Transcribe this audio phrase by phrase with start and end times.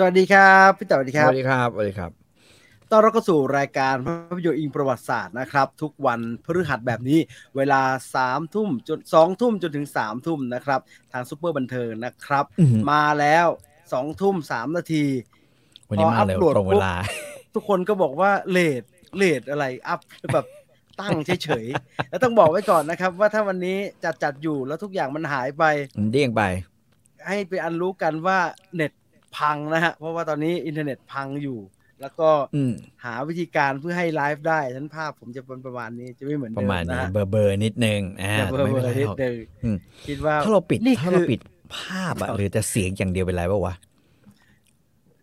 [0.00, 2.10] สวัสดีครับพี่เต๋อสวัสดีคสรับวัสดีครับสวัสดีครับ
[2.90, 7.18] ต้อนรับเข้าสู่รายการภาพยนตร์อิงประวัติศาสตร์นะครับ ทุกวันพฤหัสแบบนี้
[7.56, 10.80] เวลา3ามทุ่มจนสองทุ่มจนถึง3ามทุ่มนะครับ
[11.12, 13.46] ทางซูเปอร์บันเทิงนะครับอื้อหือมาแล้ว
[13.92, 15.04] สองทุ่มสามนาที
[15.88, 16.94] วันนี้พอมาอัพเร็วโหลดตรงเวลา
[17.54, 18.82] ทุกคนก็บอกว่าเลท
[19.16, 20.00] เลทอะไรอัพ
[20.34, 20.46] แบบ
[21.00, 25.64] ตั้งเฉยๆ แล้วต้องบอกไว้ก่อนนะครับ ว่าถ้าวันนี้จัดจัดๆอยู่แล้วทุกอย่างมันหายไป
[25.98, 26.42] มันเด้งไป
[27.26, 28.38] ให้ไปอันรู้กันว่า
[28.76, 28.92] เน็ต
[29.36, 31.58] พังนะฮะ เพราะว่าตอนนี้อินเทอร์เน็ตพังอยู่
[32.00, 32.72] แล้วก็อืม
[33.04, 39.76] หาวิธีการเพื่อให้ไลฟ์ได้ฉะนั้นภาพผมจะเป็นประมาณนี้จะไม่เหมือนปเดิระมมาณนะนี้ฮะเบอร์เบอร์นิดนึงอ่าจะเบลอไม่เบเป็นอไรร์นิดหรอกนึงอืม
[40.08, 41.40] คิดว่าถ้าเราปิดนี่ถ้าคืเราอปิด
[41.76, 43.74] ภาพอะหรือแต่เสียงอย่างเดียวเป็นไรป่าวะ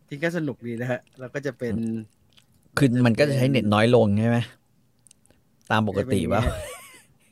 [0.10, 1.76] จริงก็สนุกดีนะฮะแล้วก็จะเป็น
[2.78, 4.38] คือมันก็จะใช้เน็ตน้อยลงใช่ไหม
[5.72, 6.42] ตามปกติป่ะ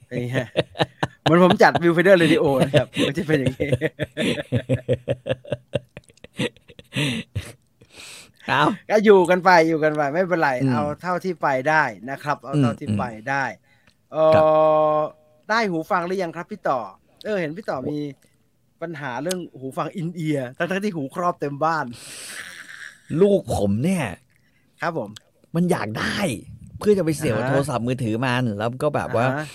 [0.08, 0.48] เป็นอย่างเงี้ย
[1.22, 3.70] เหมือนผมจัด Viewfinder Radio นะครับมันจะเป็นอย่างนี้
[8.52, 13.44] อ้าวก็อยู่กันไปอยู่กันไปไม่เป็นไรอืมเอาเท่าที่ไปได้นะครับ เอาอืมเท่าที่อืมไปได้
[14.14, 14.48] เอครับอ
[15.50, 16.80] ได้หูฟังหรือยังครับพี่ต่อ
[17.26, 18.00] เออ เห็นพี่ต่อมี
[18.82, 21.86] ปัญหาเรื่องหูฟัง in-ear ทั้งๆที่หูครอบเต็มบ้าน
[23.22, 24.06] ลูกผมเนี่ย
[24.82, 25.10] ครับผม
[25.56, 26.18] มันอยากได้
[26.80, 29.46] เพื่อจะไปเสียบกับอ่าโทรศัพท์มือถือมันแล้วก็แบบว่าอ่ฮะ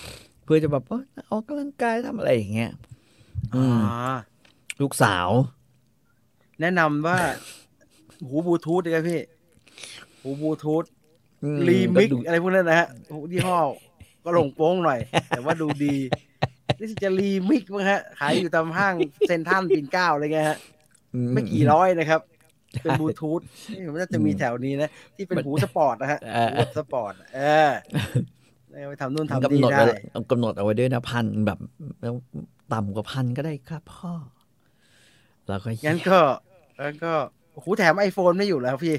[0.45, 2.73] เพื่อจะแบบเอ้ยออกกำลังกายทำอะไรอย่างเงี้ย
[3.55, 4.17] อืมอ่า
[4.80, 5.28] ลูกสาว
[6.61, 7.19] แนะนำว่า
[8.28, 9.20] หูบลูทูธเลยครับพี่
[10.20, 10.84] หูบลูทูธ
[11.45, 13.59] อืมรีมิกก็ดูอะไรพวกนั้นนะฮะหูยี่ห้อ
[14.25, 14.98] ก็ลงโป้งหน่อย
[15.29, 15.97] แต่ว่าดูดี
[16.79, 18.95] นี่จะรีมิกมั้งฮะ ขายอยู่ตามห้าง
[19.29, 20.59] เซ็นทรัลปิ่นเกล้าอะไรเงี้ยฮะ
[21.33, 22.20] ไม่กี่ร้อยนะครับ
[22.83, 27.70] เป็นบลูทูธนี่มันน่าจะมีแถวนี้นะ ที่เป็นหูสปอร์ตนะฮะเออหูแบบสปอร์ต เออ
[28.70, 29.96] เอาไปทำนู่นมันทำนี่กำหนดได้ไว้
[30.30, 31.58] กำหนดเอาไว้ด้วยนะพันแบบ
[32.02, 32.14] แล้ว
[32.73, 34.13] ต่ำกว่าพันก็ได้ครับพ่อ
[35.48, 36.19] แล้วก็งั้นก็
[36.80, 37.12] งั้นก็
[37.62, 38.94] หูแถมไอโฟนไม่อยู่แล้วพี่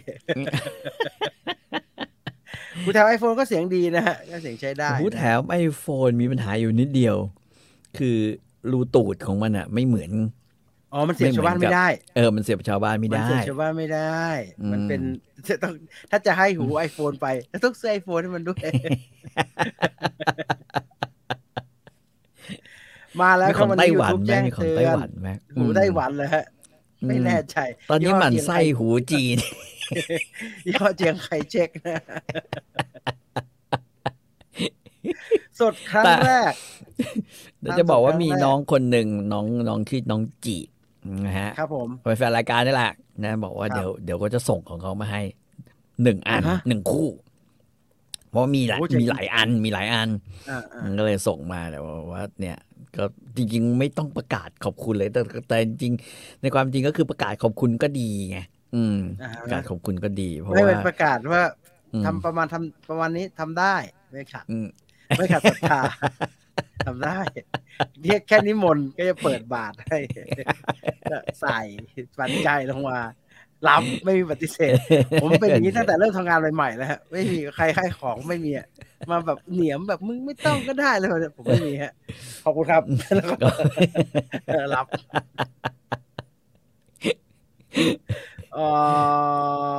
[2.84, 7.16] หูแถมไอโฟนก็เสียงดีนะฮะก็เสียงใช้ได้หูแถมไอโฟนมีปัญหาอยู่นิดเดียว
[7.98, 8.18] คือ
[8.72, 10.12] รูตูดของมันอะไม่เหมือน
[10.94, 14.24] อ๋อ มันเสียบไม่เหมือนชาวบ้านกับไม่ได้ เออ มันเสียบชาวบ้านไม่มันได้เสียบชาวบ้านไม่ได้
[14.62, 15.02] อืมมันเป็น
[15.48, 15.74] จะต้อง
[16.12, 17.28] ถ้าจะให้หูไอโฟนไป
[17.66, 18.70] ต้องซื้อไอโฟนให้มันด้วย
[23.22, 26.46] มาแล้วมีคขรับองวันไต้นี้หวัน YouTube ไหมแจ้งมีของเตืไต้อนหวันไหมหูไต้หวันเลยฮะ
[27.06, 27.58] ไม่แน่ใจ
[27.90, 29.38] ตอนนี้ยี่ห้หมันเจียงไส้คหูจีน
[30.66, 31.98] ยี่ห้อเจียงไคเช็คนะ
[35.60, 36.54] สดครั้งแต่แรก
[37.60, 40.58] เดี๋ยวจะบอกว่าตามสดมีครั้งแรกน้องคนหนึ่งน้องน้องชื่อน้องจี
[41.26, 42.94] นะฮะครับผมเป็นแฟนรายการนี่แหละ
[43.24, 45.22] นะบอกว่าครับเดี๋ยวเดี๋ยวก็จะส่งของเขามาให้
[46.04, 47.10] หนึ่งอันอ่าฮะหนึ่งคู่
[48.30, 50.10] เพราะมีหลายโอ้เจ๋งมีหลายอันมีหลายอัน
[50.50, 51.80] อ่าอ่ามันก็เลยส่งมาแต่
[52.12, 52.58] ว่าเนี่ย
[52.98, 53.04] ก็
[53.36, 58.40] จริง ๆ ไม่ต้องประกาศขอบคุณเลยแต่แต่จริงๆในความจริงก็คือประกาศขอบคุณก็ดีไง
[58.76, 61.42] อืมอ่าประกาศขอบคุณก็ดี เพราะไม่เป็นว่าประกาศว่า
[61.94, 63.76] อืมทำประมาณทำประมาณนี้ทำได้
[64.12, 64.68] ไม่ขัดอืม
[65.18, 65.82] ไม่ขัดศรัทธา
[66.88, 67.20] ทำได้
[68.02, 69.98] เรียกแค่นิมนต์ก็จะเปิดบาทให้
[71.12, 71.60] ก็ใส่
[72.18, 73.00] ปันใจลงมา
[73.68, 74.72] รับไม่มีปฏิเสธ
[75.22, 78.68] ผมเป็นอย่างนี้ตั้งแต่เริ่มทำงานใหม่ๆแล้วฮะไม่มีใครให้ของไม่มีอะ
[79.12, 81.94] มาแบบเหนียมแบบมึงไม่ต้องก็ได้เลยผมไม่มีฮะ
[82.44, 82.84] ขอบคุณครับ
[83.16, 83.36] แล้วก็
[84.48, 84.88] เออรับ
[88.54, 88.66] เอ่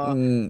[0.03, 0.41] ออืม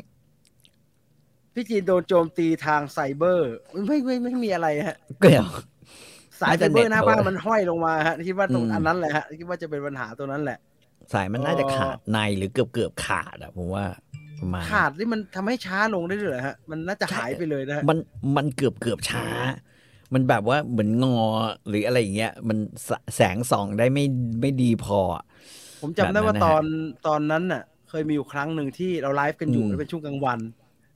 [1.55, 3.53] พี่จีนโดนโจมตีทางไซเบอร์
[3.87, 5.47] ไม่ไม่ไม่ไม่มีอะไรฮะก็เดี๋ยว
[6.41, 10.59] สายไฟน่าจะเบอร์หน้าเน็ตบ้านโทรมันห้อยลงมาฮะคิดว่าตรงอืมอันนั้นแหละฮะคิดว่าจะเป็นปัญหาตรงนั้นแหละ
[11.13, 13.85] สายมันน่าจะอ๋อขาดในหรือเกือบเกือบขาดอะผมว่า
[14.41, 17.99] ประมาณขาดนี่มันทำให้ช้าลงได้ด้วยเหรอฮะ มันน่าจะหายไปเลยนะฮะมัน
[18.37, 19.27] มันเกือบเกือบช้า
[20.15, 21.19] มันแบบว่าเหมือนงอ
[21.69, 24.05] หรืออะไรอย่างเงี้ย มันแสแสงส่องได้ไม่
[24.41, 25.25] ไม่ดีพออะ
[25.83, 26.65] ผมจำได้แบบนั้นว่านะฮะตอน
[27.07, 30.39] ตอนนั้นน่ะ เคยมีอยู่ครั้งหนึ่งที่เราไลฟ์กันอยู่อืมแล้วเป็นช่วงกลางวัน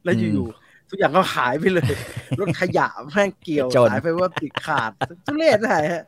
[0.04, 1.92] แล้วอืมอยู่ๆทุกอย่างก็หายไปเลย
[2.40, 4.90] รถขยะแม่งเกี่ยวจนสายไฟว่าติดขาด
[5.26, 6.02] ทุเรศนะฮะ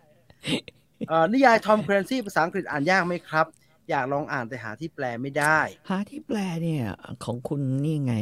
[1.09, 3.47] เอ่อนิยายทอม c ค a นซี่ภาษาอังกฤษอ่านยากไหมครับ
[3.91, 5.59] อยากลองอ่านแต่หาที่แปลไม่ได้
[5.91, 6.85] หาที่แปลเนี่ย
[7.25, 8.15] ของคุณนี่ไง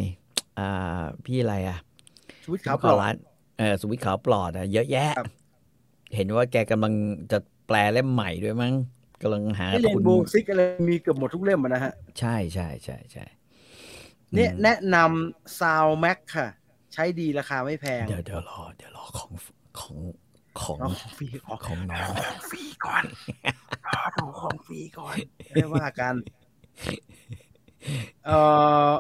[0.58, 1.78] อ่า พี่อะไรอะ
[2.44, 3.14] ชีวิตขาวปขลออดร้าน
[3.58, 5.26] เออสุวิทย์ขาวปลอดอะเยอะแยะครับ
[6.14, 6.94] เห็นว่าแกกำลัง
[7.32, 8.74] จะแปลเล่มใหม่ด้วยมั้ง
[9.22, 13.24] กำลังหาที่เรียนคุณโบซิกอะไรมีเกือบหมดทุกเล่มอะนะฮะ ใช่ใช่ใช่ใช่
[14.34, 16.48] เนี่ยอืมแนะนำซาวแม็กค่ะ
[16.94, 19.30] ใช้ดีราคาไม่แพง เดี๋ยวเดี๋ยวรอ เดี๋ยวรอของ
[19.80, 19.96] ของ
[20.60, 23.04] ของเอาของฟรีของของน้องของฟรีก่อน
[23.86, 25.16] รอดูของฟรีก่อน
[25.52, 26.14] ไม่ว่ากัน
[28.26, 28.38] เอ่
[28.88, 28.90] อ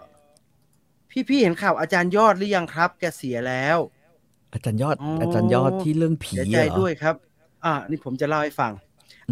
[1.10, 3.78] พี่พี่เห็นข่าวอาจารย์ยอดหรือยังครับ แกเสียแล้ว
[4.54, 7.14] อาจารย์ยอดอ๋อออาจารย์ยอดที่เรื่องผีเสียใจเหรอด้วยครับ
[7.64, 8.72] อ่า นี่ผมจะเล่าให้ฟัง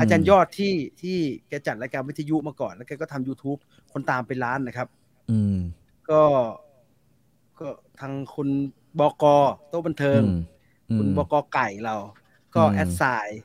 [0.01, 1.17] อาจารย์ยอดที่ที่
[1.49, 3.59] แกจัดรายการวิทยุมาก่อน แล้วแกก็ทำ YouTube
[3.93, 4.89] คนตามเป็นล้านนะครับ
[5.31, 5.57] อืม
[6.11, 6.23] ก็
[7.59, 7.69] ก็
[8.01, 8.49] ทางคุณ
[8.99, 9.25] บก
[9.69, 10.41] โต๊ะบันเทิงอืม
[10.97, 11.97] คุณอืมบกไก่เรา
[12.55, 13.41] ก็อืมแอดไซน์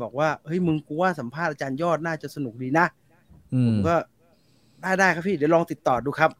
[0.00, 2.86] บอกว่าเฮ้ยมึงกูว่าสัมภาษณ์อาจารย์ยอดน่าจะสนุกดีนะ
[3.54, 3.94] อืผมมก็
[4.80, 6.30] ได้ได้ครับพี่เดี๋ยวลองติดต่อดูครับ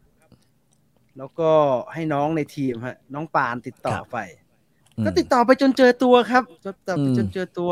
[1.18, 1.50] แล้วก็
[1.92, 4.16] ให้น้องในทีมฮะ น้องปานติดต่อไป
[4.96, 7.70] อืมก็ติดต่อไปจนเจอตัวครับจนต่อไปอืมจนเจอตัว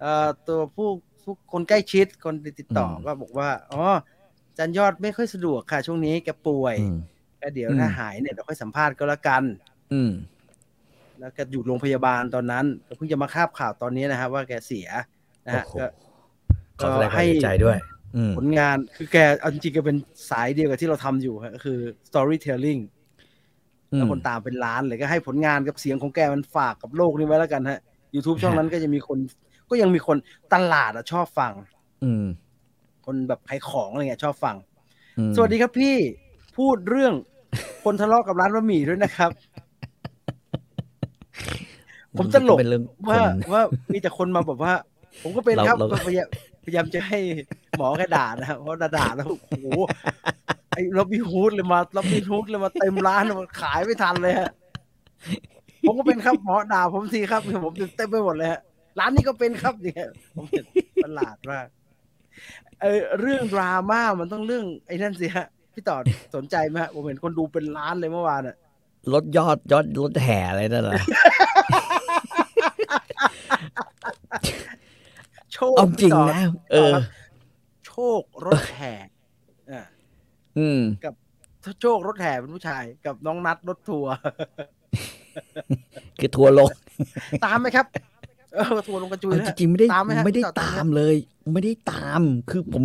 [0.00, 0.88] เอ่อตัวผู้
[1.22, 3.96] ผู้คนใกล้ชิดคนที่ติดต่ออมก็บอกว่าอ๋ออา
[4.58, 6.96] จันยอดไม่ค่อยสะดวกค่ะ ช่วงนี้แกป่วยอืม
[7.42, 9.42] ก็เดี๋ยวอืมถ้าหายเนี่ยเราค่อยสัมภาษณ์ก็แล้วกัน
[9.92, 10.12] อืม
[11.20, 14.88] แล้วก็อยู่โรงพยาบาลตอนนั้นก็เพิ่งจะมาคาบข่าวตอนนี้นะครับว่าแกเสีย
[15.46, 15.76] นะฮะโอ้โห
[16.80, 17.78] ก็ขอแสดงความให้เสียใจด้วย
[18.16, 19.96] อืมผลงานคือแกเอาจริงๆแกเป็น
[20.30, 21.78] สายเดียวกับที่เราทำอยู่ฮะก็คือ
[22.08, 22.80] storytelling
[23.88, 27.80] แล้วคนตามเป็นล้านเลยก็ให้ผลงานกับเสียงของแกมันฝากกับโลกนี้ไว้แล้วกันฮะ
[28.14, 29.18] YouTube ช่องนั้นก็จะมีคน
[29.70, 30.16] ก็ยังมีคน
[30.52, 31.52] ตลาดอะชอบฟัง
[32.04, 32.24] อืม
[33.06, 34.56] คนแบบขายของอะไรเงี้ยชอบฟัง
[35.18, 35.96] อืมสวัสดีครับพี่
[36.56, 37.14] พูดเรื่อง
[37.84, 39.30] คนทะเลาะกับร้านบะหมี่ด้วยนะครับ
[42.18, 44.72] ผมตลกเป็นเรื่องคว่านว่ามีแต่คนมาแบบว่า
[45.22, 46.28] ผมก็เป็นเราครับเราก็พยายาม
[46.64, 47.18] พยายามจะให้
[47.78, 49.66] หมอแค่ด่านะครับเพราะด่าๆแล้วโอ้โห
[50.70, 54.50] ไอ้ล็อบบี้ฮูดเลยมาล็อบบี้ฮูดเลยมาเต็มร้านมันขายไม่ทันเลยฮะ
[55.86, 58.60] ผมก็เป็นครับหมอด่าผมทีครับผมเต็มไปหมดเลยฮะ
[58.98, 60.64] ร้านนี้ก็เป็นครับอย่างเงี้ยผมเห็น
[61.04, 61.66] ประหลาดมาก
[62.82, 65.96] เออเรื่องดราม่ามันต้องเรื่องไอ้นั่นสิฮะพี่ต่อ
[66.34, 68.56] สนใจไหมฮะผมเห็นคนดูเป็นล้านเลยเมื่อวานอะ
[69.12, 71.02] ลดยอดยอดลดแห่อะไรนั่นแหละ
[75.52, 76.40] โชคเอาจริงพี่ต่นะ
[76.72, 76.94] เออ
[77.86, 78.94] โชครถแห่
[79.70, 79.82] อ่า
[80.58, 80.80] อืม
[81.82, 84.12] โชครถแห่เป็นผู้ชาย กับน้องนัดรถทัวร์
[86.18, 86.68] คือทัวร์ลง
[87.44, 87.86] ตามไหมครับ
[88.54, 91.16] เออทัวร์ลงกระจุยเอานะจริงๆไม่ได้ตามไหมฮะไม่ได้พี่ต่อตามตาไหมมเลย
[91.52, 92.82] ไม่ได้ตามคือผม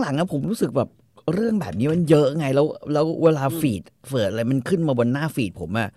[0.00, 0.88] หลังๆอะผมรู้สึกแบบ
[1.34, 5.88] เรื่องแบบนี้มันเยอะไง แล้วแล้วเวลา feed เฟิร์ดอะไรมันขึ้นมาบนหน้า feed ผมอะ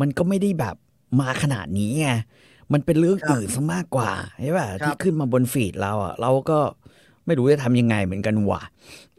[0.00, 0.76] มันก็ไม่ได้แบบ
[1.20, 2.08] มาขนาดนี้ไง
[2.74, 4.10] มันเป็นเรื่องอื่นซะมากกว่า
[4.42, 6.58] ใช่ป่ะที่ขึ้นมาบน feed เราอะเราก็
[7.26, 8.62] ไม่รู้จะทำยังไงเหมือนกันว่ะ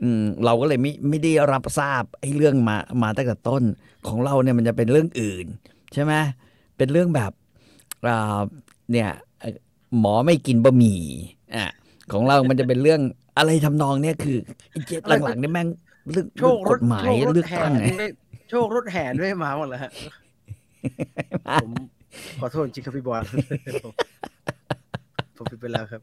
[0.02, 3.64] อืมเราก็เลยไม่ไม่ได้รับทราบไอ้เรื่องมามาตั้งแต่ต้น
[4.08, 5.46] ของเราเนี่ยมันจะเป็นเรื่องอื่น
[5.94, 6.14] ใช่ไหม
[6.78, 7.32] เป็นเรื่องแบบ
[8.08, 8.40] อ่า
[8.92, 9.10] เนี่ย
[9.40, 9.56] เอ่อ
[10.00, 11.02] หมอไม่กินบะหมี่
[11.56, 11.68] อะ
[12.12, 13.02] ของเรามันจะเป็นเรื่อง
[13.38, 14.38] อะไรทำนองเนี่ยคือ
[14.72, 15.68] ไอ้เจ็ดหลังๆเนี่ยแม่ง
[16.12, 18.08] เรื่องโชเรื่อคงรกถฎหมายโชครถเลือกแห่ตั้งไงด้วย
[18.50, 19.92] โชครถแห่ด้วยมาหมดแล้วฮะ
[21.60, 21.72] ผม
[22.40, 23.24] ขอโทษจริงครับพี่บอล
[23.84, 23.94] ผม
[25.38, 26.02] ผมผิดไปแล้วครับ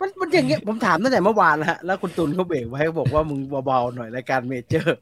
[0.00, 4.98] มันมันอย่างเงี้ยผมถามตั้งแต่เมื่อวานแล้วฮะแล้วคุณตุลเขาเบรกไว้เขาบอกว่ามึงเบาๆหน่อยรายการเมเจอร์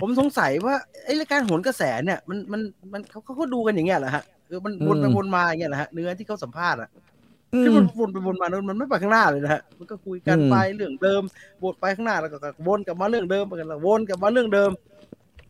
[0.00, 2.60] ผมสงสัยว่าไอ้รายการโหนกระแสเนี่ย มันมัน
[2.92, 6.90] มันเขาเขาก็ดูกันอย่างเงี้ยเหรอฮะคือมันวนไปวนมาอย่างเงี้ยเหรอฮะเนื้อที่เขาสัมภาษณ์อะ
[7.54, 11.22] อืคือมมันวนไปวนมามันไม่ไปข้างหน้าเลยนะฮะ มันก็คุยกันอืมไปเรื่องเดิม
[11.62, 14.70] วนไปข้างหน้าแล้วก็วนกลับมาเรื่องเดิมไปกันแล้ววนกลับมาเรื่องเดิม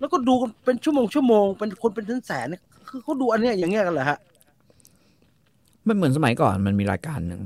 [0.03, 4.19] แล้วก็ดูกันเป็นชั่วโมงชั่วโมงเป็นคนเป็นแสนๆเนี่ยคือเขาดูอันเนี้ยอย่างเงี้ยกันเหรอฮะ
[5.89, 7.43] มันเหมือนสมัยก่อนมันมีรายการหนึ่ง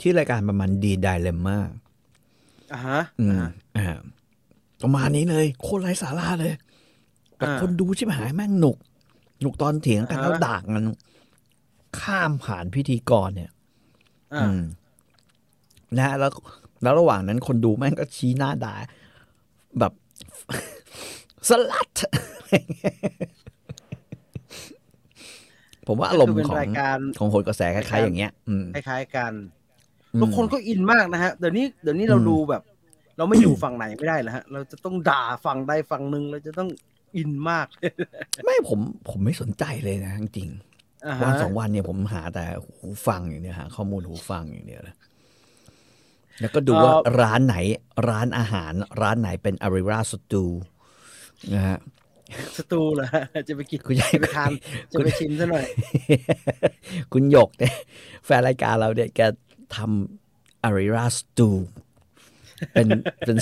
[0.00, 1.60] ที่อรายการประมาณดีไดเลมมา
[2.72, 3.98] อ่าฮะอือ่ามฮะอ่า
[4.82, 6.52] ประมาณนี้เลยโคตรไร้สาระเลย
[7.36, 8.76] แต่อ่าคนดูชิบหายแม่งหนุก
[9.40, 10.84] หนุกตอนเถียงกันอ่าฮะแล้วด่ากัน
[12.00, 13.50] ข้ามผ่านพิธีกรเนี่ย
[14.34, 14.60] อ่าอืม
[15.96, 16.30] นะฮะแล้ว
[16.82, 18.74] แล้วระหว่างนั้นคนดูแม่งก็ชี้หน้าด่า
[19.78, 19.92] แบบ
[21.48, 21.90] สลัด
[25.86, 29.32] ผมว่าอารมณ์เป็นของรายการของโหนกระแสคล้ายๆอย่างเงี้ยอืมคล้ายๆกัน
[30.14, 32.62] อืมแล้วคนก็อินมากนะฮะเดี๋ยวนี้เดี๋ยวนี้เราอืมดูแบบ
[33.16, 36.68] เราไม่อยู่ฝั่งไหนไม่ได้แล้วฮะ เราจะต้องด่าฝั่งใดฝั่งหนึ่งเราจะต้อง
[37.16, 37.66] อินมาก
[38.44, 40.48] ไม่ผมผมไม่สนใจเลยนะจริง
[41.06, 42.44] อ่าๆฮะวันสองวันเนี่ยผมหาแต่
[42.78, 44.96] หูฟังอย่างเดียวหาข้อมูลหูฟังอย่างเดียวเลย
[46.40, 47.56] แล้วก็ดูว่าร้านไหน
[48.08, 50.44] ร้านอาหาร ร้านไหนเป็นอาริราสตู
[51.54, 51.78] นะฮะ
[52.56, 54.50] สตูเหรอฮะจะไปกินคุณยายจะไปทาน
[54.92, 55.66] จะไปชิมซะหน่อย
[57.12, 57.74] คุณหยกเนี่ย
[58.24, 59.20] แฟนรายการเราเนี่ยแก
[59.76, 61.48] ทำอาริราสตู
[62.72, 62.88] เป็น
[63.20, 63.36] เป็น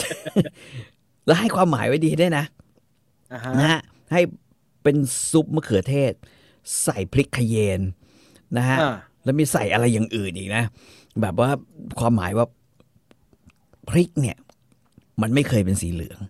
[1.26, 2.45] แล้วให้ความหมายไว้ดีด้วยนะ
[3.33, 3.81] อ่าฮะนะฮะ
[4.12, 4.21] ให้
[4.83, 4.97] เป็น
[5.31, 6.12] ซุปมะเขือเทศ
[6.83, 7.81] ใส่พริกขยเยน
[8.57, 10.65] นะฮะอ่าแล้วมีใส่อะไรอย่างอื่นอีกนะ
[11.21, 11.50] แบบว่า
[12.00, 12.47] ความหมายว่า
[13.88, 14.37] พริกเนี่ย
[15.23, 16.21] มันไม่เคยเป็นสีเหลือง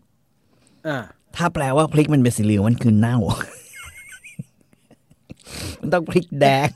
[0.87, 0.99] อ่า
[1.37, 3.19] ถ้าแปลว่าพริกมันเป็นสีเหลืองมันคือเน่า
[5.81, 6.69] มันต้องพริกแดง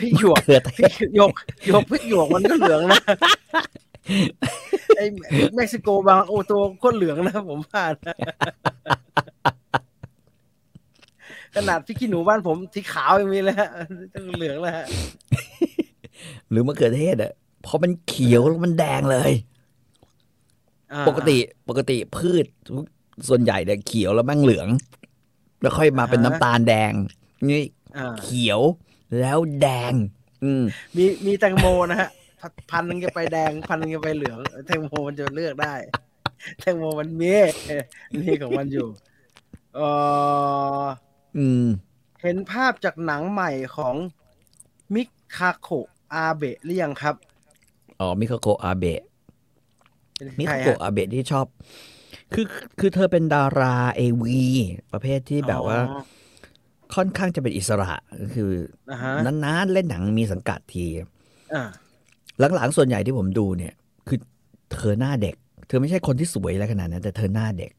[0.00, 1.30] พี่หยวกมะเขือเทพริศกหยวก
[1.66, 3.00] หยวกพริกหยวกมันก็เหลืองนะ
[4.96, 5.04] ไอ้
[5.56, 8.16] เม็กซิโกบางโอตัวก็เหลืองนะผมว่านะ
[11.52, 13.70] เอนาดพริกขี้หนูบ้านผมสีขาวยังมีเลยฮะ
[14.14, 14.86] ต้องเหลืองแล้วฮะ
[16.50, 17.32] หรือมะเขือเทศอะ
[17.66, 19.49] พอมันเขียวแล้วมันแดงเลยอ่า
[21.08, 21.36] ปกติ
[21.68, 22.46] ปกติพืช
[23.28, 24.68] ส่วนใหญ่เนี่ยเขียวแล้วแม่งเหลือง
[25.60, 26.92] แล้วค่อยมาเป็นน้ำตาลแดง
[27.48, 27.62] นี่
[27.96, 28.60] อ่าเขียว
[29.20, 29.92] แล้วแดง
[30.44, 30.62] อืม
[30.96, 35.74] มีมีแตงโมนะฮะ พันพันหนึงจะไปแดง พันหนึงจะไปเหลือง แตงโมมันจะเลือกได้
[36.60, 37.34] แตงโมมันมี
[38.20, 38.88] มีของมันอยู่
[39.74, 39.80] เอ
[40.82, 40.84] อ
[41.38, 41.66] อืม
[42.22, 43.94] เห็นภาพจากหนังใหม่ของ
[44.94, 45.02] มิ
[45.36, 47.14] คาโคะอาเบะหรือยังครับ
[48.00, 49.09] อ๋อ มิคาโกะอาเบะเป็น
[50.38, 51.46] มิใครคาฮะโกะอาเบะที่ชอบ
[52.34, 52.46] คือ
[52.78, 54.44] คือเธอเป็นดาราเอวี
[54.92, 56.02] ประเภทที่แบบว่าอ๋อ
[56.94, 58.50] ค่อนข้างจะเป็นอิสระก็คือ
[58.90, 60.86] อ่าฮะนานๆเล่นหนังมีสังกัดที
[61.54, 61.68] อ่า
[62.54, 63.74] หลังๆส่วนใหญ่ที่ผมดูเนี่ย
[64.08, 64.18] คือ
[64.72, 65.36] เธอหน้าเด็ก
[65.66, 67.72] เธอไม่ใช่คนที่สวยอะไรขนาดนั้นแต่เธอหน้าเด็ก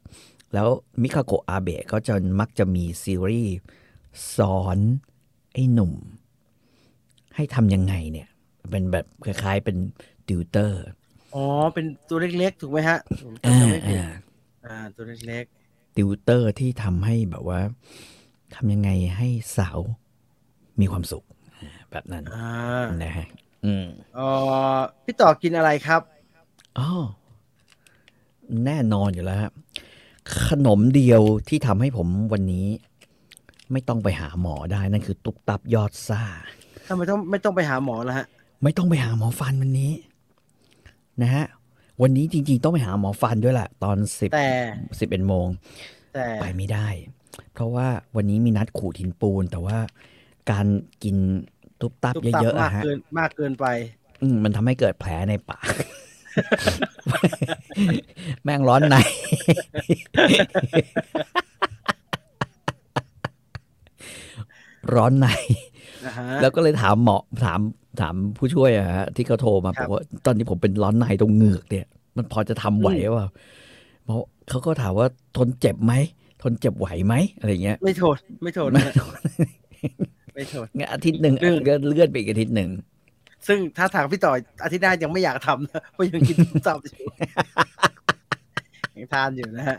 [0.54, 0.68] แล้ว
[1.02, 3.54] มิคาโกะอาเบะก็จะมักจะมีซีรีส์
[4.36, 4.78] สอน
[5.52, 5.92] ไอ้หนุ่ม
[7.36, 8.28] ให้ทำยังไงเนี่ย
[8.70, 9.76] เป็นแบบคล้ายๆเป็น
[10.28, 10.82] ติวเตอร์
[11.34, 14.10] อ๋อ เป็นตัวเล็กๆ ถูกไหมฮะผมจำอ่าไม่ผิดอ่า
[14.66, 15.44] อ่า ตัวเล็ก
[15.96, 17.60] ติวเตอร์ที่ทำให้แบบว่า
[18.54, 19.78] ทำยังไงให้สาว
[20.80, 21.24] มีความสุข
[21.90, 22.50] แบบนั้นๆอ่า
[23.02, 23.26] นะฮะ
[23.64, 24.26] อืมเอ่
[24.76, 26.00] อพี่ต่อกินอะไรครับ
[26.78, 26.90] อ๋อ
[28.64, 29.52] แน่นอนอยู่แล้วครับ
[30.48, 32.66] ขนมเดียวที่ทำให้ผมวันนี้
[33.72, 36.22] ไม่ต้องไปหาหมอได้นั่นคือ ตุ๊บตับยอดซ่า
[36.88, 38.26] ทำไมต้องไม่ต้องไปหาหมอแล้วฮะ
[38.62, 39.92] ไม่ต้องไปหาหมอฟันวันนี้
[41.22, 41.44] นะฮะ
[42.02, 44.50] วันนี้จริง ๆ ต้องไปหาหมอฟันด้วยแหละตอนสิบแต่
[45.00, 45.46] สิบเอ็ดโมง
[46.14, 46.88] แต่ไปไม่ได้
[47.52, 49.78] เพราะว่าวันนี้มีนัดขูดหินปูน แต่ว่า
[50.50, 50.66] การ
[51.02, 51.16] กิน
[51.80, 53.66] ตุ๊บตับตุ๊บตับเยอะๆมากอะฮะเกินมากเกินไป
[54.22, 55.64] อืมมันทำให้เกิดแผลในปาก
[58.44, 58.96] แม่งร้อนใน
[64.94, 65.26] ร้อนใน
[66.04, 67.60] นะฮะแล้วก็เลยถามหมอถาม
[68.00, 73.28] ถามผู้ช่วยอะฮะที่เขาโทรมาครับบอกว่าตอนนี้ผมเป็นร้อนในตรงเหงือกเนี่ย มันพอจะทำไหวหรือเปล่า
[74.04, 75.06] เพราะเขาก็ถามว่า
[75.36, 75.92] ทนเจ็บไหม
[76.42, 78.94] ทนเจ็บไหวไหมอะไรเงี้ย ไม่โทษไม่โทษนะฮะ
[80.34, 82.70] ไม่โทษงั้นอาทิตย์หนึ่งเรื่องก็เลื่อนไปอีกอาทิตย์หนึ่ง
[83.46, 84.32] ซึ่งถ้าทางพี่ต่อ
[84.64, 87.04] อาทิตย์หน้ายังไม่อยากทำนะเพราะยังกินตุ๊บตับอยู่
[88.96, 89.78] ยังทานอยู่นะฮะ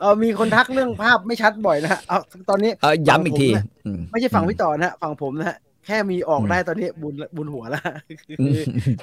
[0.00, 2.18] เออมีคนทักเรื่องภาพไม่ชัดบ่อยนะฮะเอา
[2.50, 7.82] ตอนนี้เออย้ำอีกทีฝั่งผมนะอืมไม่ใช่ฝั่งพี่ต่อนะฮะฝั่งผมนะฮะแค่มีออกได้ตอนนี้บุญบุญหัวแล้ว
[8.20, 8.62] คืออืม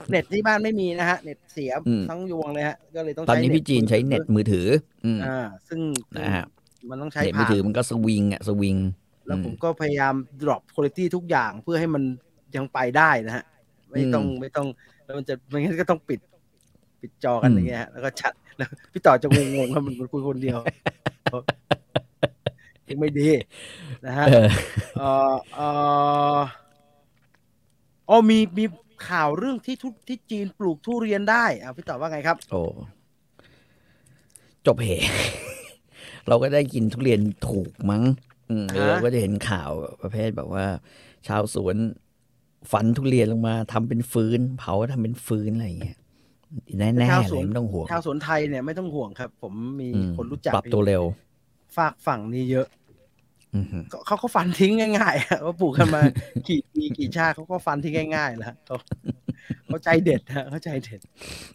[0.09, 4.67] เน็ตที่บ้านไม่มีนะฮะ เน็ตเสียอืมทั้งยวงเลยฮะ ก็เลยต้องตอนใช้นี้พี่จีนใช้เน็ตมือถือ
[5.05, 5.79] อืมอ่าซึ่ง
[6.17, 6.45] นะฮะ
[6.89, 8.77] มันต้องใช้เน็ตมือผ่านถือมันก็สวิงอะสวิง
[9.27, 12.03] แล้วผมก็พยายาม drop quality ทุกอย่างเพื่อให้มัน
[12.55, 13.43] ยังไปได้นะฮะ
[13.91, 14.67] ไม่ต้องไม่ต้อง
[15.05, 16.19] แล้วมันจะไม่งั้นก็ต้องปิด
[17.01, 20.59] ปิดจอกันอย่างเงี้ยฮะแล้วก็ชัดแล้วพี่ต่อจะงงๆว่ามันมันคุยคนเดียว
[22.89, 23.29] ยังไม่ดี
[24.05, 24.47] นะฮะเออ
[25.55, 25.67] เอ่
[26.35, 28.65] อเอ่ออ๋อมีมี
[29.09, 32.61] ข่าวเรื่องที่ทุที่จีนปลูกทุเรียนได้อะพี่ต่อว่าไงครับ โอ้
[34.65, 34.87] จบเห
[36.27, 38.03] เราก็ได้กินทุเรียนถูกมั้ง
[38.49, 39.71] อืมฮะ เราก็จะเห็นข่าว
[40.01, 40.65] ประเภทแบบว่า
[41.27, 41.75] ชาวสวน
[42.71, 45.97] ฟันทุเรียนลงมาทำเป็นฟืน เผาทำเป็นฟืนอะไรอย่างเงี้ย
[46.77, 51.03] แน่ๆชาวเลสวยนไม่ต้องห่วงชาวสวนไทยเนี่ยไม่ต้องห่วงครับ ผมมีอืมคนรู้จักปรับตัวเร็ว
[51.77, 52.76] ฝากฝั่งนี้เยอะอือฮึ
[53.89, 56.01] เขาเขาก็ฟันทิ้งง่ายๆอะว่าปลูกกันมา
[56.49, 58.77] กี่ปีกี่ชาติเขาก็ฟันทิ้งง่ายๆแล้วเขา
[59.67, 60.99] เขาใจเด็ดฮะเขาใจเด็ด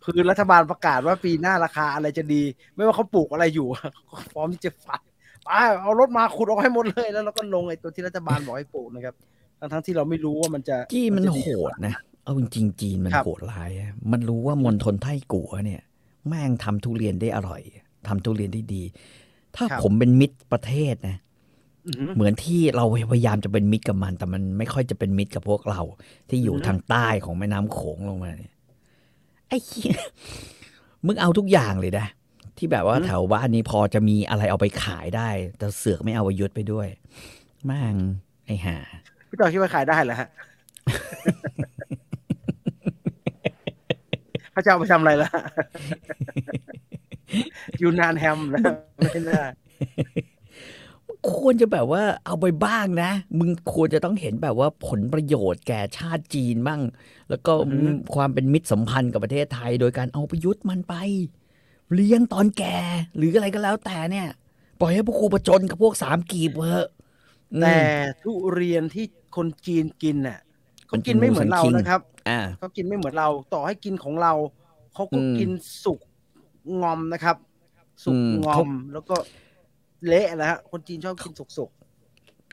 [0.05, 2.43] คือรัฐบาลประกาศว่าปีหน้าราคาอะไรจะดี
[2.75, 5.03] ไม่ว่าเขาปลูกอะไรอยู่อะเขาก็พร้อมที่จะฟัน
[5.45, 5.49] ไป
[5.83, 9.15] เอารถมาขุดออกให้หมดเลยแล้วเราก็ลงไอ้ตัวที่รัฐบาลบอกให้ปลูกนะครับ
[9.59, 11.95] ทั้งทั้งๆที่เราไม่รู้ว่ามันจะจีนมันจะโหดนะ
[12.25, 15.81] เอาจริงๆจีนมันครับโหดร้ายอะมันรู้ว่ามณฑลไทกัวเนี่ย
[16.29, 17.63] แม่งทำทุเรียนได้อร่อย
[18.09, 18.83] ทำทุเรียนได้ดี
[19.57, 21.32] ถ้าครับผมเป็นมิตรประเทศนะอื้อหือ
[22.17, 25.81] เหมือนที่เราพยายามจะเป็นมิตรกับมัน แต่มันไม่ค่อยจะเป็นมิตรกับพวกเรา
[26.29, 28.53] ที่อยู่อือฮึทางใต้ของแม่น้ำโขงลงมาเนี่ย
[29.49, 29.97] ไอ้เหี้ย
[31.07, 32.07] มึงเอาทุกอย่างเลยนะ
[32.59, 36.89] ที่แบบว่าแถวบ้านนี้พอจะมีอะไรเอาไปขายได้ แต่เสือกไม่เอาประยุทธ์ไปด้วย
[37.67, 37.97] แม่ง
[38.47, 38.77] ไอ้ห่า
[39.29, 40.29] พี่ต่อคิดว่าขายได้เหรอฮะ
[44.53, 45.31] เขาจะเอาไปทำอะไรล่ะ
[47.81, 48.63] ยูนานแฮมนะ
[49.13, 49.43] ไม่น่า
[51.31, 56.81] ควรจะแบบว่าเอาไปบ้างนะ มึงควรจะต้องเห็นแบบว่าผลประโยชน์แก่ชาติจีนบ้าง
[57.31, 57.53] แล้วก็
[58.15, 60.95] ความเป็นมิตรสัมพันธ์กับประเทศไทย โดยการเอาประยุทธ์มันไป
[61.95, 62.77] เลี้ยงตอนแก่
[63.17, 64.29] หรืออะไรก็แล้วแต่เนี่ย
[64.81, 66.89] ปล่อยให้พวกครูประจนกับพวกสามกีบเถอะ
[67.55, 67.79] อืมแต่
[68.23, 70.39] ทุเรียนที่คนจีนกินน่ะ
[70.87, 74.33] เขามันกิกินนไม่เหมือนเราหมูสันคิงนะครับอ่าเขากินไม่เหมือนเรา ต่อให้กินของเรา
[74.95, 75.51] เขาก็อืมกิน
[75.85, 76.01] สุก
[76.83, 77.37] งอมนะครับ
[78.05, 79.17] สุกอืมงอเขามแล้วก็
[80.09, 81.71] เละนะฮะคนจีนชอบกินสุก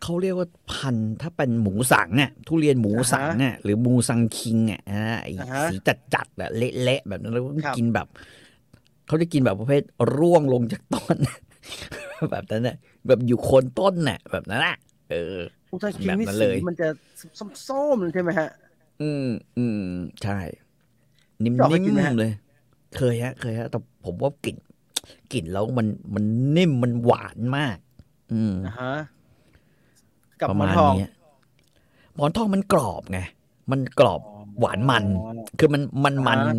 [0.04, 8.08] เขาเรียกว่าพันธุ์ถ้าเป็นหมูสังเนี่ยทุเรียนหมูสังเนี่ยหรือหมูสังคิงเนี่ยนะไอ้อ่าฮะสีจัดจัดๆอะเละๆแบบนั้นแล้วก็ครับกินแบบ
[9.08, 9.84] เขาจะกินแบบประเภท
[10.18, 11.18] ร่วงลงจากต้น
[12.32, 12.76] แบบนั้นน่ะ
[13.08, 14.76] แบบอยู่โคนต้นน่ะ แบบนั้นน่ะ
[15.10, 16.88] เออๆผู้ชายกินแบบนี่นั้นสีเลยมันจะ
[17.68, 18.50] ส้มๆเลยใช่ไหมฮะ
[19.02, 19.26] อืม
[19.58, 19.80] อืม
[20.22, 20.40] ใช่
[21.44, 22.32] นิ่พี่ต่อเคยกินไหมมฮะๆเลย
[22.98, 24.58] เคยฮะ เคยฮะ แต่ผมว่ากลิ่น
[25.34, 26.24] กลิ่นแล้วมันมัน
[26.56, 27.78] นิ่มมันหวานมาก
[28.32, 28.94] อืมอ่าฮะ
[30.42, 31.08] กับประหมอมานณทองนี้
[32.16, 33.20] หมอนทองมันกรอบไง
[33.72, 34.22] มันกรอบ
[34.60, 36.56] หวานมันอ๋อคือมันมันมันอ่า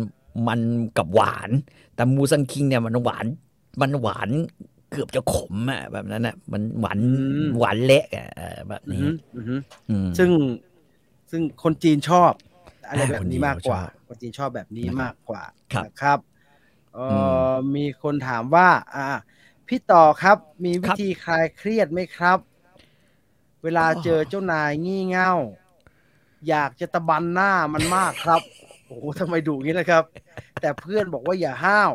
[0.47, 0.59] มัน
[0.97, 1.49] กับหวาน
[1.95, 3.25] แต่มูซังคิงเนี่ยมันหวาน
[3.81, 4.29] มันหวาน
[4.91, 6.99] เกือบจะขมอะแบบนั้นอะมันหวาน
[7.59, 9.55] หวานเละอะเออแบบอือนี้ฮึอือฮึ
[9.89, 10.29] อืมซึ่ง
[11.31, 12.31] ซึ่งคนจีนชอบ
[12.89, 15.43] อะไรอ่าแบบคนจีนี้นมากกว่าชอบคนจีนชอบแบบนี้นะครับมากกว่า
[15.73, 16.19] ครับนะครับ
[16.95, 17.11] เอออ
[17.53, 19.07] มมีคนถามว่า อ่า
[19.67, 22.39] พี่ต่อครับ มีวิครับธีคลายเครียดไหมครับ
[23.63, 25.33] เวลาก็เจอเจ้านายงี่เง่า
[26.49, 28.41] อยากจะตะบันหน้ามันมากครับ
[28.85, 30.03] โอ้โหทำไมดุงี้นะครับ
[30.59, 31.91] แต่เพื่อนบอกว่าอย่าห้าว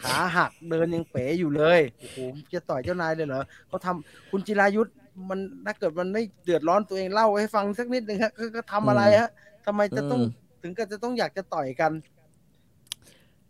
[0.00, 2.16] ขาหักเดินยังเป๋อยู่เลยโอ้โห
[2.54, 4.90] จะต่อยเจ้านายเลยเหรอเขาทำคุณจิรายุทธ
[5.28, 9.30] มันถ้าเกิดมันไม่เดือดร้อนตัวเองเล่าให้ฟังสักนิดหนึ่งฮะก็ก็ทำอะไรฮะ
[9.66, 10.28] ทำไมจะต้องอืม
[10.62, 11.92] ถึงกับจะต้องอยากจะต่อยกัน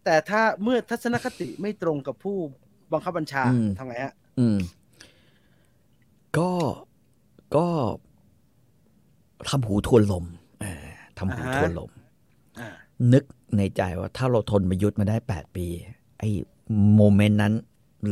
[0.04, 2.36] แต่ถ้าเมื่อทัศนคติไม่ตรงกับผู้
[2.92, 4.58] บังคับบัญชาอืมทำไงฮะอืม
[6.38, 6.50] ก็
[7.56, 7.66] ก็
[9.48, 10.24] ทำหูทวนลม
[10.60, 10.86] เออ
[11.18, 11.90] ทำหูอ่าฮะทวนลม
[12.60, 12.68] อ่า
[13.12, 13.24] นึก
[13.56, 15.66] ในใจว่าถ้าเราทนประยุทธ์มาได้แปดปี
[16.18, 16.30] ไอ้
[16.94, 17.52] โมเมนต์นั้น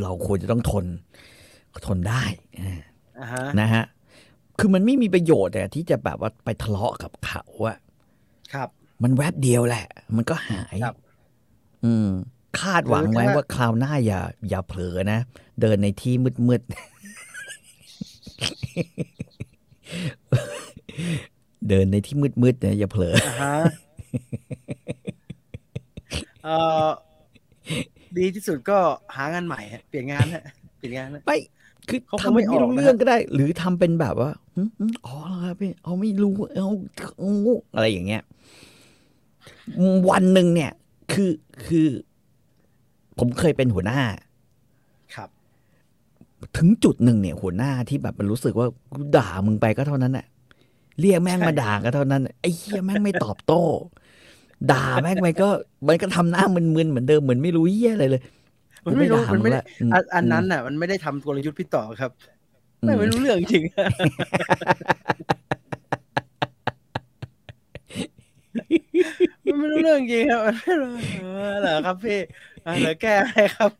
[0.01, 0.85] เราควรจะต้องทน
[1.87, 2.23] ทนได้
[2.59, 2.81] อ่า
[3.19, 3.83] อ่าฮะนะฮะ
[4.59, 7.77] คือมันไม่มีประโยชน์อะที่จะแบบว่าไปทะเลาะกับเขาอะ
[8.53, 8.69] ครับ
[9.03, 10.95] มันแวบเดียวแหละ มันก็หายครับ
[11.85, 12.07] อืม
[12.61, 15.19] คาดหวังไว้หรือถ้าว่าคราวหน้าอย่า อย่าเผลอนะ
[15.61, 16.69] เดินในที่มืดมืดๆ
[21.69, 23.55] เดินในที่มืดมืดๆเนี่ยอย่าเผลออ่าฮะ
[26.43, 26.87] เอ่อ
[28.17, 28.77] ดีที่สุดก็
[29.15, 30.43] หางานใหม่ฮะเปลี่ยนงานฮะ
[30.77, 31.37] เปลี่ยนงานฮะไม่
[31.89, 36.69] คือเขาคงทำไม่เป็นไม่ออกรู้นะเรื่องก็ได้ หรือทำเป็นแบบว่าหึหึอ๋อเหรอครับพี่เอาไม่รู้เอา
[37.17, 37.31] เอา
[37.75, 38.23] อะไรอย่างเงี้ย
[40.09, 40.71] วันหนึ่งเนี่ย
[41.11, 41.31] คือ
[41.65, 41.87] คือ
[43.19, 44.01] ผมเคยเป็นหัวหน้า
[45.15, 45.29] ครับ
[46.57, 50.25] ถึงจุดหนึ่งเนี่ย หัวหน้าที่แบบมันรู้สึกว่ากูด่ามึงไปก็เท่านั้นแหละ
[50.99, 53.63] เรียกแม่งใช่มาด่าก็เท่านั้นไอ้เหี้ยแม่งไม่ตอบโต้
[54.71, 55.49] ด่าแม่งไปก็
[55.87, 58.21] มันก็ทำหน้ามึนๆเหมือนเดิมเหมือนไม่รู้เหี้ยอะไรเลย
[58.85, 62.11] มันไม่รู้กูมันไม่ด่าได้งละอันอันนั้นน่ะ มันไม่ได้ทำกลยุทธ์พี่ต่อครับ
[62.81, 63.63] อืไม่ไม่รู้เรื่องจริง
[69.38, 72.19] มัน ไม่รู้เรื่องจริงครับมันไม่รู้เออเหรอครับพี่
[72.65, 73.71] อ่าเหรอแก้ให้ครับ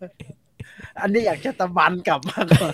[1.01, 2.69] อันนี้อยากจะตะบันกลับมากกว่า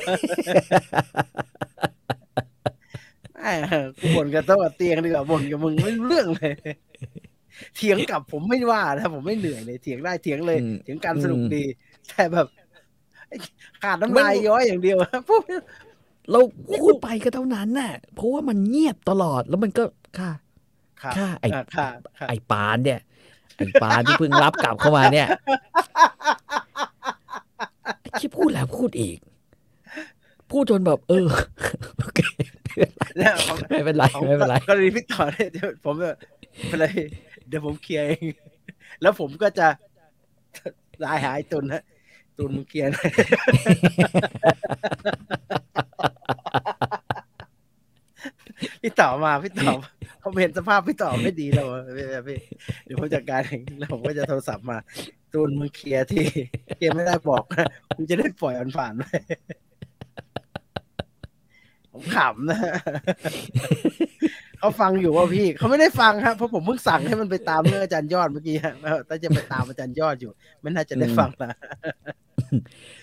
[3.41, 3.53] แหม่
[3.99, 6.53] กูบ่นกับโต๊ะกับเตียงดีกว่าบ่นกับมึงไม่รู้เรื่องเลย
[7.75, 11.63] เถียงกลับผมไม่ว่านะผมไม่เหนื่อยเลยเถียงได้เถียงเลยอืมเถียงกันสนุกอืมดี
[12.09, 12.47] แต่แบบ
[13.83, 14.97] ขาดน้ำลายย้อยอย่างเดียว
[15.29, 15.41] พูด
[16.31, 16.39] เรา
[16.79, 19.83] พูดไปก็เท่านั้นน่ะเพราะว่ามันเงียบตลอดแล้วมันก็
[20.19, 20.31] ค่ะ
[21.01, 21.87] ค่ะค่ะไอ้อ่าค่ะ
[22.19, 22.99] ค่ะไอ้ปานเนี่ย
[23.57, 25.27] ไอ้ปานที่เพิ่งรับกลับเข้ามาเนี่ย
[28.19, 29.17] ที่พูดแล้วพูดอีก
[30.51, 31.27] พูดจนแบบ เออ
[31.99, 32.19] โอเค
[33.17, 36.15] แล้วของไม่เป็นไรของไม่เป็นไรกรณีพี่ต่อเนี่ยเดี๋ยวผมแบบ
[36.67, 36.85] เป็นไร
[37.47, 38.25] เดี๋ยวผมเคลียร์เอง
[39.01, 39.67] แล้วผมก็จะ
[41.03, 41.83] ลายหายตุนฮะ
[42.37, 43.11] ตุนมึงเคลียร์หน่อย
[48.81, 49.71] พี่ต่อมาพี่ต่อ
[50.19, 52.39] เขาเห็นสภาพพี่ต่อไม่ดีแล้วอะพี่พี่
[52.85, 54.77] เดี๋ยวผมจัดการเองแล้วผมก็จะโทรศัพท์มา
[55.33, 56.25] ตูนมึงเคลียร์ที่
[56.75, 59.03] เคลียร์ไม่ได้บอกนะมึงจะได้ปล่อยมันผ่านไป
[61.91, 62.59] ผมขำนะ
[64.59, 68.73] เขาฟังอยู่ว่าพี่เขาไม่ได้ฟังครับเพราะผมเพิ่งสั่งให้มันไปตามเรื่องอาจารย์ยอดเมื่อกี้ฮะ
[69.09, 71.51] ถ้าจะไปตามอาจารย์ยอดอยู่ไม่น่าจะได้ฟังนะ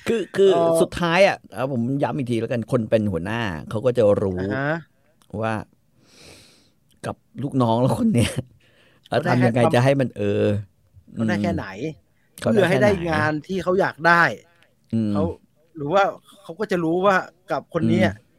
[0.08, 4.72] คือคือเอ่อสุดท้ายอะเอาผมย้ำอีกทีแล้วกันคนเป็นหัวหน้าเขาก็จะรู้อ่าฮะ
[5.42, 5.54] ว่า
[7.06, 8.32] กับลูกน้องแล้วคนเนี้ย
[9.08, 10.44] แล้วเขาได้ทำยังไงแค่ความจะให้มันเออ
[11.14, 11.66] เขาได้แค่ไหน
[12.40, 14.22] เขาเพื่อให้ได้แค่นงานที่เขาอยากได้
[14.94, 15.24] อืมเขา
[15.76, 16.02] หรือว่า
[16.42, 17.16] เขาก็จะรู้ว่า
[17.50, 18.30] กับคนเนี้ยอืม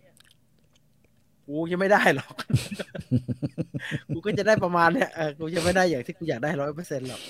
[1.48, 2.34] กูยังไม่ได้หรอก
[4.14, 7.22] กูก็จะได้ประมาณเนี้ยเออกูยังไม่ได้อย่างที่กูอยากได้ร้อยเปอร์เซ็นต์หรอก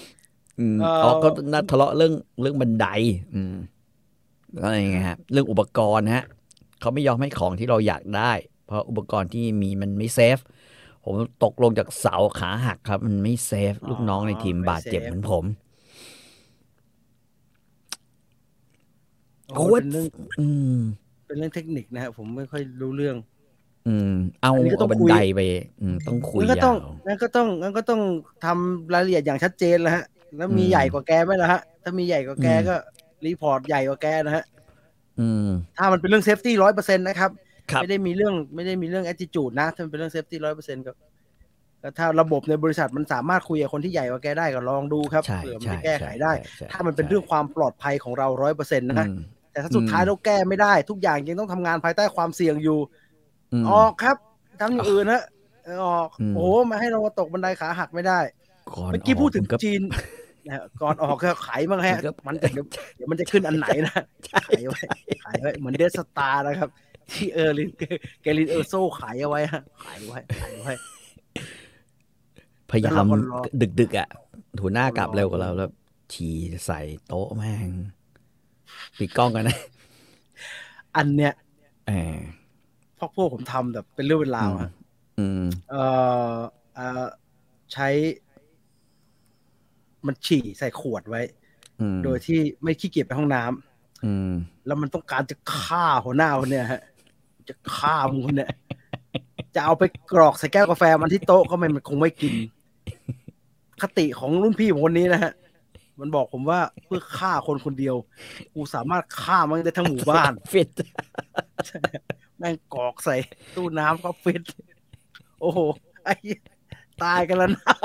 [0.60, 2.88] อืมเอ่ออ๋อก็นัดทะเลาะเรื่องเรื่องบันได
[3.34, 3.56] อืม
[4.62, 6.26] อะไรไงฮะเรื่องอุปกรณ์ฮะ
[6.80, 10.38] เขาไม่ยอมให้ของที่เราอยากได้เพ ราะอุปกรณ์ที่มีมันไม่เซฟ
[11.04, 15.46] ผมตกลงจากเสาขาหักครับ มันไม่เซฟ ลูกน้องในทีมบาดเจ็บเหมือนผม
[19.48, 20.08] โอ้โอ้โหยเป็นเรื่อง
[20.40, 20.78] อืม
[21.26, 23.16] เป็นเป็นเรื่องเทคนิคนะฮะผมไม่ค่อยรู้เรื่อง
[23.88, 25.40] อืม เอาอันนี้ก็ต้เอาองบันคุยไดไป
[25.82, 28.02] อืม ต้องคุยงั้นก็ยาต้องวงั้นก็ต้องงั้นก็ต้อง
[28.46, 30.06] ทำรายละเอียดอย่างชัดเจนแล้วฮะ
[30.38, 32.76] แล้วมีอืมใหญ่กว่าแกไหมล่ะฮะ ถ้ามีใหญ่กว่าแกอืมก็
[33.26, 34.44] report ใหญ่กว่าแกนะฮะ
[35.20, 37.43] อืม ถ้ามันเป็นเรื่อง safety ร้อยเปอร์เซ็นต์นะครับครับ
[37.82, 40.92] ไม่ได้มีเรื่องไม่ได้มีเรื่อง attitude นะถ้ามันเป็นเรื่อง safety ร้อยเปอร์เซ็นต์ก็
[41.82, 49.20] ก็ถ้าระบบในบริษัทมันสามารถคุยกับคนที่ใหญ่กว่าแกได้ก็ลองดูครับใช่เผื่อมันใช่จะแก้ไขได้ใช่ใช่ถ้ามันเป็นเรื่องความปลอดภัยของเราร้อยเปอร์เซ็นต์นะอืม
[49.52, 52.80] แต่ถ้าสุดท้ายอืมเราแก้ไม่ได้ ทุกอย่างยังต้องทำงานภายใต้ความเสี่ยงอยู่
[53.62, 54.18] มออกครับ
[54.60, 55.24] ทำอย่างอื่นฮะ
[55.66, 58.20] เออออกอืมโอ้โหมาให้เราตกบันไดขาหักไม่ได้
[58.72, 59.82] ก่อนเมื่อกี้พูดถึงมันก็จีน
[60.46, 63.94] นะฮะก่อนออกก็ขายมั้างฮะมันก็มันจะเดี๋ยวเดี๋ยวมันจะขึ้นอันไหนนะ
[64.34, 64.82] ขายไว้
[65.24, 66.70] ขายไว้เหมือนเดสตาร์นะครับ
[67.12, 67.72] ที่เออร์ลิน
[68.22, 70.74] เกลินเออร์โซขายเอาไว้ฮะขายไว้ขายไว้
[72.70, 74.08] พยายาแล้วมเราก็รอดึกดึกๆอะ
[74.60, 75.70] ถูหน้ากลับรอเร็วกว่าเราแล้ว
[76.14, 76.36] ฉี่
[76.66, 77.72] ใส่โต๊ะแม่ง
[78.98, 79.58] ปิดกล้องกันนะ
[80.98, 81.34] อันเนี้ย
[81.88, 82.18] เออ
[82.98, 84.72] พวกพวกผมทำแบบเป็นเรื่องเป็นราวฮะ
[85.20, 85.84] อืมเอ่
[86.34, 86.36] อ
[86.76, 87.06] เอ่อ
[87.74, 87.88] ใช้
[90.06, 91.22] มันฉี่ใส่ขวดไว้
[91.82, 94.32] อืมโดยที่ไม่ขี้เกียจไปห้องน้ำอืม
[94.66, 96.82] แล้วมันต้องการจะฆ่าหัวหน้าคนเนี่ยฮะ
[97.50, 98.52] จะฆ่ามึงคนเนี่ย
[99.56, 102.34] จะเอาไปกรอกใส่แก้วกาแฟมันที่โต๊ะก็ไม่มันคงไม่กิน
[103.82, 105.34] คติของรุ่นพี่ผมคนนี้นะฮะ
[106.00, 107.96] มันบอกผมว่าเพื่อฆ่าคนคนเดียว
[108.54, 110.70] กูสามารถฆ่ามันได้ทั้งหมู่บ้านฟิต
[112.38, 113.16] แม่งกรอกใส่
[113.56, 114.44] ตู้น้ำก็ฟิต
[115.40, 115.60] โอ้โห
[116.06, 116.16] ไอ้
[117.04, 117.76] ตายกันแล้วนะ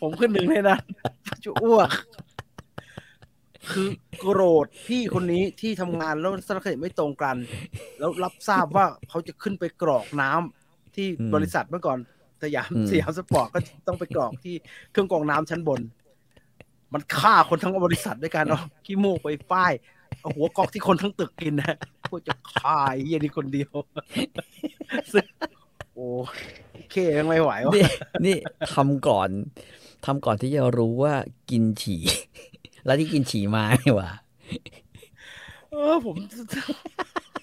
[0.00, 0.82] ผมขึ้นหนึ่งในนั้น
[1.44, 1.90] จะอ้วก
[3.70, 7.36] คือโกรธพี่คนนี้ที่ทำงานแล้วสารคดีไม่ตรงกัน
[7.98, 11.98] แล้วรับทราบว่าเขาจะขึ้นไปกรอกน้ำที่อืมบริษัทเมื่อก่อน
[12.42, 14.54] สยามอืมสยามสปอร์ตก็ต้องไปกรอกที่
[14.90, 15.80] เครื่องกรองน้ำชั้นบน
[16.92, 19.72] มันฆ่าคนทั้งบริษัทด้วยกันเอาขี้มูกไปป้าย
[20.20, 21.76] เอาหัวกรอกที่คนทั้งตึกกินนะ
[22.08, 23.72] พวกจะฆ่าไอ้เหี้ยนี่คนเดียว
[25.12, 25.26] ซึ่ง
[25.94, 26.06] โอ้
[26.72, 27.86] โอเคยังไม่ไหววะนี่
[28.26, 28.36] นี่
[28.74, 29.30] ทำก่อน
[30.04, 31.14] ทำก่อนที่จะรู้ว่า
[31.50, 32.02] กินฉี่
[32.86, 34.10] แล้วที่กินฉี่มานี่หว่า
[35.70, 36.16] เออผม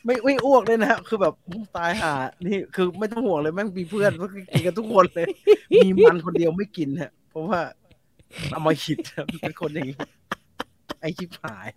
[0.06, 1.34] ไม่ไม่อ้วกเลยนะคือแบบ
[1.78, 2.14] ตายห่า
[2.46, 5.28] นี่คือไม่ต้องห่วงเลยแม่งมีเพื่อนก็กินกันทุกคนเลย
[5.84, 7.60] มีมันคนเดียวไม่กินฮะเพราะว่า
[8.52, 9.98] เอามาหิดครับเป็นคนอย่างนี้
[11.00, 11.68] ไอชิบหาย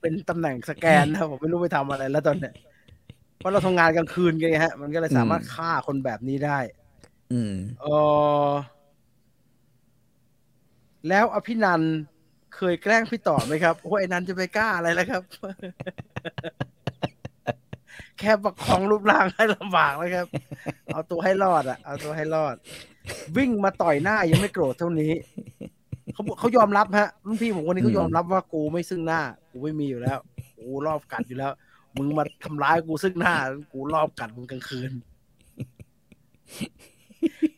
[0.00, 2.54] เป็นตำแหน่งสแกนนะผมไม่รู้ไปทำอะไรแล้วตอนเนี้ย
[3.38, 6.58] เพราะเราทำงานกลางคืนกันไงฮะ มันก็เลยสามารถอืมฆ่าคนแบบนี้ได้
[7.32, 7.86] อืมเอ
[8.48, 8.50] อ
[11.08, 11.94] แล้วอภินันท์
[12.56, 15.22] เคยแกล้งพี่ต่อไหมครับโอ้ยไอ้นันจะไปกล้าอะไรแล้วครับ
[18.18, 20.26] แค่ประคองรูปร่างให้ลำบากแล้วครับ
[20.92, 22.54] เอาตัวให้รอดอะเอาตัวให้รอด
[23.36, 25.12] วิ่งมาต่อยหน้ายังไม่โกรธเท่านี้
[26.12, 30.18] เขาบอกเขายอมรับฮะรุ่นพี่ผมคนนี้เขายอมรับว่ากูไม่ซึ่งหน้า กูไม่มีอยู่แล้ว
[30.58, 31.52] กูรอบกัดอยู่แล้ว
[31.96, 33.34] มึงมาทำร้ายกูซึ่งหน้า
[33.72, 34.92] กูรอบกัดมึงกลางคืน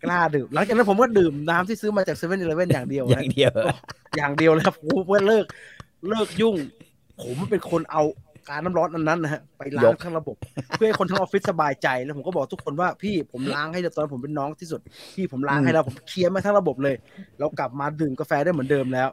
[0.04, 3.52] กล้าดื่มหลังจากนั้นผมก็ดื่มน้ำที่ซื้อมาจากเซเว่นอีเลเว่นอย่างเดียวอย่านะงเดียว
[4.16, 5.44] อย่างเดียวเลยครับโอ้โหเพื่อเลิก
[6.08, 6.56] เลิกยุ่ง
[7.22, 8.02] ผมเป็นคนเอา
[8.48, 10.36] การน้ำร้อนอันนั้นนะฮะไปล้างทั้งระบบ
[10.76, 14.80] เพื่อให้คนทั้งออฟฟิศสบายใจแล้วผมก็บอกทุกคนว่าพี่ผมล้างให้ตอนนผมเป็นน้องที่สุด
[15.14, 16.94] พี่ผมล้างให้แล้วผมเคลียร์มาทั้งระบบเลย
[17.38, 19.08] เรากลับมาดื่มกาแฟได้เหมือนเดิมแล้ว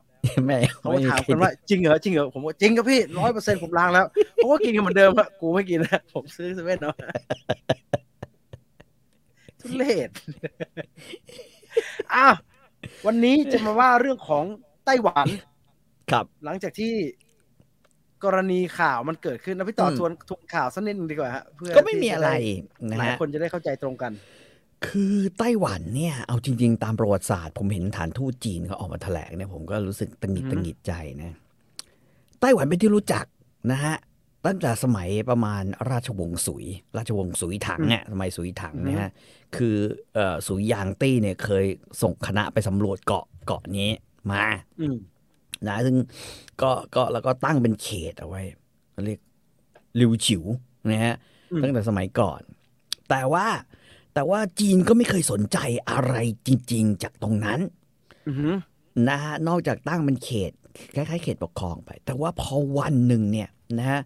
[0.45, 6.95] แม่เขาก็ถามกันว่าจริงเหรอจริงเหรอผมว่าจริงครับพี่ร้อยเปอร์เซ็นต์ผมล้างแล้วเขาก็กินกันเหมือนเดิมครับกูไม่กินนะผมซื้อเซเว่นเนาะ
[9.61, 10.09] ทุเรศ
[12.15, 12.27] อะ
[13.05, 14.45] วันนี้จะมาว่าเรื่องของ
[14.85, 15.27] ไต้หวัน
[16.11, 16.93] ครับ หลังจากที่
[18.23, 22.35] กรณีข่าวมันเกิดขึ้นแล้วพี่ต่ออมทวนทวนข่าวสักนิดนึงดีกว่าฮะเพื่อก็ไม่มีที่จอะไรด้
[22.91, 24.11] นะหลายฮะคนจะได้เข้าใจตรงกัน
[24.87, 31.37] คือไต้หวันเนี่ย เอาจริง ๆ ตามประวัติศาสตร์ ผมเห็นฐานทูตจีนเขาออกมาแถลงเนี่ยผมก็รู้สึกตังหงิดอืมตังหงิดใจนะ
[32.41, 33.25] ไต้หวันเป็นที่รู้จัก
[33.71, 33.95] นะฮะ
[34.45, 36.65] ตั้งแต่สมัยประมาณราชวงศ์สุย
[36.97, 39.11] ราชวงศ์สุยถังเนี่ยสมัยสุยถังเนี่ยฮะ
[39.55, 39.75] คือ
[40.13, 41.65] เอ่อสุยยางตี้เนี่ยเคย
[42.01, 43.89] ส่งคณะไปสำรวจเกาะเกาะนี้
[44.31, 44.45] มา
[44.81, 44.97] อืม
[45.67, 45.95] นะซึ่ง
[46.61, 48.41] ก็ก็แล้วก็ตั้งเป็นเขตเอาไว้
[49.05, 49.19] เรียก
[49.99, 50.43] ลิวฉิว
[50.89, 51.15] นะฮะ
[51.51, 52.41] อืมตั้งแต่สมัยก่อน
[53.09, 53.47] แต่ว่า
[54.13, 55.57] แต่ว่าจีนก็ไม่เคยสนใจ
[55.89, 56.15] อะไร
[56.47, 57.59] จริง ๆ จากตรงนั้น
[58.27, 58.55] อือหือ
[59.09, 60.51] นะฮะนอกจากตั้งเป็นเขต
[60.95, 63.49] คล้ายๆเขตปกครองไป แต่ว่าพอวันหนึ่งเนี่ย
[63.79, 64.01] นะฮะ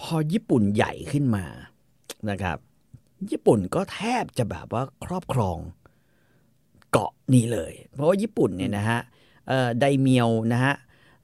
[0.00, 1.44] พอญี่ปุ่นใหญ่ขึ้นมา
[2.30, 2.58] นะครับ
[3.30, 5.58] ญี่ปุ่นก็แทบจะแบบว่าครอบครอง
[6.92, 9.00] เกาะนี้เลย เพราะว่าญี่ปุ่นเนี่ยนะฮะ
[9.48, 10.74] เอ่อไดเมียวนะฮะ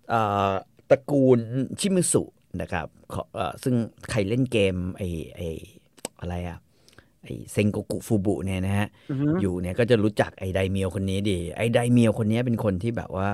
[0.08, 0.50] เอ่อ
[0.90, 1.38] ตระกูล
[1.80, 2.22] ชิมิสุ
[2.60, 3.74] นะครับขอเอ่อซึ่ง
[4.10, 5.48] ใครเล่นเกมไอ้ไอ้
[6.20, 6.58] อะไรอะ
[7.22, 13.28] ไอ้เซงโกกุฟูบุเนี่ยนะฮะอือหืออยู่เนี่ยก็จะรู้จักไอ้ไดเมียวคนนี้ดี ไอ้ไดเมียวคนนี้เป็นคนที่แบบว่า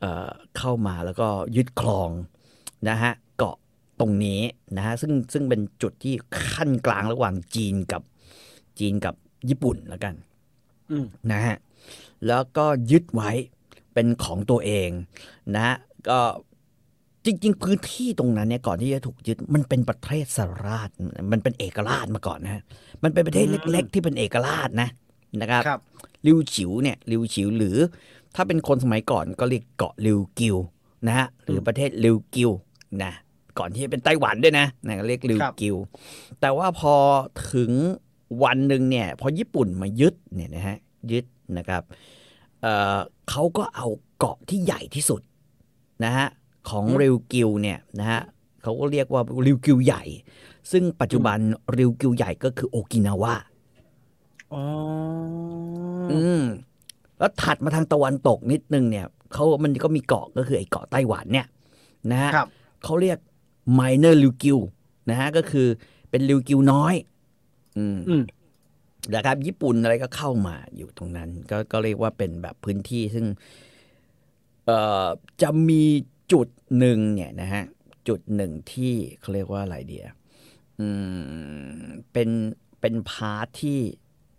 [0.00, 2.10] เอ่อเข้ามาแล้วก็ยึดครอง
[2.88, 3.31] นะฮะเกาะ
[4.02, 4.40] ตรงนี้
[4.76, 6.14] นะฮะซึ่งซึ่งเป็นจุดที่
[6.50, 8.02] ขั้นกลางระหว่างจีนกับ
[8.78, 9.14] จีนกับ
[9.48, 10.14] ญี่ปุ่นแล้วกัน
[10.90, 11.56] อืมนะฮะ
[12.26, 13.30] แล้วก็ยึดไว้
[13.94, 14.90] เป็นของตัวเอง
[15.54, 15.76] นะฮะ
[16.08, 16.20] ก็
[17.24, 20.90] จริง ๆ พื้นที่ตรงนั้นเนี่ยก่อนที่จะถูกยึดมันเป็นประเทศสราช
[21.32, 22.62] มันเป็นเอกราชมาก่อนนะฮะ
[23.02, 24.88] มันเป็นประเทศเล็ก ๆ ที่เป็นเอกราชนะ
[25.40, 25.80] นะครับครับ
[26.26, 27.76] ริวฉิวเนี่ยริวฉิวหรือ
[28.34, 30.56] ถ้าเป็นคนสมัยก่อนก็เรียกเกาะริวกิว
[31.06, 32.50] นะฮะหรือประเทศริวกิว
[33.02, 33.12] นะ
[33.58, 35.76] ก่อนที่จะเป็นไต้หวันด้วยนะนะเรียกริวครับกิว
[36.40, 36.94] แต่ว่าพอ
[37.52, 37.70] ถึง
[38.44, 40.76] วันหนึ่งเนี่ย พอญี่ปุ่นมายึดเนี่ยนะฮะ
[41.12, 41.24] ยึด
[41.58, 41.82] นะครับ
[42.62, 42.98] เอ่อ
[43.30, 43.86] เขาก็เอา
[44.18, 45.20] เกาะที่ใหญ่ที่สุด
[46.04, 46.26] นะฮะ
[46.70, 48.20] ของริวกิวเนี่ยนะฮะ
[48.62, 50.02] เขาก็เรียกว่าริวกิวใหญ่
[50.72, 51.38] ซึ่งปัจจุบัน
[51.78, 53.34] ริวกิวใหญ่ก็คือโอกินาวา
[54.52, 54.62] อ๋อ
[56.12, 56.42] อืม
[57.18, 61.46] แล้วถัดมาทางตะวันตกนิดนึงเนี่ยเขามันก็มีเกาะก็คือไอ้เกาะไต้หวันเนี่ย
[62.10, 62.48] นะฮะครับ
[62.84, 63.18] เขาเรียก
[63.78, 64.58] minor ริวกิว
[65.10, 65.66] นะฮะก็คือ
[66.10, 66.94] เป็นริวกิวน้อย
[67.78, 68.24] อืมอืม
[69.14, 73.26] นะครับ ญี่ปุ่นอะไรก็เข้ามาอยู่ตรงนั้น ก็ก็เรียกว่าเป็นแบบพื้นที่ซึ่ง
[74.66, 75.08] เอ่อ
[75.42, 75.82] จะมี
[76.32, 76.48] จุด
[76.78, 77.64] หนึ่งเนี่ยนะฮะ
[78.08, 80.06] จุดหนึ่งที่เขาเรียกว่าอะไรเดีย
[80.80, 80.88] อื
[81.82, 82.28] มเป็น
[82.80, 83.78] เป็นพาร์ทที่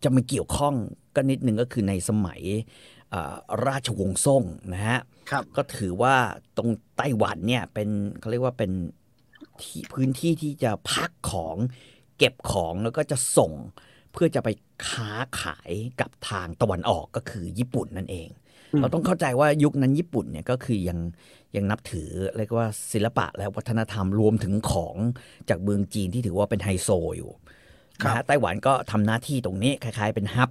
[0.03, 0.75] จะมาเกี่ยวข้อง
[1.15, 2.41] ก็นิดหนึ่งก็คือในสมัย
[3.09, 4.99] เอ่อราชวงศ์ซ่งนะฮะ
[5.31, 6.15] ครับก็ถือว่า
[6.57, 8.71] ตรงไต้หวันเนี่ยเป็นเขาเรียกว่าเป็น
[9.63, 11.55] ที่พื้นที่ที่จะพักของ
[12.17, 13.51] เก็บของแล้วก็จะส่ง
[14.13, 14.49] เพื่อจะไป
[14.87, 15.71] ค้าขาย
[16.01, 18.29] กับทางตะวันออกก็คือญี่ปุ่นนั่นเอง
[18.73, 20.99] อืมเราต้องเข้าใจว่ายุคนั้นญี่ปุ่นเนี่ยก็คือยัง
[21.55, 24.95] ยังนับถือเรียกว่าศิลปะและวัฒนธรรมรวมถึงของ
[25.49, 27.31] จากเมืองจีนที่ถือว่าเป็นไฮโซอยู่
[28.01, 30.49] ครับนะฮะไต้หวันก็ทำหน้าที่ตรงนี้คล้าย ๆ เป็นฮับ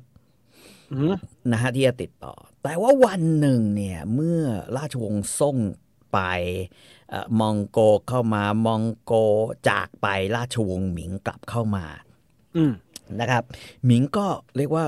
[0.92, 1.14] อืม
[1.52, 4.40] นะฮะที่จะติดต่อ แต่ว่าวันหนึ่งเนี่ย เมื่อ
[4.76, 5.56] ราชวงศ์ซ่ง
[6.12, 6.18] ไป
[7.10, 9.12] เออมองโกเข้ามามองโก
[9.68, 11.86] จากไปราชวงศ์หมิงกลับเข้ามา
[12.56, 12.72] อืม
[13.20, 13.44] นะครับ
[13.84, 14.84] หมิงก็เรียกว่า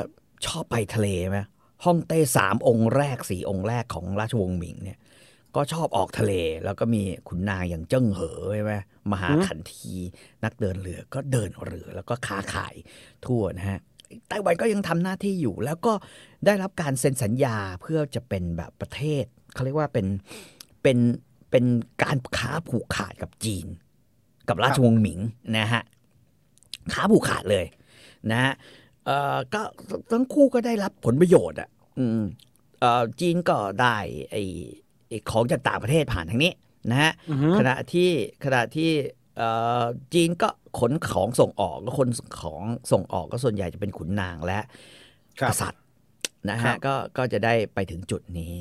[0.46, 1.38] ชอบไปทะเลไหม
[1.84, 4.98] ฮ่องเต้สามองค์แรกสี่องค์แรกของราชวงศ์หมิงเนี่ย
[5.56, 6.32] ก็ชอบออกทะเล
[6.64, 8.74] แล้วก็มีขุนนางอย่างเจิ้งเหอใช่ไหม
[9.12, 9.92] มหาขันที
[10.44, 12.74] นักเดินเรือก็เดินเรือแล้วก็ค้าขาย
[13.24, 13.80] ทั่วนะฮะ
[14.28, 15.92] ไต้หวันก็ยังทำหน้าที่อยู่ แล้วก็
[16.46, 20.06] ได้รับการเซ็นสัญญาเพื่อจะเป็นแบบประเทศเขาเรียกว่าเป็น
[20.84, 20.98] เป็น
[21.50, 21.64] เป็น
[22.02, 23.66] การค้าผูกขาดกับจีน
[24.48, 25.20] กับราชวงศ์หมิง
[25.56, 25.82] นะฮะ
[26.92, 27.66] ค้าผูกขาดเลย
[28.30, 28.52] นะฮะ
[29.06, 29.62] เอ่อก็
[30.12, 31.68] ทั้งคู่ก็ได้รับผลประโยชน์อะ
[31.98, 32.22] อืม
[32.80, 33.96] เอ่อจีนก็ได้
[34.30, 34.42] ไอ้
[35.08, 36.52] ไอ้ของจากต่างประเทศผ่านทางนี้
[36.90, 38.10] นะฮะอืมขณะที่
[38.44, 38.90] ขณะที่
[39.36, 39.48] เอ่
[39.82, 42.08] อจีนก็ขนของส่งออกก็คน
[42.40, 44.60] ของส่งออกก็ส่วนใหญ่จะเป็นขุนนางและ
[45.40, 45.82] ครักบษัตริย์
[46.50, 48.54] นะครัฮะบก็ก็จะได้ไปถึงจุดนี้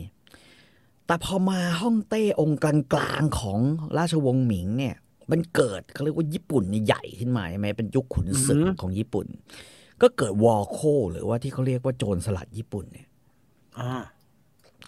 [1.07, 2.59] แต่พอมาฮ่องเต้องค์
[2.93, 3.59] กลางๆของ
[3.97, 4.95] ราชวงศ์หมิงเนี่ย
[5.31, 9.27] มันเกิดเขาเรียกว่าญี่ปุ่นเนี่ยใหญ่ขึ้นมาใช่ไหมเป็นยุคขุนศึกของญี่ปุ่น
[10.01, 10.79] ก็เกิดวอร์โค
[11.11, 13.07] หรือว่าที่เขาเรียกว่าโจรสลัดญี่ปุ่นเนี่ย
[13.79, 13.93] อ่า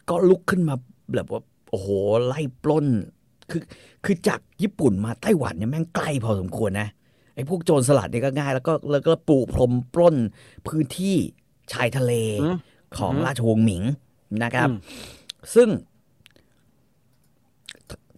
[0.09, 0.75] ก็ลุกขึ้นมา
[1.13, 1.87] แบบว่า โอ้โห
[2.27, 2.87] ไล่ปล้น
[3.51, 3.61] คือ
[4.05, 6.87] คือจากญี่ปุ่นมาไต้หวันเนี่ยแม่งไกลพอสมควรนะ
[7.35, 10.15] ไอ้พวกโจรสลัดเนี่ยก็ง่าย แล้วก็แล้วก็ปูพรมปล้น
[10.67, 11.15] พื้นที่
[11.73, 12.57] ชายทะเลอืม
[12.97, 13.83] ของอืมราชวงศ์หมิง
[14.43, 14.77] นะครับอืม
[15.55, 15.69] ซึ่ง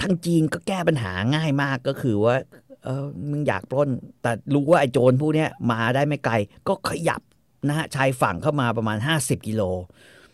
[0.02, 2.36] ททางจีนก็แก้ปัญหาง่ายมากก็คือว่า
[2.84, 3.90] เออมึงอยากปล้น
[4.22, 6.34] แต่รู้ว่าไอ้โจรพวกเนี้ยมาได้ไม่ไกล
[6.68, 7.22] ก็ขยับ
[7.68, 9.62] นะฮะชายฝั่งเข้ามาประมาณ 50 กิโล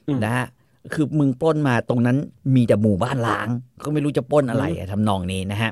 [0.07, 0.45] อืมนะฮะ
[0.93, 2.17] คือมึงปล้นมาตรงนั้น
[2.55, 3.47] มีแต่หมู่บ้านล้าง
[3.83, 5.71] ก็ไม่รู้จะปล้นอะไรอะทำนองนี้นะฮะ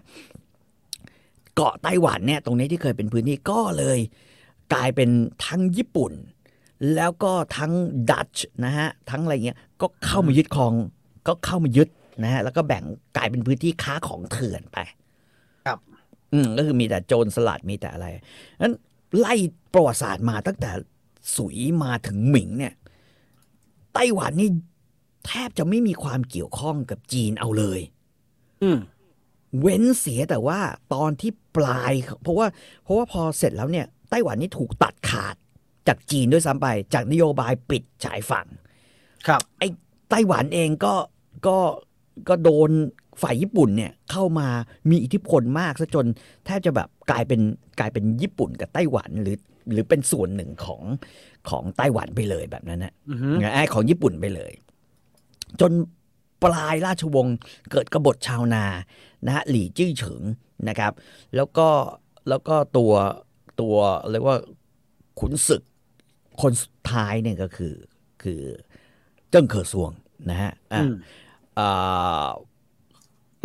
[1.55, 3.99] เกาะไต้หวันเนี่ยตรงนี้ที่เคยเป็นพื้นที่ก็เลย
[4.73, 5.09] กลายเป็น
[5.45, 6.11] ทั้งญี่ปุ่น
[6.95, 7.71] แล้วก็ทั้ง
[8.11, 10.73] ดัตช์นะฮะทั้งอะไรเงี้ยก็เข้ามายึดครอง
[11.27, 11.89] ก็เข้ามายึด
[12.23, 12.83] นะฮะแล้วก็แบ่ง
[13.17, 14.77] กลายเป็นพื้นที่ค้าของเถื่อนไป
[15.65, 15.79] ครับ
[16.33, 18.07] อืมก็คือมีแต่โจรสลัดมีแต่อะไร
[18.61, 18.73] นั้น
[19.19, 19.35] ไล่
[19.73, 20.71] ประวัติศาสตร์มาตั้งแต่
[21.35, 22.73] สุยมาถึงหมิงเนี่ย
[23.93, 24.49] ไต้หวันนี่
[25.27, 27.79] แทบจะไม่มีความเกี่ยวข้องกับจีนเอาเลย
[28.63, 28.79] อืม
[29.59, 30.59] เว้นเสียแต่ว่า
[30.93, 32.47] ตอนที่ปลาย เพราะว่า
[32.83, 35.35] เพราะว่าพอเสร็จแล้วเนี่ย ไต้หวันนี่ถูกตัดขาด
[35.87, 38.47] จากจีนด้วยซ้ำไป จากนโยบายปิดฉายฝั่ง
[39.27, 39.67] ครับ ไอ้
[40.09, 40.93] ไต้หวันเองก็
[41.47, 41.57] ก็
[42.29, 42.69] ก็โดน
[43.21, 44.47] ฝ่ายญี่ปุ่นเนี่ยเข้ามา
[44.89, 46.05] มีอิทธิพลมากซะจน
[46.45, 47.41] แทบจะแบบกลายเป็น
[47.79, 49.37] กลายเป็นญี่ปุ่นกับไต้หวันหรือ
[49.71, 50.81] หรือเป็นส่วนหนึ่งของ
[51.49, 54.51] ของไต้หวันไปเลยแบบนั้นนะอืมไอ้ของญี่ปุ่นไปเลย
[55.61, 55.71] จน
[56.43, 57.35] ปลายราชวงศ์
[57.71, 58.65] เกิดกบฏชาวนา
[59.25, 60.21] นะฮะหลี่จื้อเฉิง
[60.69, 60.91] นะครับ
[61.35, 61.67] แล้วก็
[62.29, 62.93] แล้วก็ตัว
[63.61, 63.75] ตัว
[64.11, 64.37] เรียกว่า
[65.19, 65.63] ขุนศึก
[66.41, 67.73] คนสุดท้ายเนี่ยก็คือ
[68.23, 68.41] คือ
[69.29, 69.91] เจิ้งเข่อซวง
[70.29, 71.30] นะฮะอะอืมอ่า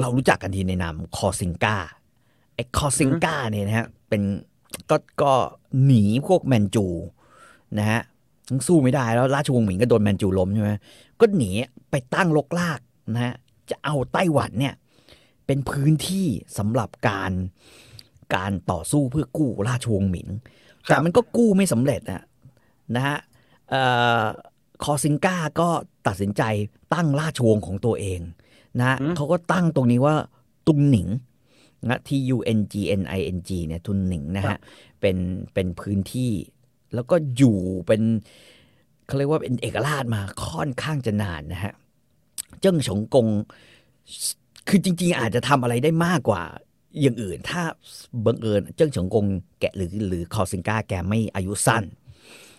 [0.01, 1.77] เรารู้จักกันทีในนามคอซิงกา
[2.55, 4.23] ไอ้คอซิงกาเนี่ยนะฮะเป็น
[4.91, 5.33] ก็ก็
[5.85, 6.87] หนีพวกแมนจู
[7.79, 8.01] นะฮะ
[8.49, 10.71] ทั้งสู้ไม่ได้แล้วราชวงศ์หมิงก็โดนแมนจูล้มใช่ไหม
[11.21, 11.51] ก็หนี
[11.91, 12.81] ไปตั้งลกลาก
[13.15, 13.35] นะฮะ
[13.71, 14.75] จะเอาไต้หวันเนี่ย
[15.47, 16.27] เป็นพื้นที่
[16.59, 17.33] สำหรับการ
[18.35, 20.29] การต่อสู้เพื่อกู้ราชวงศ์หมิง
[20.87, 22.25] ครับแต่มันก็กู้ไม่สำเร็จนะ
[22.97, 23.17] นะฮะ
[23.71, 23.83] เอ่
[24.23, 24.25] อ
[24.85, 25.69] คอซิงกาก็
[26.07, 26.43] ตัดสินใจ
[26.95, 28.21] ตั้งราชวงศ์ของตัวเอง
[28.79, 30.15] นะฮะอืมเขาก็ตั้งตรงนี้ว่า
[30.67, 31.09] ตุงหนิง
[31.89, 34.59] นะ T U N G N I N G เนี่ยตุงหนิงนะฮะ
[35.01, 35.17] เป็น
[35.55, 36.33] เป็นพื้นที่
[36.95, 38.03] แล้วก็อยู่เป็น
[39.07, 41.73] เขาเรียกว่าเป็นเอกราชมาค่อนข้างจะนานนะฮะ
[42.61, 43.27] เจิ้งฉงกง
[44.69, 46.43] คือจริง ๆ อาจจะทำอะไรได้มากกว่า
[47.01, 47.63] อย่างอื่น ถ้า
[48.27, 49.27] บังเอิญเจิ้งฉงกง
[49.61, 51.85] แกะหรือหรือคอซิงกาแกไม่อายุสั้น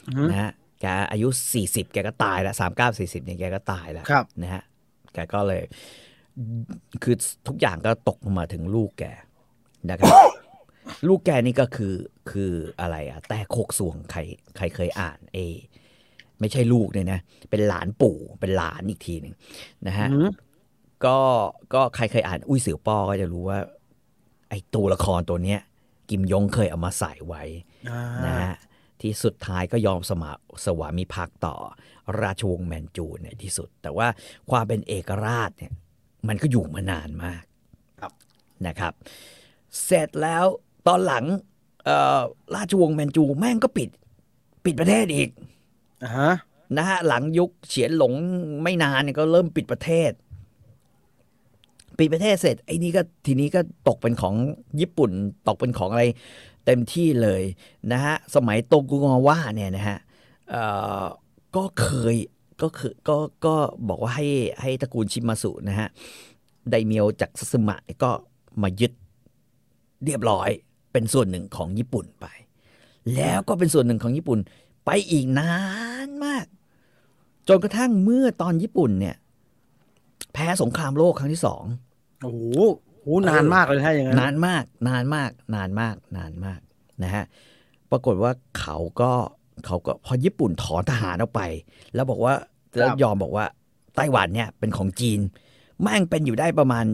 [0.07, 1.27] อือฮึนะฮะ แกอายุ
[1.61, 4.63] 40 แกก็ตายแล้วสามเก้าสี่สิบเนี่ยแกก็ตายแล้วครับนะฮะ
[5.13, 5.63] แกก็เลย
[7.03, 7.15] คือ
[7.47, 9.03] ทุกอย่างก็ตกมาถึงลูกแก
[9.89, 10.13] นะครับ
[11.07, 11.95] ลูกแกนี่ก็คือ
[12.31, 14.19] คืออะไรอะแต่โคกสวงใคร
[14.57, 15.39] ใครเคยอ่านเอ
[16.39, 19.33] ไม่ใช่ลูกเนี่ยนะ เป็นหลานปู่ เป็นหลานอีกทีหนึ่ง
[19.87, 20.29] นะฮะอืม
[21.05, 21.17] ก็
[21.73, 23.59] ก็ใครเคยอ่าน อุ้ยเสือป้อก็จะรู้ว่า
[24.49, 25.59] ไอ้ตัวละครตัวเนี้ย
[26.09, 27.43] กิมยงเคยเอามาใส่ไว้
[27.89, 28.53] อ่านะฮะ
[29.01, 30.31] ที่สุดท้ายก็ยอมสมา
[30.65, 31.55] สวามิภักดิ์ต่อ
[32.21, 34.07] ราชวงศ์แมนจูในที่สุด แต่ว่า
[34.49, 35.71] ความเป็นเอกราชเนี่ย
[36.27, 37.43] มันก็อยู่มานานมาก
[38.01, 38.11] ครับ
[38.67, 38.93] นะครับ
[39.83, 40.45] เสร็จแล้ว
[40.87, 41.25] ตอนหลัง
[41.85, 42.21] เอ่อ
[42.55, 43.89] ราชวงศ์แมนจูแม่งก็ปิด
[44.65, 45.29] ปิดประเทศอีก
[46.03, 46.33] อ่าฮะ
[46.77, 48.13] นะฮะหลังยุคเฉียนหลง
[48.63, 50.11] ไม่นานเนี่ยก็เริ่มปิดประเทศ
[51.99, 54.35] ปิดประเทศเสร็จไอ้นี่ก็ทีนี้ก็ตกเป็นของ
[54.79, 55.11] ญี่ปุ่น
[55.47, 56.03] ตกเป็นของอะไร
[56.67, 57.43] เต็มที่เลย
[57.91, 59.97] นะฮะสมัยโตกุงาวะเนี่ยนะฮะ
[61.55, 62.15] ก็เคย
[62.61, 63.55] ก็คือก็ก็
[63.87, 64.27] บอกว่าให้
[64.61, 65.87] ให้ตระกูลชิมาสุนะฮะ
[66.69, 68.11] ไดเมียวจากซัตสึมะก็
[68.61, 68.91] มายึด
[70.05, 70.49] เรียบร้อย
[70.91, 72.25] เป็นส่วนหนึ่งของญี่ปุ่นไป
[73.15, 74.39] แล้วก็เป็นส่วนหนึ่งของญี่ปุ่น
[74.85, 75.53] ไปอีกนา
[76.07, 76.45] นมาก
[77.47, 79.15] จนกระทั่งเมื่อตอนญี่ปุ่นเนี่ย
[80.33, 81.63] แพ้สงครามโลกครั้งที่สอง
[82.21, 82.41] โอ้โห
[83.07, 86.59] โอ้โหนานมากเลยถ้าอย่างนั้นนานมาก นานมาก นานมาก นานมาก
[87.03, 87.23] นะฮะ
[87.91, 89.11] ปรากฏว่าเขาก็
[89.65, 91.41] เขาก็พอญี่ปุ่นถอนทหารออกไป
[91.93, 92.33] แล้วบอกว่า
[92.77, 93.45] แล้วยอมบอกว่า
[93.95, 95.19] ไต้หวันเนี่ยเป็นของจีน
[95.81, 96.85] แม่งเป็นอยู่ได้ประมาณ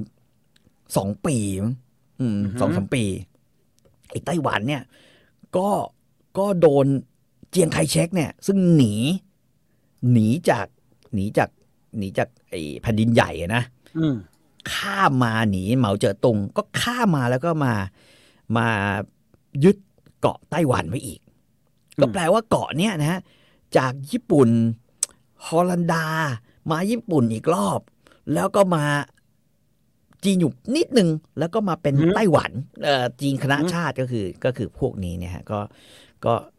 [0.97, 1.73] สองปีมั้ง
[2.21, 3.03] อืมสองสามปี
[4.09, 4.83] ไอ้ไต้หวันเนี่ย
[5.57, 5.69] ก็
[6.37, 6.85] ก็โดน
[7.49, 8.93] เจียงไคเชกเนี่ย ซึ่งหนี
[10.11, 10.67] หนีจาก
[11.13, 11.49] หนีจาก
[11.97, 13.63] หนีจากไอ้แผ่นดินใหญ่อะนะ
[13.97, 14.15] อืม
[14.73, 17.73] ข้ามมาหนีเหมาเจ๋อตงก็ข้ามมาแล้วก็มา
[18.57, 18.67] มา
[19.63, 19.77] ยึด
[20.19, 21.19] เกาะไต้หวันไว้อีก
[22.01, 23.19] ก็แปลว่าเกาะเนี้ยนะฮะ
[23.77, 24.49] จากญี่ปุ่น
[25.45, 26.05] ฮอลันดา
[26.71, 27.79] มาญี่ปุ่นอีกรอบ
[28.33, 28.85] แล้วก็มา
[30.23, 32.51] จีนอยู่นิดนึง แล้วก็มาเป็นอืมไต้หวัน
[32.83, 35.59] เอ่อจีนคณะอืมชาติก็คือก็คือพวกนี้เนี่ยฮะก็
[36.25, 36.51] ก็คือ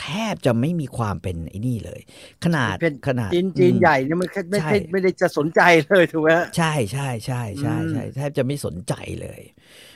[0.00, 2.00] แทบจะไม่มีความเป็นไอ้นี่เลย
[2.44, 9.40] ขนาดเป็นขนาดจีนจีนอืมใหญ่เนี่ยมันแค่ไม่ใช่ใช่ไม่ได้จะสนใจเลยถูกไหมฮะใช่ใช่ใช่ใช่ใช่อืมแทบจะไม่สนใจเลย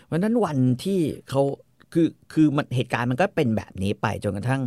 [0.04, 1.42] เพราะฉะนั้นวันที่เขา
[1.92, 4.62] คือคือมันเหตุการณ์มันก็เป็นแบบนี้ไปจนกระทั่ง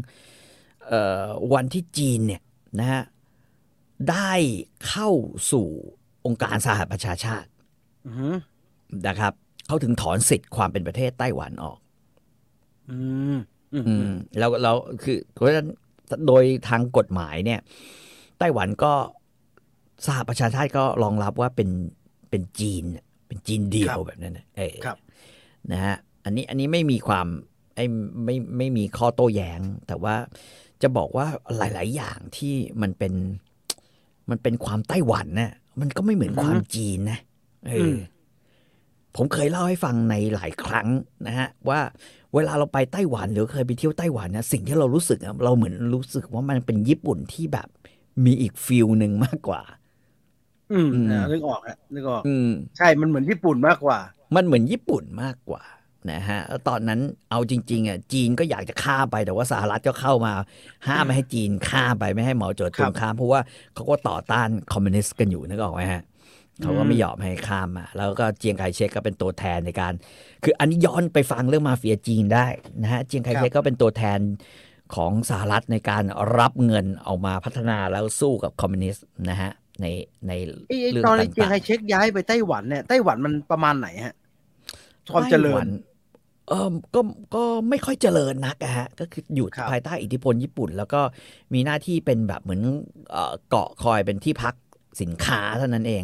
[0.88, 2.41] เอ่อวันที่จีนเนี่ย
[2.80, 3.04] นะฮะ
[4.12, 4.34] ได้
[4.88, 5.10] เข้า
[5.52, 5.67] สู่
[6.26, 7.50] องค์การสหประชาชาติ
[8.08, 8.30] อือฮึ
[9.08, 9.34] นะครับ
[9.67, 11.80] เขาถึงถอนสิทธิ์ความเป็นประเทศไต้หวันออก
[13.73, 15.69] อืมอืมอืมแล้วแล้วคือเพราะฉะนั้น
[16.27, 17.60] โดยทางกฎหมายเนี่ย
[18.39, 18.93] ไต้หวันก็
[20.05, 21.69] สหประชาชาติก็รองรับว่าเป็น
[22.29, 22.84] เป็นจีน
[23.27, 24.97] เป็นจีนเดียวแบบนั้นนะเออครับ
[25.71, 27.27] นะฮะอันนี้อันนี้ไม่มีความ
[27.75, 27.86] ไอ้
[28.25, 30.15] ไม่ไม่มีข้อโต้แย้ง แต่ว่า
[30.81, 31.25] จะบอกว่า
[31.57, 33.13] หลาย ๆ อย่างที่มันเป็น
[34.29, 37.19] มันเป็นความไต้หวันน่ะมันก็ไม่เหมือนอือฮึความจีนนะ
[37.67, 37.97] เอออม
[39.15, 40.88] ผมเคยเล่าให้ฟังในหลายครั้ง
[41.28, 41.80] นะฮะ ว่า
[42.36, 47.67] เวลาเราไปไต้หวันหรือเคยไปเที่ยวไต้หวันนะสิ่งที่เรารู้สึกอะเราเหมือนรู้สึกว่ามันเป็นญี่ปุ่นที่แบบ
[48.25, 49.61] มีอีกฟิลหนึ่งมากกว่า
[50.71, 53.99] อืมอืมนะนึกออกฮะนึกออกอืมใช่มันเหมือนญี่ปุ่นมากกว่า
[54.36, 55.63] มันเหมือนญี่ปุ่นมากกว่า
[56.11, 60.34] นะฮะแล้วตอนนั้นเอาจริง ๆอะจีนก็อยากจะฆ่ามไปแต่ว่าสหรัฐก็เข้ามา
[60.88, 63.41] ห้ามไม่ให้จีนฆ่ามไปไม่ให้เหมาเจ๋อตุครังบข้ามเพราะว่า
[63.73, 66.01] เขาก็ต่อต้านคอมมิวนิสต์กันอยู่นึกออกไหมฮะ
[66.62, 69.93] เขาก็ไม่ยอมให้ข้ามมาแล้วก็เจียงไคเชกก็เป็นตัวแทนในการ
[70.43, 72.47] คืออันนี้ย้อนไปฟังเรื่องมาเฟียจีนได้
[72.84, 74.20] นะฮะเจียงไคเชกก็เป็นตัวแทน
[74.95, 76.03] ของสหรัฐในการ
[76.39, 79.51] รับเงินเอามาพัฒนาแล้วสู้กับคอมมิวนิสต์นะฮะ
[79.82, 79.86] ใน
[80.28, 80.32] ใน
[80.70, 85.70] ไอ้ไอ้เรื่องตอนที่เจียงต่างไคเช็คย้ายไปไต้หวันเนี่ยไต้หวันมันประมาณไหนฮะๆความเจริไต้หวัญน
[86.49, 87.01] เออก็
[87.36, 91.01] ก็ไม่ค่อยเจริญนักอะฮะก็คืออยู่ครับภายใต้อิทธิพลญี่ปุ่น แล้วก็
[91.53, 92.62] มีหน้าที่เป็นแบบเหมือน
[93.12, 94.55] เอ่อเกาะคอยเป็นที่พัก
[95.01, 96.03] สินค้าเท่านั้นเอง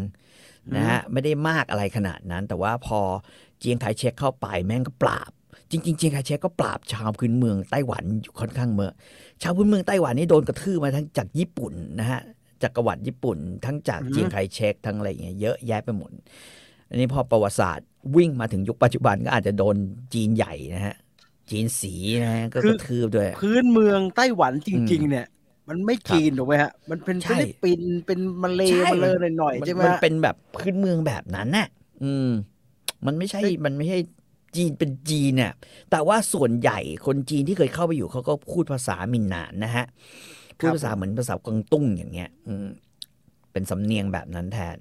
[0.76, 3.00] นะฮะไม่ได้มากอะไรขนาดนั้น แต่ว่าพอ
[3.60, 5.32] เจียงไคเชกเข้าไปแม่งก็ปราบ
[5.72, 8.92] จริง ๆ เจียงไคเชกก็ปราบชาวพื้นเมืองไต้หวันอยู่ค่อนข้างเมื่อ
[9.42, 12.22] ชาวพื้นเมืองไต้หวันนี่โดนกระทืบมาทั้งจากญี่ปุ่นนะฮะ
[12.62, 16.10] จากกรวรรดิญี่ปุ่น ทั้งจากอือฮึเจียงไคเชกทั้งอะไรอย่างเงี้ยเยอะแยะไปหมด
[16.90, 19.76] อันนี้พอประวัติศาสตร์วิ่งมาถึงยุคปัจจุบันก็อาจจะโดน
[20.14, 20.96] จีนใหญ่นะฮะ
[21.50, 21.94] จีนสี
[22.24, 25.28] นะฮะก็กระทืบด้วย พื้นเมืองไต้หวันจริงอืมๆเนี่ย
[25.70, 31.68] มันไม่ครับจีนถูกไหมฮะ มันเป็นใช่ฟิลิปปินส์เป็นมาเลใช่มาเลยหน่อยๆมันใช่ไหมมันฮะเป็นแบบพื้นเมืองแบบนั้นน่ะ
[32.04, 32.30] อืม
[33.06, 34.00] มันไม่ใช่เฮ้ยมันไม่ใช่
[34.56, 35.54] จีนเป็นจีนเนี่ย
[35.92, 39.86] แต่ว่าส่วนใหญ่คนจีนที่เคยเข้าไปอยู่เขาก็พูดภาษามินนานนะฮะ
[40.60, 42.68] พูดภาษาเหมือนภาษากวางตุ้งอย่างเงี้ย อืม
[43.52, 44.78] เป็นสำเนียงแบบนั้นแทน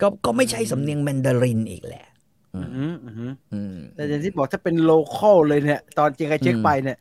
[0.00, 2.06] ก็ก็ไม่ใช่สำเนียงแมนดารินอีกแหละ
[2.54, 6.96] อือืมอหืออือหืออืมแต่อย่างที่บอกถ้าเป็นโลคอลเลยเนี่ย ตอนเจียงไคเช็คอืมไปเนี่ย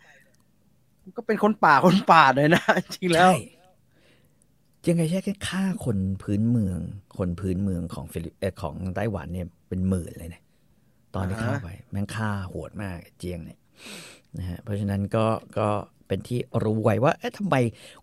[1.15, 2.63] ก็เป็นคนป่าคนป่าเลยนะ
[2.95, 3.35] จริงแล้วใช่
[4.81, 6.79] เจียงไคเชกแค่ฆ่าคนพื้นเมือง
[7.17, 10.43] คนพื้นเมืองของฟิลิปเออของไต้หวันเนี่ยเป็นหมื่นเลยเนี่ย
[11.15, 13.59] ตอนที่อ่าฮะเข้าไปแม่งฆ่าโหดมากเจียงเนี่ย
[14.37, 15.25] นะฮะเพราะฉะนั้นก็
[15.57, 15.67] ก็
[16.07, 17.55] เป็นที่รู้ไว้ว่าเอ๊ะทำไม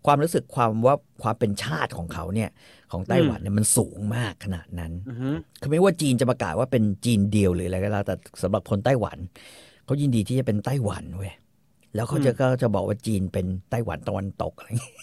[0.05, 2.49] ความรู้สึกความว่าความเป็นชาติของเขาเนี่ย
[2.91, 9.17] ของไต้หวันเนี่ยมันสูงมากขนาดนั้นอือหือคือไม่ว่าจีนจะประกาศว่าเป็นจีนเดียวหรืออะไรก็แล้วแต่สำหรับคนไต้หวัน
[9.85, 11.33] เขายินดีที่จะเป็นไต้หวันเว้ย
[11.95, 14.93] แล้วเขาจะก็จะบอกว่าจีนเป็นไต้หวันตะวันตกอะไรอย่างเงี้ย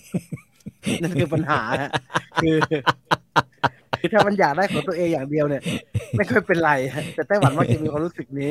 [1.03, 1.90] นั่นคือปัญหาฮะ
[2.43, 2.57] คือ
[3.99, 5.62] คือถ้ามันอยากได้ของตัวเองอย่างเดียวเนี่ย
[6.16, 8.51] ไม่ค่อยเป็นไรฮะแต่ไต้หวันมักจะมีความรู้สึกนี้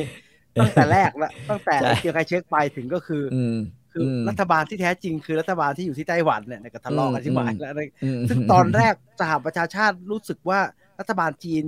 [0.60, 3.58] ตั้งแต่แรกละตั้งแต่ใช่เจียงไคเช็คไปถึงก็คืออืม
[3.94, 7.90] คืออมรัฐบาลที่แท้จริงคือรัฐบาลที่อยู่ที่ไต้หวันเนี่ยก็ทะเลาะกันที่หมายอืมแล้วนะ
[8.20, 10.60] มซึ่งตอนแรกสหประชาชาติรู้สึกว่า
[11.00, 11.64] รัฐบาลจีน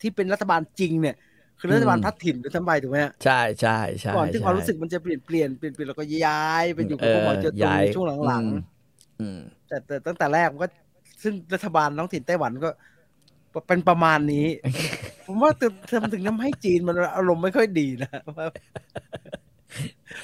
[0.00, 1.16] ที่เป็นรัฐบาลจริงเนี่ย
[1.58, 8.60] คือรัฐบาลอืมพัดถิ่นหรือทำไมถูกไหมฮะใช่ใช่ใช่ก่อนที่ใช่ความรู้สึกมันจะเปลี่ยนเปลี่ยนเปลี่ยนเปลี่ยนแล้วก็ย้ายไปอยู่กับเอพวกอหมอเจอตุย้ายงช่วงหลังอืม
[9.20, 10.68] อืมๆแต่แต่ตั้งแต่แรกมันก็
[11.22, 12.70] ซึ่งรัฐบาลท้องถิ่นไต้หวันก็
[13.68, 14.46] เป็นประมาณนี้
[15.26, 18.46] ผมว่าถึงทำถึงทำให้จีนมันอารมณ์ไม่ค่อยดีนะว่า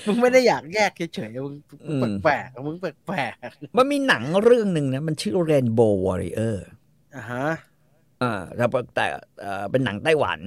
[0.07, 1.55] มึงไม่ได้อยากแยกเฉยๆ มึง
[1.89, 3.35] อืมแปลกๆ มึงแปลก
[3.77, 6.57] มันมีหนังเรื่องหนึ่งนะ มันชื่อ Rainbow Warrior
[6.87, 7.47] ๆอ่าฮะ
[8.23, 8.67] อ่าแต่
[8.97, 9.07] แต่
[9.41, 10.41] เอ่อเป็นหนังไต้หวัน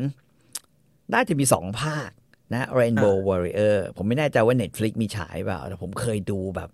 [1.14, 2.10] น่าจะมีสองภาค
[2.54, 6.70] นะ Rainbow Warrior ผมไม่แน่ใจว่า Netflix มีฉายเปล่าแต่ผมเคยดูแบบ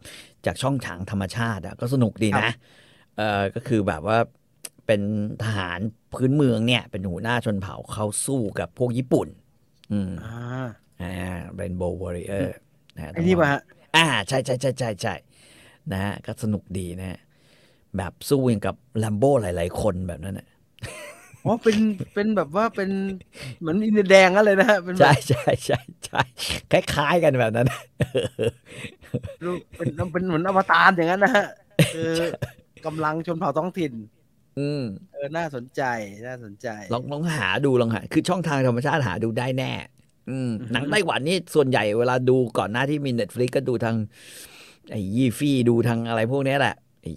[0.45, 2.51] จากช่องทางธรรมชาติอะก็สนุกดีนะ
[3.17, 4.17] เออก็คือแบบว่า
[4.87, 5.01] เป็น
[5.43, 5.79] ทหาร
[6.13, 9.27] พื้นเมืองเนี่ย เป็นหัวหน้าชนเผ่าเขาสู้กับพวกญี่ปุ่น
[9.91, 10.67] อืมอ่า
[11.01, 12.47] อ่า Rainbow Warrior
[12.95, 13.61] นะไอ้นี่ป่ะฮะ
[13.95, 15.15] อ่า ใช่ใช่ใช่ใช่ใช่
[15.91, 17.19] นะฮะก็สนุกดีนะฮะ
[17.97, 20.47] แบบสู้อย่างกับแรมโบ้หลาย ๆ คนแบบนั้นนะ
[21.43, 21.77] อ๋อเป็น
[22.13, 22.89] เป็นแบบว่าเป็น
[23.59, 26.19] เหมือนอินเดียแดงกันเลยนะฮะเป็นแบใช่บใช่ใช่ใช่
[26.69, 27.67] คล้ายๆกันแบบนั้น
[29.43, 31.45] รูปเป็นเป็นเหมือนอวตารอย่างนั้นนะฮะ
[31.91, 31.99] คือ
[32.85, 33.93] กำลังชนเผ่าท้องถิ่น
[34.57, 35.81] อืมเออน่าสนใจ
[36.27, 39.71] น่าสนใจ ลองลองหาดูลองหา คือช่องทางธรรมชาติหาดูได้แน่
[40.29, 43.95] อืมอือฮึหนังไต้หวันนี่ส่วนใหญ่เวลาดูก่อนหน้าที่มี Netflix ก็ดูทาง
[44.91, 47.11] ไอ้ยี่ฟี่ดูทางอะไรพวกเนี้ยแหละไอ้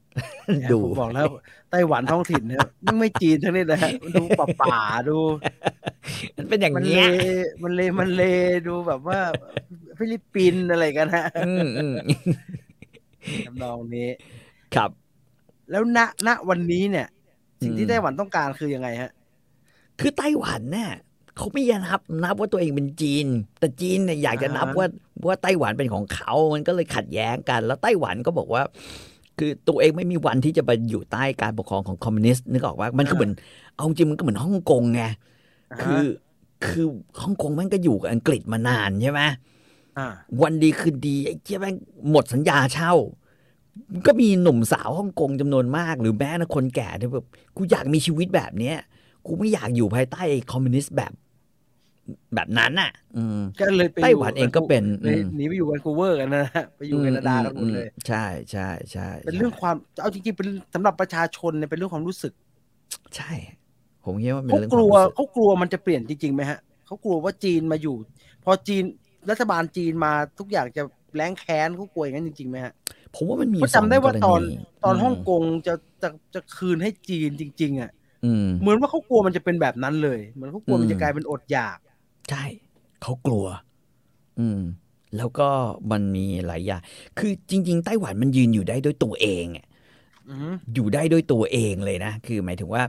[0.71, 1.25] ดูผมบอกแล้ว
[1.71, 5.17] ไต้หวันท้องถิ่นเนี่ยมันไม่จีนทั้งนี้นะฮะมันดูป่าป่าๆดู
[6.37, 7.09] มันเป็นอย่างมันเลเงี้ย
[7.63, 8.23] มันเลมันเล
[8.67, 9.19] ดูแบบว่า
[9.97, 11.95] ฟิลิปปินส์อะไรกันฮะอืมอืม
[13.45, 14.09] ทำนองนี้
[14.75, 14.89] ครับ
[15.71, 17.07] แล้วณณวันนี้เนี่ย
[17.63, 19.11] สิ่งที่อืมไต้หวันต้องการคือยังไงฮะ
[19.99, 20.91] คือไต้หวันเนี่ย
[21.37, 23.27] เขาไม่ยอมนับนับว่าตัวเองเป็นจีน
[23.59, 24.87] แต่จีนเนี่ยอยากจะนับอ่าว่า
[25.27, 28.63] ว่าไต้หวันเป็นของเขา มันก็เลยขัดแย้งกัน แล้วไต้หวันก็บอกว่า
[29.37, 33.31] คือตัวเองไม่มีวันที่จะไปอยู่ใต้การปกครองของคอมมิวนิสต์นึกออกว่ามันก็เหมือน
[33.75, 35.03] เอาจริงมันก็เหมือนฮ่องกงไง
[35.81, 36.03] คือ
[36.65, 36.85] คือ
[37.21, 39.21] ฮ่องกงมันก็อยู่กับอังกฤษมานานใช่ไหม
[39.97, 40.07] อ่า
[40.41, 41.75] วันดีคืนดีไอ้เจ้าแม่ง
[42.11, 42.93] หมดสัญญาเช่า
[44.05, 48.77] ก็มีหนุ่มสาวฮ่องกงจำนวนมาก หรือแม้นะคนแก่ที่แบบกูอยากมีชีวิตแบบเนี้ย
[49.25, 50.21] กูไม่อยากอยู่ภายใต้
[50.51, 51.11] คอมมิวนิสต์แบบ
[52.35, 62.33] แบบนั้นน่ะอืมก็เลยไปไต้หวันเองก็เป็นเลยอืมหนีไปอยู่แวนคูเวอร์กันนะฮะไปอยู่แคนาดากันหมดเลย ใช่ใช่ใช่เป็นเรื่องความเอาจริงๆเป็นสำหรับประชาชนเนี่ยเป็นเรื่องความรู้สึก
[63.15, 63.31] ใช่
[64.05, 67.95] ผมคิดว่าเป็นเขาเรื่องกลัวความรู้สึกเขากลัวมันจะเปลี่ยนจริงๆไหมฮะเขากลัวว่าจีนมาอยู่
[68.43, 68.83] พอจีน
[69.29, 70.83] รัฐบาลจีนมาทุกอย่างจะ
[71.15, 72.73] แรงแค้นเขากลัวอย่างนั้นจริงๆไหมฮะ
[73.15, 77.91] ผมว่ามันมีเพราะจำได้ว่าสงตอนกรณีตอนมฮ่องกงจะจะจะคืนให้จีนจริง ๆ อะ
[78.25, 81.77] อืมเหมือนว่าเขากลัวมันจะเป็นแบบนั้นเลย เหมือนเขากลัวมันจะกลายเป็นอดอยาก
[82.29, 82.43] ใช่
[83.01, 83.45] เขากลัว
[84.39, 84.61] อืม
[85.17, 85.47] แล้วก็
[85.91, 86.81] มันมีหลายอย่าง
[87.19, 89.65] คือจริง ๆ ไต้หวันมันยืนอยู่ได้ด้วยตัวเองอะ
[90.29, 92.83] อือฮึอยู่ได้ด้วยตัวเองเลยนะ คือหมายถึงว่า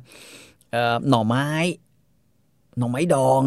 [0.72, 1.48] เอ่อหน่อไม้
[2.78, 3.42] หน่อไม้ดอง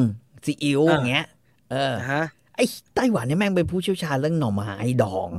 [0.45, 1.25] ซีอิ๊วอย่างเงี้ย
[1.71, 2.25] เออนะฮะ
[2.55, 2.65] ไอ้
[2.95, 4.71] ไต้หวันเนี่ยแม่งเป็นผู้เชี่ยวชาญเรื่องหน่อไม้
[5.03, 5.29] ดอง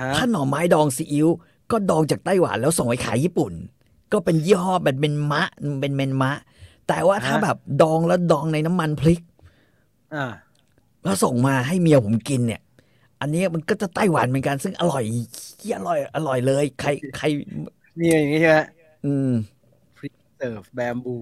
[0.00, 1.28] ฮะถ้าหน่อไม้ดองซีอิ๊ว
[1.70, 3.52] ก็ดองจากไต้หวันแล้วส่งไปขายญี่ปุ่น
[4.12, 5.42] ก็เป็นยี่ห้อแบบเป็นมะ
[5.80, 6.32] เป็นเมนมะ
[6.88, 9.20] แต่ว่าถ้าแบบดองแล้วดองในน้ำมันพริก
[10.14, 10.26] อ่า
[11.04, 12.60] แล้วส่งมาให้เมียผมกินเนี่ย
[13.20, 15.02] อันนี้มันก็จะไต้หวันเหมือนกัน ซึ่งอร่อย
[15.58, 17.26] เหี้ยอร่อย อร่อยเลย ใครใคร
[17.98, 18.58] นี่อย่างนี้ใช่ไหม
[19.06, 19.30] อืม
[20.36, 21.16] เสิร์ฟแบมบู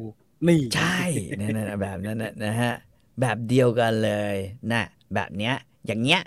[0.47, 0.99] นี่ใช่
[1.41, 2.73] นั่นน่ะแบบนั้นน่ะนะฮะ
[3.21, 4.37] แบบเดียวกันเลย
[4.73, 4.85] นะ
[5.15, 5.55] แบบเนี้ย
[5.87, 6.21] อย่างเงี้ย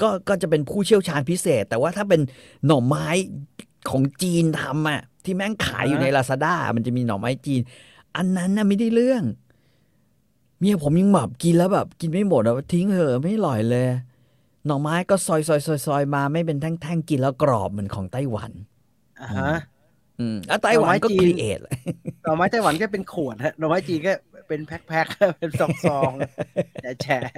[0.00, 2.20] ก็ก็จะเป็นผู้เชี่ยวชาญพิเศษ แต่ว่าถ้าเป็น
[2.66, 3.08] หน่อไม้
[3.90, 7.60] ของจีนทำอะที่แม่งขายอยู่ในลาซาด้ามันจะมีหน่อไม้จีน
[8.16, 9.22] อันนั้นน่ะไม่ได้เรื่อง
[10.58, 13.86] เมียผมยังแบบกินแล้วแบบ กินไม่หมดอะทิ้งเถอะไม่อร่อยเลย
[14.66, 18.52] หน่อไม้ก็ซอยซอยซอยซอยมาไม่เป็นแท่งๆกินแล้วกรอบเหมือนของไต้หวัน
[19.20, 19.50] อ่าฮะ
[20.20, 21.60] อืมแล้วไต้หวันก็หน่อไม้จีคนรีเอท
[22.24, 24.12] หน่อไม้ไต้หวันก็เป็นขวดฮะหน่อไม้จีนก็
[24.48, 25.62] เป็นแพ็คๆเป็นซ
[25.98, 27.32] องๆแฉะๆ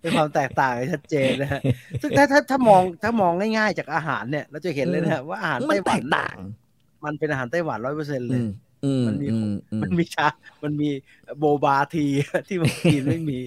[0.00, 1.60] เป็นความแตกต่างที่ชัดเจนนะฮะ
[2.02, 6.36] ซึ่งถ้าถ้าถ้ามองถ้ามองง่ายๆจากอาหารเนี่ย เราจะเห็นเลยนะฮะว่าอาหารมันไต้หแตวันกต่าง
[7.04, 8.42] มันเป็นอาหารไต้หวันร้อยเปอร์เซ็นต์เลอืย
[8.88, 10.28] มอืมมันมีอืมอืมมันมีชา
[10.64, 10.90] มันมี
[11.38, 12.06] โบบาที
[12.48, 13.38] ที่มันกินไม่มี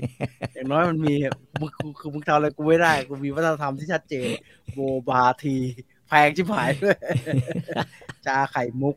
[0.54, 1.14] อย่างน้อยมันมี
[1.60, 4.28] มึงคือคือมึงทำอะไรกูไม่ได้ กูมีวัฒนธรรมที่ชัดเจน
[4.74, 4.80] โบ
[5.10, 5.58] บาที
[6.08, 6.98] แพงชิบหายด้วย
[8.26, 8.96] ชาไข่มุก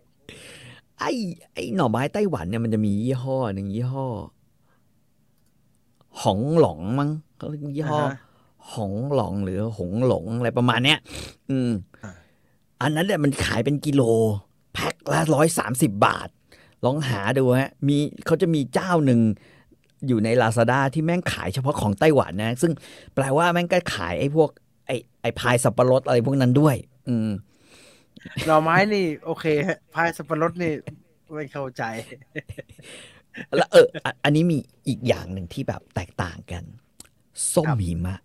[0.98, 1.10] ไอ้
[1.52, 4.06] ไอ้หน่อไม้ไต้หวันเนี่ยมันจะมียี่ห้อหนึ่งยี่ห้อ
[6.22, 8.16] หองหลงมั้งเขาเรียกยี่ห้ออ่าฮะ
[8.74, 10.98] หองหลงหรือหงหลงอะไรประมาณเนี้ย
[11.50, 11.70] อืม
[12.04, 12.12] อ่า
[12.82, 14.02] อันนั้นเนี่ยมันขายเป็นกิโล
[14.74, 16.28] แพ็คละร้อยสามสิบบาท
[16.84, 17.96] ลองหาดูฮะมี
[18.26, 19.20] เขาจะมีเจ้าหนึ่ง
[20.06, 22.72] อยู่ในลาซาด้าที่แม่งขายเฉพาะของไต้หวันนะ ซึ่ง
[23.14, 24.50] แปลว่าแม่งก็ขายไอ้พวก
[24.86, 26.76] ไอ้ไอ้พายสับปะรดอะไรพวกนั้นด้วย
[27.08, 27.30] อืม
[28.46, 30.72] หน่อไม้นี่ โอเคฮะพายสับปะรดนี่
[31.34, 31.82] ไม่เข้าใจ
[33.56, 34.58] แล้วเอออะอันนี้มี
[34.88, 36.64] อีกอย่างหนึ่งที่แบบแตกต่างกัน
[37.54, 38.16] ส้มครับหิมะ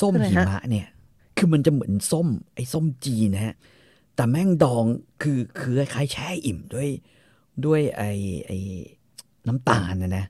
[0.00, 0.88] ส้มอะไรหิฮะมะเนี่ย
[1.36, 3.54] คือมันจะเหมือนส้ม ไอ้ส้มจีนนะฮะ
[4.14, 4.84] แต่แม่งดอง
[5.22, 6.88] คือคือคล้ายๆแช่อิ่มด้วย
[7.66, 8.10] ด้วยไอ้
[8.46, 8.58] ไอ้
[9.48, 10.24] น้ำตาลนะนะ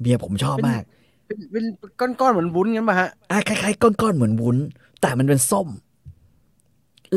[0.00, 0.82] เบียร์ผมชอบมาก
[1.26, 1.64] เป็นเป็น
[2.00, 4.56] ก้อนๆเหมือนวุ้นงั้นป่ะฮะอะคล้ายๆก้อนๆเหมือนวุ้น
[5.00, 5.68] แต่มันเป็นส้ม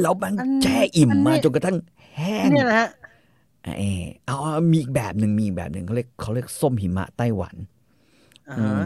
[0.01, 1.77] แล้วมันอันแช่อิ่มอันนี้มาจนกระทั่ง
[2.15, 2.89] แห้งเนี่ยนะฮะ
[3.63, 7.55] เออเอาเอามีอีกแบบหนึ่งมีอีกแบบหนึ่งเขาเรียกเขาเรียกส้มหิมะไต้หวัน
[8.49, 8.85] อ่าอืฮะ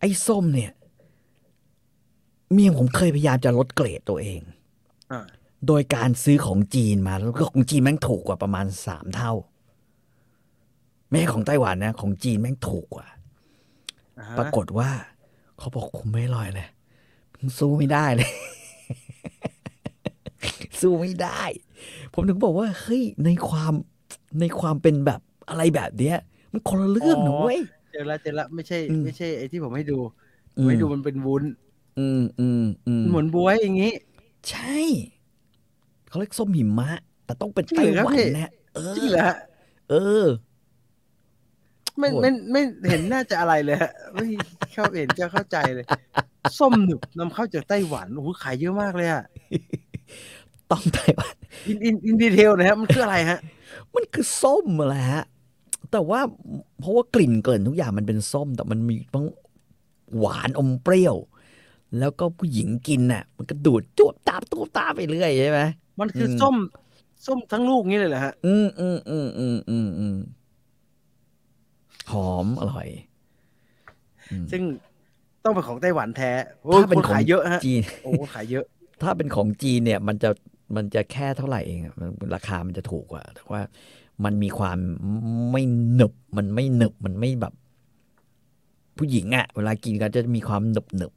[0.00, 0.72] ไอ้ส้มเนี่ย
[2.52, 4.40] เมียผมเคยพยายามจะลดเกรดตัวเอง
[5.12, 5.20] อ่า
[5.66, 9.32] โดยการซื้อของจีนมาแล้วก็ของจีนแม่งถูกกว่าประมาณสามเท่า
[11.08, 13.06] ไม่ใช่ของไต้หวันนะ ของจีนแม่งถูกกว่า
[14.18, 14.88] อ่าฮะปรากฏว่า
[15.58, 16.68] เขาบอกคุมไม่อร่อยเลย
[17.38, 18.30] มึงสู้ไม่ได้เลย
[20.80, 21.42] สู้ไม่ได้
[22.14, 23.74] ผมถึงบอกว่าเฮ้ยในความ
[24.40, 26.18] ในความเป็นแบบอะไรแบบเนี้ย
[26.52, 27.60] มันคนละเรื่องนะเว้ย
[27.92, 29.98] เจอละเจอละไม่ใช่อืมไม่ใช่ไอ้ที่ผมให้ดู
[30.54, 31.44] ผมให้ดูมันเป็นวุ้น
[31.98, 33.92] อืมอืมอืมเหมือนบวยอย่างนี้
[34.50, 34.78] ใช่
[36.14, 36.88] เขาเรียกส้มหิมะ
[37.24, 39.36] แต่ต้องเป็นจริงไต้เหรอหวันพี่นะเออจริงเหรอฮะ
[39.90, 40.24] เออ
[41.98, 44.26] ไม่โหดไม่ไม่เห็นน่าจะอะไรเลยฮะไม่
[44.72, 45.86] เข้าเห็นจะเข้าใจเลย
[46.58, 49.24] ส้มหนึบนำเข้าจากไต้หวันโอ้โหขายเยอะมากเลยอะ
[50.70, 51.34] ต้องไต้หวัน
[51.66, 53.38] in in in detail นะฮะมันคืออะไรฮะ
[53.94, 55.24] มันคือส้มแหละฮะ
[55.92, 56.20] แต่ว่า
[56.80, 59.26] เพราะว่ากลิ่นเกินทุกอย่างมันเป็นส้ม แต่มันมีทั้ง
[60.18, 61.16] หวานอมเปรี้ยว
[61.98, 65.62] แล้วก็ผู้หญิงกินน่ะ มันก็ดูดจวบตาบตูบตาบไปเรื่อยใช่ไหม
[66.00, 66.56] มันคืออมส้ม
[67.26, 70.16] ส้มทั้งลูกนี้เลยเหรอฮะ อืมอืมอืมอืมอืมอืม
[72.10, 72.88] หอมอร่อย
[74.30, 74.62] อืมซึ่ง
[75.44, 76.30] ต้องเป็นของไต้หวันแท้
[76.64, 78.64] โอ้ยถ้าเป็นคนของขายเยอะฮะจีนโอ้ขายเยอะ
[79.02, 80.30] ถ้าเป็นของจีนเนี่ย มันจะ
[80.76, 83.60] มันจะแค่เท่าไหร่เองอะมันราคามันจะถูกกว่า แต่ว่า
[84.24, 84.78] มันมีความ
[85.52, 85.62] ไม่
[85.94, 87.54] หนึบ มันไม่หนึบ มันไม่แบบ
[88.98, 91.12] ผู้หญิงอะ่ะ เวลากินก็จะมีความหนึบหนึบ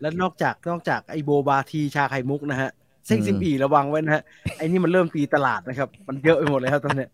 [0.00, 2.70] แล้วนอกจากนอกจากไอโบบาทีชาไข่มุกนะฮะ
[3.06, 4.22] เซ็งอืมซิมอีระวังไว้นะฮะ
[4.56, 7.10] ไอนี่มันเริ่มตีตลาดนะครับ มันเยอะไปหมดเลยครับตอนเนี้ย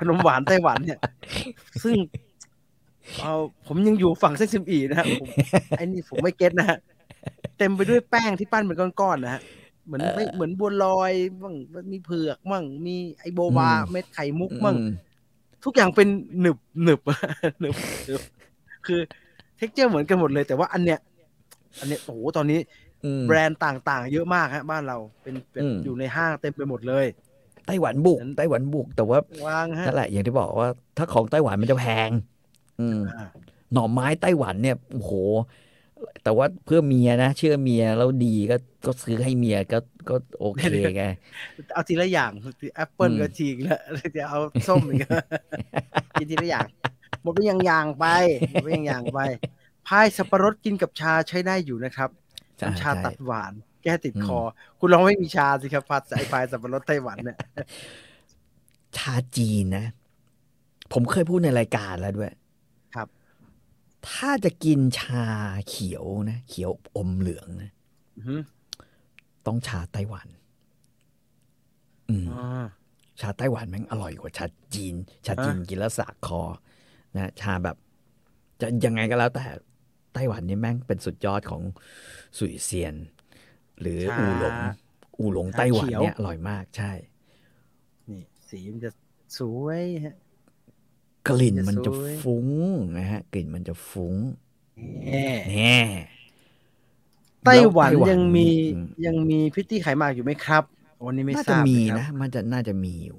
[0.00, 0.98] ขนมหวานไต้หวันเนี่ย
[1.84, 1.96] ซึ่ง
[3.20, 3.34] เอา
[3.66, 5.28] ผมยังอยู่ฝั่งเซ็งซิมอีนะฮะผม
[5.76, 6.78] ไอนี่ผมไม่ get นะฮะ
[7.58, 9.42] เต็มไปด้วยแป้งที่ปั้นเป็นก้อนๆนะฮะ
[9.86, 11.12] เหมือนไม่เหมือนบัวลอย
[11.42, 11.54] มั่ง
[11.92, 14.92] มีเผือกมั่งมีไอโบบาเม็ดไข่มุกมั่งอืม
[15.64, 16.08] ทุกอย่างเป็น
[16.40, 17.00] หนึบหนึบ
[17.60, 17.74] หนึบ
[18.06, 18.22] หนึบ
[18.86, 19.00] คือ
[19.56, 20.98] texture เหมือนกันหมดเลย แต่ว่าอันเนี้ย
[21.80, 22.85] อันเนี้ยโอ้โหตอนนี้อืม
[23.28, 27.06] แบรนด์ต่างๆ เยอะมากฮะบ้านเราเป็นเป็นอืมอยู่ในห้างเต็มไปหมดเลย
[27.66, 32.10] ไต้หวันบุกนั้นไต้หวันบุกแต่ว่าวางฮะนั่นแหละอย่างที่บอกว่า ถ้าของไต้หวันมันจะแพง
[32.80, 33.28] อืมอ่า
[33.72, 35.12] หน่อไม้ไต้หวันเนี่ยโอ้โห
[36.22, 39.78] แต่ว่าเพื่อเมียนะเชื่อเมียแล้วดีก็ก็ซื้อให้เมียก็
[40.08, 40.64] ก็โอเค
[40.96, 41.04] ไง
[41.74, 42.30] เอาทีละอย่าง
[42.76, 43.78] แอปเปิลอืมก็ทีแล้ว
[44.16, 44.38] จะเอา
[44.68, 45.04] ส้มอีก
[46.18, 46.66] กินทีละอย่าง
[47.22, 48.06] หมดไปอย่างๆไป
[48.50, 49.18] หมดไปอย่างๆไป
[49.86, 52.25] พายสับปะรดกินกับชาใช้ได้อยู่นะครับใช่
[52.62, 53.52] น้ำชาใช่ตัดหวาน
[53.82, 54.38] แแก้ติดคอ
[54.80, 57.38] คุณลองไม่มีชาสิครับผัดไอพายสับปะรดไต้หวันเนี่ย
[58.96, 59.86] ชาจีนนะ
[60.92, 62.32] ผมเคยพูดในรายการแล้วด้วย
[62.94, 63.08] ครับ
[64.08, 65.26] ถ้าจะกินชา
[65.68, 67.70] เขียวนะ เขียวอมเหลืองนะ
[68.16, 68.36] อือฮึ
[69.46, 70.28] ต้องชาไต้หวัน
[72.08, 72.66] อืมอ๋อ
[73.20, 74.94] ชาไต้หวันแม่งอร่อยกว่าชาจีน
[75.26, 76.40] ชาจีนอะกินแล้วสากคอ
[77.16, 77.76] นะ ชาแบบ
[78.60, 79.44] จะยังไงก็แล้วแต่
[80.16, 81.62] ไต้หวันนี่แม่งเป็นสุดยอดของ
[82.38, 82.94] สุยเซียน
[83.80, 84.56] หรืออูหลง
[85.18, 86.92] อูหลงไต้หวันเนี่ยอร่อยมากใช่
[88.10, 88.90] นี่สีมันจะ
[89.38, 90.14] สวยฮะ
[91.28, 92.46] กลิ่นมันจะสวยฟุ้ง
[92.98, 94.14] นะฮะ กลิ่นมันจะฟุ้ง
[95.06, 95.76] แน่แน่
[97.46, 100.62] ไต้หวันแล้วยังมีอืมยังมีพิตตี้ไขหมากอยู่ไหมครับ
[101.04, 103.18] วันนี้ไม่น่าทจะราบมีเลยครับนะมันจะน่าจะมีอยู่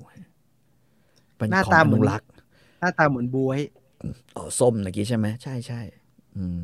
[1.38, 2.30] เป็นหน้าของตาอเหมือนนุรักษ์
[2.80, 3.60] หน้าตาเหมือนบวย
[4.38, 5.82] อ๋อส้มเมื่อกี้ใช่ไหมใช่ใช่
[6.38, 6.64] อืม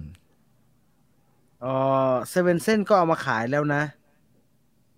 [1.63, 1.69] เอ
[2.11, 3.83] อเซเว่นเส้นก็เอามาขายแล้วนะ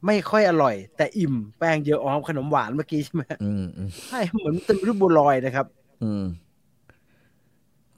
[0.05, 5.65] ไม่ค่อยอร่อย แต่อิ่มแป้งเยอะอ๋อขนมหวานเมื่อกี้ใช่ไหมอืมอืมใช่เหมือนเต็มรูปบัวลอยนะครับ
[6.03, 6.23] อืม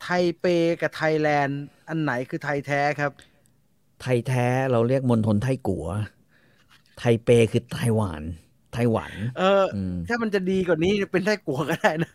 [0.01, 0.07] ไท
[0.39, 0.45] เป
[0.81, 3.11] กับไทยแลนด์ อันไหนคือไทยแท้ครับ
[4.01, 5.85] ไทยแท้เราเรียกมณฑลไทกัว
[6.99, 8.21] ไทเปคือไต้หวัน
[8.73, 12.11] ไต้หวัน เอออืมถ้ามันจะดีกว่านี้เป็นไทกัวก็ได้นะ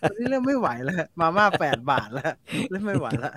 [0.00, 2.32] ตอนนี้เริ่มไม่ไหวแล้ว มาม่าแปดบาทแล้ว
[2.70, 3.34] เริ่มไม่ไหวแล้ว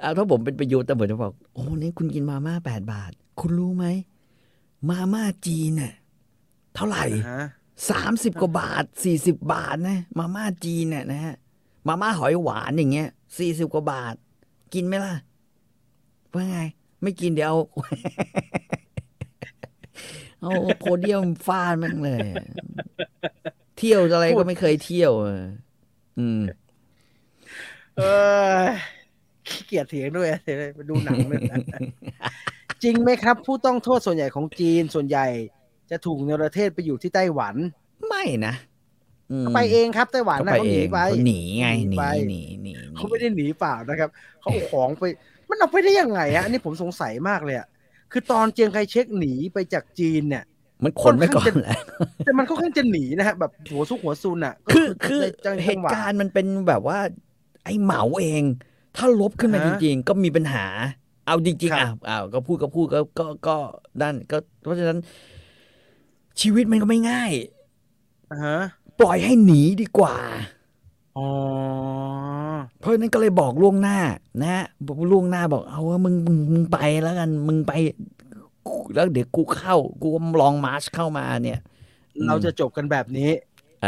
[0.00, 3.86] เอาถ้าผมเป็นประยุทธ์แต่ผมจะบอกโอ้นี่คุณกินมาม่าแปดบาท คุณรู้ไหม
[4.90, 5.92] มาม่าจีนน่ะ
[6.74, 7.42] เท่าไหร่ฮะ
[7.90, 11.34] สามสิบกว่าบาทสี่สิบบาทนะ มาม่าจีนเนี่ยนะฮะ
[11.88, 14.14] มาม่าหอยหวานอย่างเงี้ยสี่สิบกว่าบาท
[14.74, 15.14] กินไหมล่ะ
[16.34, 16.58] ว่าไง
[17.02, 17.60] ไม่กินเดี๋ยว เอา
[20.40, 22.44] เอาโพเดียมฟาดแม่งเลยอะ
[23.78, 25.42] เที่ยวอะไรก็ไม่เคยเที่ยวเออ
[26.18, 26.40] อืม
[27.98, 28.02] เอ
[28.60, 28.62] อ
[29.48, 31.58] ขี้เกียจเถียงด้วยเดี๋ยวไปดูหนังเลยนะ
[32.82, 35.26] จริงไหมครับ ผู้ต้องโทษส่วนใหญ่ของจีนส่วนใหญ่
[35.90, 37.54] จะถูกเนรเทศไปอยู่ที่ไต้หวัน
[38.08, 38.54] ไม่นะ
[39.30, 44.08] อืมเขาไปเองครับไต้หวันเขานะไปเขาเอหนีงไปเขาหนีไงหนีไปหนีหนีหนีเขาไม่ได้หนีเปล่านะครับ
[44.40, 45.02] เขาเอาของไป
[45.48, 47.66] มันเอาไปได้ยังไงฮะอันนี้ผมสงสัยมากเลยอะ
[48.12, 50.44] คือตอนเจียงไคเช็คหนีไปจากจีนเนี่ย
[50.84, 51.78] มันขนไว้ก่อนแหละ
[52.24, 56.98] แต่มันก็ค่อนข้างจะหนีนะฮะแบบหัวซุกหัวซุนอะก็คือคือในจังเหจังตุหวะการณ์มันเป็นแบบว่า
[57.64, 58.44] ไอ้เหมาเอง
[58.94, 60.66] ถ้าลบขึ้นมาอ่าจฮะริง ๆ ก็มีปัญหา
[61.24, 63.52] เอาจริงๆครัอะบอ้าวก็พูดก็พูดก็ก็ก็
[64.00, 64.98] ด้านก็เพราะฉะนั้น
[66.40, 67.32] ชีวิตมันก็ไม่ง่าย
[68.30, 68.52] อ่าฮะ
[69.00, 70.16] ปล่อยให้หนีดีกว่า
[71.14, 71.22] อ๋อ
[72.78, 73.98] เพราะฉะนั้นก็เลยบอกล่วงหน้า
[74.40, 77.72] นะฮะบอกล่วงหน้าบอกเอาว่ามึงมึงมึงไปแล้วกัน มึงไป
[78.94, 80.08] แล้วเดี๋ยวกูเข้า กู
[80.40, 81.58] ลองมาร์ชเข้ามาเนี่ย
[82.26, 83.30] เราจะจบกันแบบนี้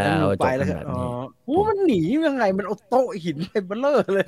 [0.04, 1.10] เออแล้วเอามึงจไปบแล้วกันก็แบบอ๋อนี้
[1.46, 4.26] โอ้มันหนียังไง มันเอาโต๊ะหินไปเบลเลอร์เลย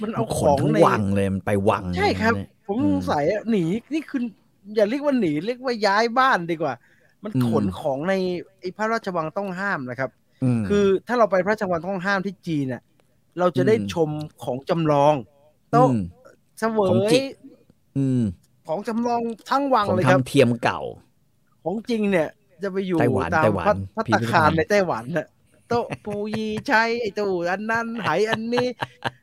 [0.00, 4.20] มันเอาขขนองทั้งในวังเลยมันไปวัง ใช่ครับเลยผมอืมสงสัยอะหนีนี่คือ
[4.74, 6.74] อย่าเรียกว่าหนีเรียกว่าย้ายบ้านดีกว่า
[7.24, 8.14] มันอืมขนของใน
[8.60, 10.10] ไอ้พระราชวังต้องห้ามนะครับ
[10.60, 12.82] มคือถ้าเราไปพระราชวังต้องห้ามที่จีนน่ะ
[13.38, 14.10] เราจะได้อืมชม
[14.44, 15.14] ของจำลอง
[15.70, 16.02] โต๊ะอืม
[16.58, 17.24] เสวของยจริง
[17.98, 18.22] อืม
[18.68, 19.20] ของจำลอง
[19.50, 20.80] ทั้งวังของเลยครับทำเทียมเก่า
[21.64, 22.28] ของจริงเนี่ย
[22.62, 25.26] จะไปอยู่ไต้หวันตามไต้หวันพัตพัตพิตาพิธคารภัณฑ์ในไต้หวันน่ะ
[25.68, 28.66] โต๊ะปูยีใช้ไอ้ตู้อันนั้นไหอันนี้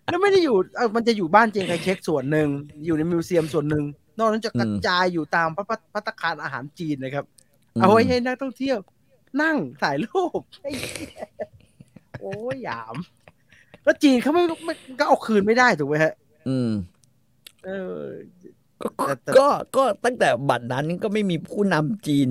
[0.06, 2.48] แล้วไม่ได้อยู่เออมันจะอยู่บ้านเจงไคเช็คส่วนหนึ่ง
[2.86, 3.84] อยู่ในมิวเซียมส่วนหนึ่ง
[4.18, 7.26] นอกนั้นจะกระจายอยู่ตามพัตพัตตาคารอาหารจีนนะครับ
[7.82, 8.78] เอาไว้ให้นักท่องเที่ยว
[9.42, 11.26] นั่งถ่ายรูปไอ้เหี้ย
[12.22, 12.96] โอ้ยหยาม
[13.84, 16.14] แล้วจีนเขาไม่ไม่ก็เอาคืนไม่ได้ถูกไหมฮะ
[16.48, 16.72] อืม
[17.66, 17.70] เอ
[18.00, 18.02] อ
[18.82, 22.30] ก็แต่แต่ก็ก็ตั้งแต่บัดนั้นก็ไม่มีผู้นำจีน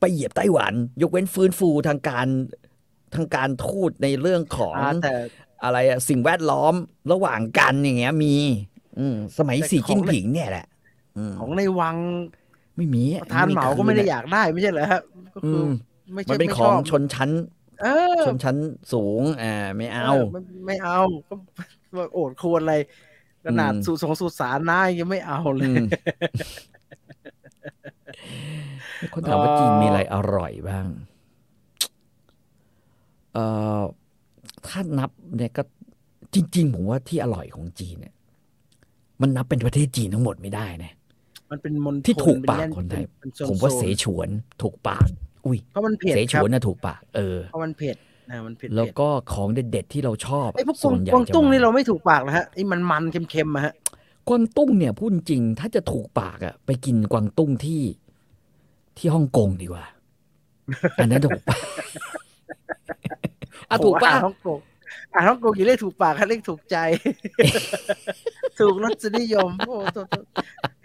[0.00, 2.26] ไปเหยียบไต้หวัน ยกเว้นฟื้นฟูทางการ
[3.14, 5.08] ทางการทูตในเรื่องของอ่าแต่
[5.62, 6.74] อะไรอะสิ่งแวดล้อม
[7.12, 8.34] ระหว่างกันอย่างเงี้ย มี
[8.98, 10.66] อืมสมัยแต่สีของจิ้นผิงเนี่ยแหละ
[11.16, 11.96] อืมของในวัง
[12.76, 15.00] ไม่มีประธานเหมาก็ไม่ได้อยากได้ไม่ใช่เหรอฮะ
[15.34, 15.62] ก็อืคือม
[16.14, 17.30] ไม่มันใช่เป็นไม่ขชองอบชนชั้น
[17.80, 17.86] เออ
[18.22, 18.56] ชนชั้น
[18.92, 19.46] สูงอ่า
[19.78, 20.94] ไม่เอา ไม่ไม่เอา
[21.28, 21.34] ก็
[21.98, 22.72] ว่าโอดควรอะไร
[23.44, 25.80] ขนาดอืมสุสงสุสานนายังไม่เอาเลอืยม
[29.14, 30.86] คนถามว่าเอ่อจีนมีอะไรอร่อยบ้าง
[33.32, 33.44] เอ่
[33.78, 33.80] อ
[34.66, 35.62] ถ้านับเนี่ยก็
[36.34, 38.14] จริง ๆ ผมว่าที่อร่อยของจีนเนี่ย
[39.20, 40.92] มันนับเป็นประเทศจีนทั้งหมดไม่ได้นะ
[41.50, 44.28] มันเป็นมณฑลที่ถูกปากเป็คนไทยเป็นโซนผมว่าโซนเสฉวน
[44.62, 45.08] ถูกปาก
[45.46, 47.96] อุ้ยเพราะมันเผ็ดเสฉครับวนน่ะถูกปากเออเพราะมันเผ็ด
[48.30, 53.72] นะมันเผ็ดแล้วเผ็ดก็ของเด็ดๆที่เราชอบไอ้พวกกส่วางวนใหญ่กวางจะตุ้งมนี่เราไม่ถูกปากนะฮะไอ้มันมันๆเค็มๆอะฮะ
[54.28, 57.80] กวางตุ้งเนี่ยพูดจริงถ้าจะถูกปากอะไปกินกวางตุ้งที่
[58.98, 59.84] ที่ฮ่องกงดีกว่า
[60.96, 61.60] อันนั้นถูกปาก
[63.70, 64.58] อะถูกผมปะอ่านฮ่องกง
[65.14, 66.76] อ่านฮ่องกงอย่าเรียกถูกปากค่ะเรียกถูกใจ
[68.58, 69.98] ถูกรสนิยมโอ้โห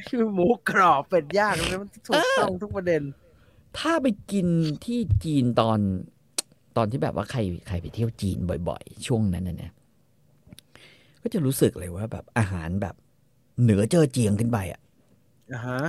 [0.10, 3.02] คือหมูกรอบเป็ดย่างเลยมันถูกต้องทุกประเด็น
[3.78, 4.48] ถ้าไปกิน
[4.86, 5.80] ที่จีนตอน
[6.78, 8.38] ตอนที่แบบว่าใครใครไปเที่ยวจีน
[8.70, 9.74] บ่อยๆ ช่วงนั้นนะเนี่ย
[11.22, 12.96] ก็จะรู้สึกเลยว่าแบบอาหารแบบ
[13.62, 14.82] เหนือเจอเจียงขึ้นไปอะ
[15.54, 15.80] อ่าฮะ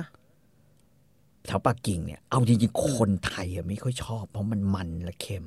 [1.46, 5.46] แถวปักกิ่งเนี่ยเอาจริงๆคนไทยอะไม่ค่อยชอบ เพราะมันมันและเค็ม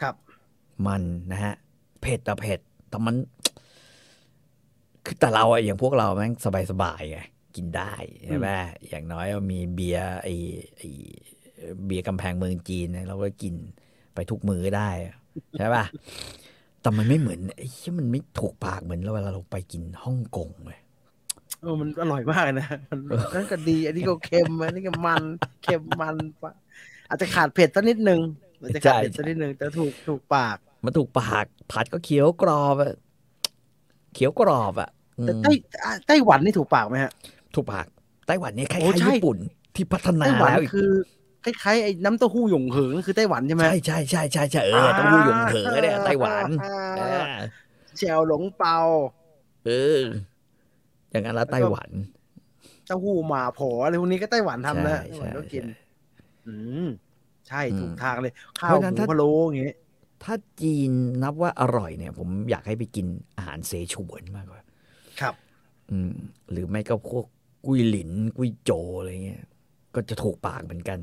[0.00, 0.14] ครับ
[0.86, 1.02] มัน
[1.32, 1.54] นะฮะ
[2.00, 3.14] เผ็ดแต่เผ็ดแต่มัน
[5.04, 6.32] คือแต่เราอะอย่างพวกเราแม่ง
[6.70, 7.18] สบายๆไง
[7.56, 7.92] กินได้
[8.26, 8.48] ใช่ไหม
[8.88, 10.28] อย่างน้อยมีเบียร์ไอ
[10.76, 10.82] ไอ
[11.86, 13.54] เบียร์กำแพงเมืองจีนเนี่ยเราก็กิน
[14.14, 15.16] ไปทุกมื้อได้อะ
[15.58, 15.84] ใช่ป่ะ
[16.80, 20.80] แต่มันไม่เหมือนไอ้ที่มันไม่ถูกปากเหมือนเวลาเราไปกินฮ่องกงเลย
[21.60, 23.00] เออมันอร่อยมากเลยนะมัน
[23.34, 25.22] นั่นก็ดี อันนี้ก็เค็มอันนี้ก็มัน
[25.62, 26.52] เค็มมันปะ
[27.08, 28.20] อาจจะขาดเผ็ดสักนิดนึง
[28.60, 32.94] อาจจะขาดเผ็ดสักนิดนึงแต่ถูกถูกปาก มันถูกปาก ผัดก็เคี้ยวกรอบอะ
[34.14, 35.50] เคี้ยวกรอบอะอืมแต่ไต้
[36.06, 37.12] ไต้หวันนี่ถูกปากไหมฮะ
[37.54, 37.86] ถูกปาก
[38.26, 39.36] ไต้หวันเนี่ยคล้าโอ้ยๆใช่ญี่ปุ่น
[39.74, 40.90] ที่พัฒนาไต้หวันแล้วอีกคือ
[41.44, 47.24] คล้ายๆไอ้น้ำเต้าหู้หยงเหิงคือไต้หวันใช่ไหมใช่ใช่ใช่ใช่ใช่เออเต้องหูหยงเถอเนี่ยไต้หวันอ่าเออ
[47.98, 48.78] แจวหลงเปา
[49.64, 50.02] เออ
[51.16, 51.90] อย่างนั้นแล้วไต้หวัน
[52.86, 55.64] เต้าหู้หมาโผอะไรพวกนี้ก็ไต้หวันทำนะใช่ไต้หวันก็ใช่กิน
[56.46, 56.54] อื
[56.84, 56.86] ม
[57.48, 59.76] ใช่อืมถูกทางเลย ข้าเพวราะหฉะนั้นมูถ้าพะโล้อย่างเงี้ย
[60.24, 60.90] ถ้าจีน
[61.22, 63.06] นับว่าอร่อยเนี่ย ผมอยากให้ไปกิน
[63.36, 64.62] อาหารเสฉวนมากกว่า
[65.20, 65.34] ครับ
[65.90, 66.14] อืม
[66.50, 67.26] หรือไม่ก็พวก
[67.64, 69.42] กุ้ยหลิน กุ้ยโจอะไรเงี้ย
[69.94, 70.98] ก็จะถูกปากเหมือนกัน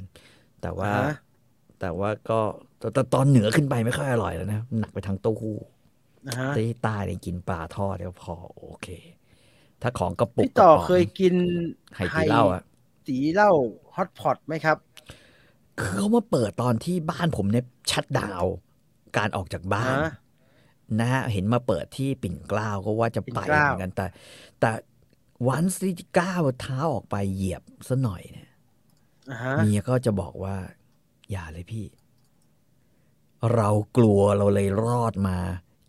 [0.61, 1.13] แต่ว่าอ่าฮะ
[1.79, 2.39] แต่ว่าก็
[2.79, 5.57] แต่แต่ตอนเหนือขึ้นไปไม่ค่อยอร่อยแล้วนะ หนักไปทางเต้าหู้
[6.27, 8.87] นะฮะที่ใต้เนี่ยกินปลาทอดแล้วพอโอเค
[9.83, 11.33] ถ้าของกระปุกพี่ต่อกระป๋งเคยกิน
[11.95, 12.63] ไห่ตีเหล้าอะ
[13.07, 13.51] ตีเหล้า
[13.95, 14.77] ฮอตพอตไหมครับ
[15.79, 18.53] คือเขามาเปิดตอนที่บ้านผมเนี่ยชัดดาวน์
[19.17, 20.11] การออกจากบ้านฮะ
[20.99, 24.05] นะฮะเห็นมาเปิดที่ปิ่นเกล้าก็ว่าจะไปปิ่นเกล้าเหมือนกันแต่
[24.59, 24.71] แต่
[25.47, 28.49] วันที่ก้าวเท้าออกไปเหยียบซะหน่อยเนี่ย
[29.31, 30.55] อ่าฮะเมียก็จะบอกว่า
[31.31, 31.85] อย่าเลยพี่
[33.55, 35.37] เรากลัวเราเลยรอดมา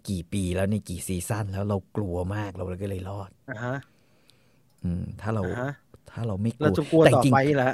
[0.09, 3.77] กี่ปีแล้วในกี่ซีซั่นแล้วเรากลัวมากเราเลยก็เลยรอดอ่าฮะ
[4.85, 5.73] อืม ถ้าเราอ่าฮะ
[6.11, 7.73] ถ้าเราไม่กเราลัวจะกลัวแต่ต่อจริงไปนี่แหละ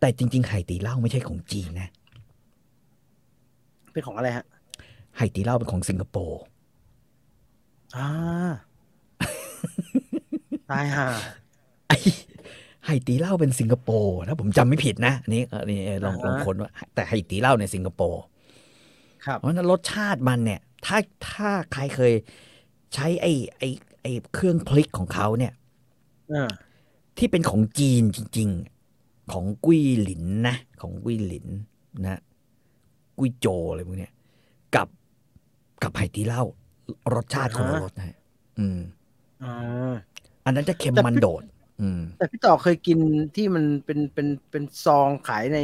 [0.00, 1.88] แต่จริง ๆ ไห่ตีเหล้าไม่ใช่ของจีนนะ
[3.92, 4.44] เป็นของอะไรฮะ
[5.16, 6.40] ไห่ตีเหล้าเป็นของสิงคโปร์
[7.96, 8.08] อ่า
[10.70, 11.06] ตายห่า
[11.88, 11.96] ไอ้
[12.86, 18.22] ไห่ตีเหล้าเป็นสิงคโปร์ถ้าผมจำไม่ผิดนะอันนี้อันนี้ลองลองค้นว่าแต่ไห่ตีเหล้าในสิงคโปร์
[19.26, 20.98] ครับเพราะฉะนั้นรสชาติมันเนี่ย ถ้า
[21.30, 22.12] ถ้าใครเคย
[22.94, 23.68] ใช้ไอ้ไอ้
[24.02, 25.52] ไอ้เครื่องพลิกของเขาเนี่ย
[26.34, 26.50] อ่า
[27.18, 28.48] ที่เป็นของจีนจริง
[28.90, 31.46] ๆ ของกุ้ยหลินนะ ของกุ้ยหลิน
[32.04, 32.20] นะ
[33.18, 34.12] กุ้ยโจอะไรพวกเนี้ย
[34.74, 34.88] กับ
[35.82, 36.42] กับไห่ตี่เลา
[37.14, 38.16] รสชาติคนละรสนะฮะ
[38.58, 38.78] อืม
[39.44, 39.94] อ่า
[40.44, 41.42] อันนั้นจะเค็มแต่มันพี่โดด
[41.80, 42.98] อืม แต่พี่ต่อเคยกิน
[43.36, 45.58] ที่มันเป็นเป็นเป็นซองขายใน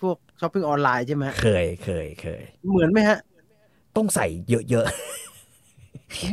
[0.00, 3.18] พวกช้อปปิ้งออนไลน์ใช่ไหมฮะเคยเคยเคย เหมือนไหมฮะ
[3.96, 4.26] ต้องใส่
[4.70, 4.86] เยอะ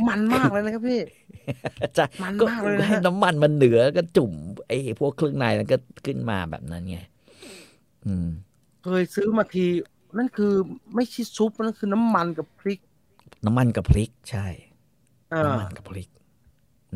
[0.08, 4.32] มันมากเลยนะครับพี่ๆจะมันก็มากเลยนะฮะให้น้ำมันมันเหนือก็จุ่ม
[4.68, 5.76] ไอ้พวกเครื่องในแล้วก็
[6.06, 6.98] ขึ้นมาแบบนั้นไง
[8.06, 8.26] อืม
[8.84, 9.66] เคยซื้อมาที
[10.16, 10.52] นั่นคือ
[10.94, 12.80] ไม่ใช่ซุปนั่นคือน้ำมันกับพริก
[13.46, 14.46] น้ำมันกับพริกใช่
[15.32, 16.10] อ่าน้ำมันกับพริก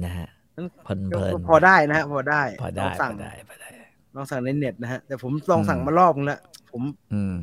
[0.05, 3.69] นะฮะนั่นเพลินเพก็ลินพอได้นะฮะพอได้ พอได้ลองพสั่งอได้พอได้
[4.15, 6.41] ลองสั่งในเน็ตนะฮะแต่ผมลองสั่งอืมมารอบนึงแล้ว
[6.71, 6.83] ผม
[7.13, 7.35] อืม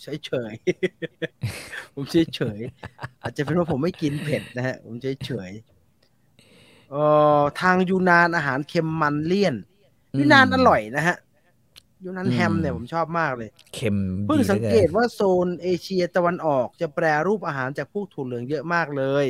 [0.00, 1.63] เฉยเฉยๆ
[1.94, 7.02] ผมเฉยเฉยๆอาจจะเป็นว่าผมไม่กินเผ็ดนะฮะ ผมเฉยเฉยๆเอ่
[7.40, 9.54] อทางยูนานอาหารเค็มมันเลี่ยน
[10.14, 11.16] อืมยูนานอร่อยนะฮะ
[12.04, 19.26] ยูนานอืมแฮมเนี่ยผมชอบมากเลย เค็มเพิ่งดีหลืสัองเกตว่าโซนเอเชียตะวันออกจะแปรรูปอาหารจากพวกถั่วเหลืองเยอะมากเลย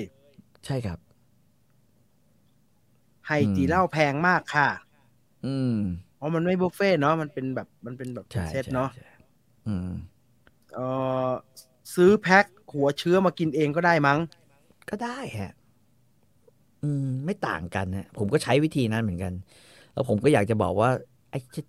[0.67, 0.99] ใช่ครับ
[3.27, 4.69] ไฮตีเหล้าแพงมากค่ะ
[5.45, 5.79] อืม
[6.17, 9.05] เพราะมันไม่บุฟเฟ่ต์เนาะ มันเป็นแบบ มันเป็นแบบใช่เซตใช่เนาะใช่
[9.67, 9.89] อืม
[10.75, 10.79] เอ
[11.29, 11.33] อ
[11.95, 14.19] ซื้อแพ็คหัวเชื้อมากินเองก็ได้มั้ง
[14.91, 15.53] ก็ได้ฮะ
[16.83, 19.33] อืม ไม่ต่างกันนะผมก็ใช้วิธีนั้นเหมือนกัน
[19.93, 20.91] แล้วผมก็อยากจะบอกว่า
[21.31, 21.65] ไอ้ที่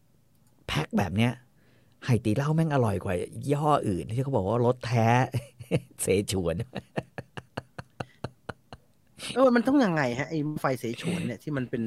[0.67, 1.31] แพ็คแบบเนี้ย
[2.05, 5.07] ไห่ตีเหล้าแม่งอร่อยกว่ายี่ห้ออื่น ที่เขาบอกว่ารสแท้
[6.01, 6.55] เสฉวน
[9.35, 11.83] เออมันต้องยังไงฮะไอ้หม้อไฟเสฉวนเนี่ยที่มันเป็น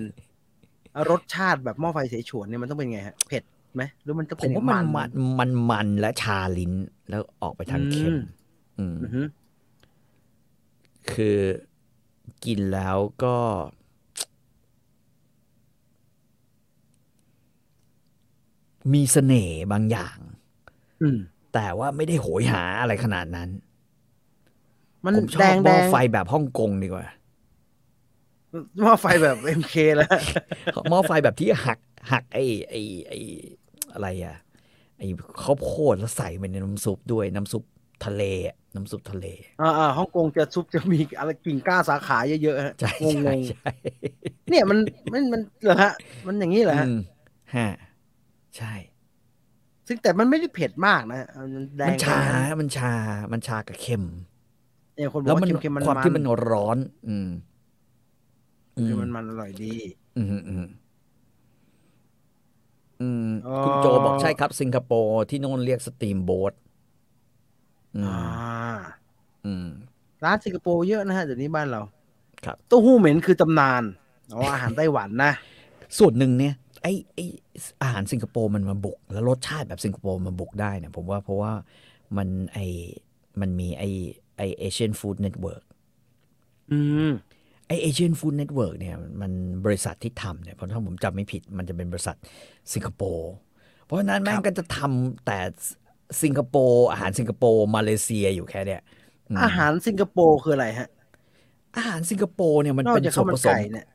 [1.10, 3.42] รสชาติแบบหม้อไฟเสฉวนเนี่ยมันต้องเป็นไงฮะเผ็ด
[3.78, 6.72] ไหมหรือมันจะผเป็มนว่ามันมันมันมันและชาลิ้น
[7.10, 8.16] แล้วออกไปทางเค็ม
[8.78, 9.22] อืมอือฮึ
[11.12, 11.40] คือ
[12.44, 13.36] กินแล้วก็
[18.92, 20.18] มีเสน่ห์บางอย่าง
[21.02, 21.18] อืม
[21.54, 23.48] แต่ว่าไม่ได้โหยหาอะไรขนาดนั้น
[25.04, 27.06] มันผมชอแดบงหแดม้องไฟแบบฮ่องกงดีกว่า
[28.80, 30.10] หม้อไฟแบบเอ็มเคแล้ว
[30.88, 31.78] หม้อไฟแบบที่หัก
[32.12, 33.18] หักไอ้ไอ้ไอ้
[33.98, 34.36] อะไรอะ
[34.98, 35.06] ไอ้
[35.42, 37.62] ข้าวโพดแล้วใส่ไปในน้ำซุปด้วยน้ำซุป
[38.04, 39.26] ทะเลอะน้ำซุปทะเล
[39.60, 44.78] อ่าๆฮ่องกงจะซุปจะมีอะไรกิ่งก้าสาขาเยอะๆฮะใช่งงใช่งใช่ๆเนี่ยมัน
[45.12, 45.92] มันมันเหรอฮะ
[46.26, 46.96] มันอย่างนี้เหรอฮะอืม
[47.54, 47.68] ฮะ
[48.56, 48.74] ใช่
[49.88, 51.18] ซึ่งแต่มันไม่ได้เผ็ดมากนะ
[51.54, 52.92] มันแดมันงชาไปนะมันชา
[53.32, 54.04] มันชากับเค็ม
[54.94, 56.78] เนี่ยคนบอแล้กวว่ามันเค็มๆมันความมันที่มันร้อน
[57.08, 57.28] อืม
[58.78, 59.74] อืมคือมันมันอร่อยดี
[60.16, 60.64] อืมอืม
[63.00, 66.52] อืมอ๋อคุณโจบอกใช่ครับ สิงคโปร์ที่โน่นเรียก steamboat
[67.96, 68.88] อืมอ่า
[69.44, 69.66] อืม
[70.24, 71.82] ร้านสิงคโปร์เยอะนะฮะเดี๋ยวนี้บ้านเรา
[72.44, 73.82] ครับเต้าหู้เหม็นคือตำนาน
[74.34, 75.32] อ๋ออาหารไต้หวันนะ
[75.98, 77.24] ส่วนหนึ่งเนี่ยไอ้ไอ้
[77.82, 81.52] อาหารสิงคโปร์มันมาบุก แล้วรสชาติแบบสิงคโปร์มาบุกได้เนี่ยผมว่าเพราะว่า
[82.16, 82.58] มันไอ
[83.40, 83.82] มันมีไอ
[84.36, 85.62] ไอ Asian Food Network
[86.70, 87.04] อืม
[87.68, 89.32] ไอ Asian Food Network เนี่ยมัน
[89.64, 92.16] บริษัทที่ทำเนี่ยเพราะถ้าผมจำไม่ผิด มันจะเป็นบริษัท
[92.74, 93.28] สิงคโปร์
[93.84, 95.38] เพราะฉะนั้นแม่งก็จะทำแต่
[96.22, 98.82] สิงคโปร์อาหารสิงคโปร์มาเลเซียอยู่แค่เนี่ย
[99.30, 100.88] อืมอาหารสิงคโปร์คืออะไรฮะ
[101.76, 103.86] อาหารสิงคโปร์เนี่ยมันเป็นส่วนผสมนอกจากส่ข้าวมันสมไก่เนี่ย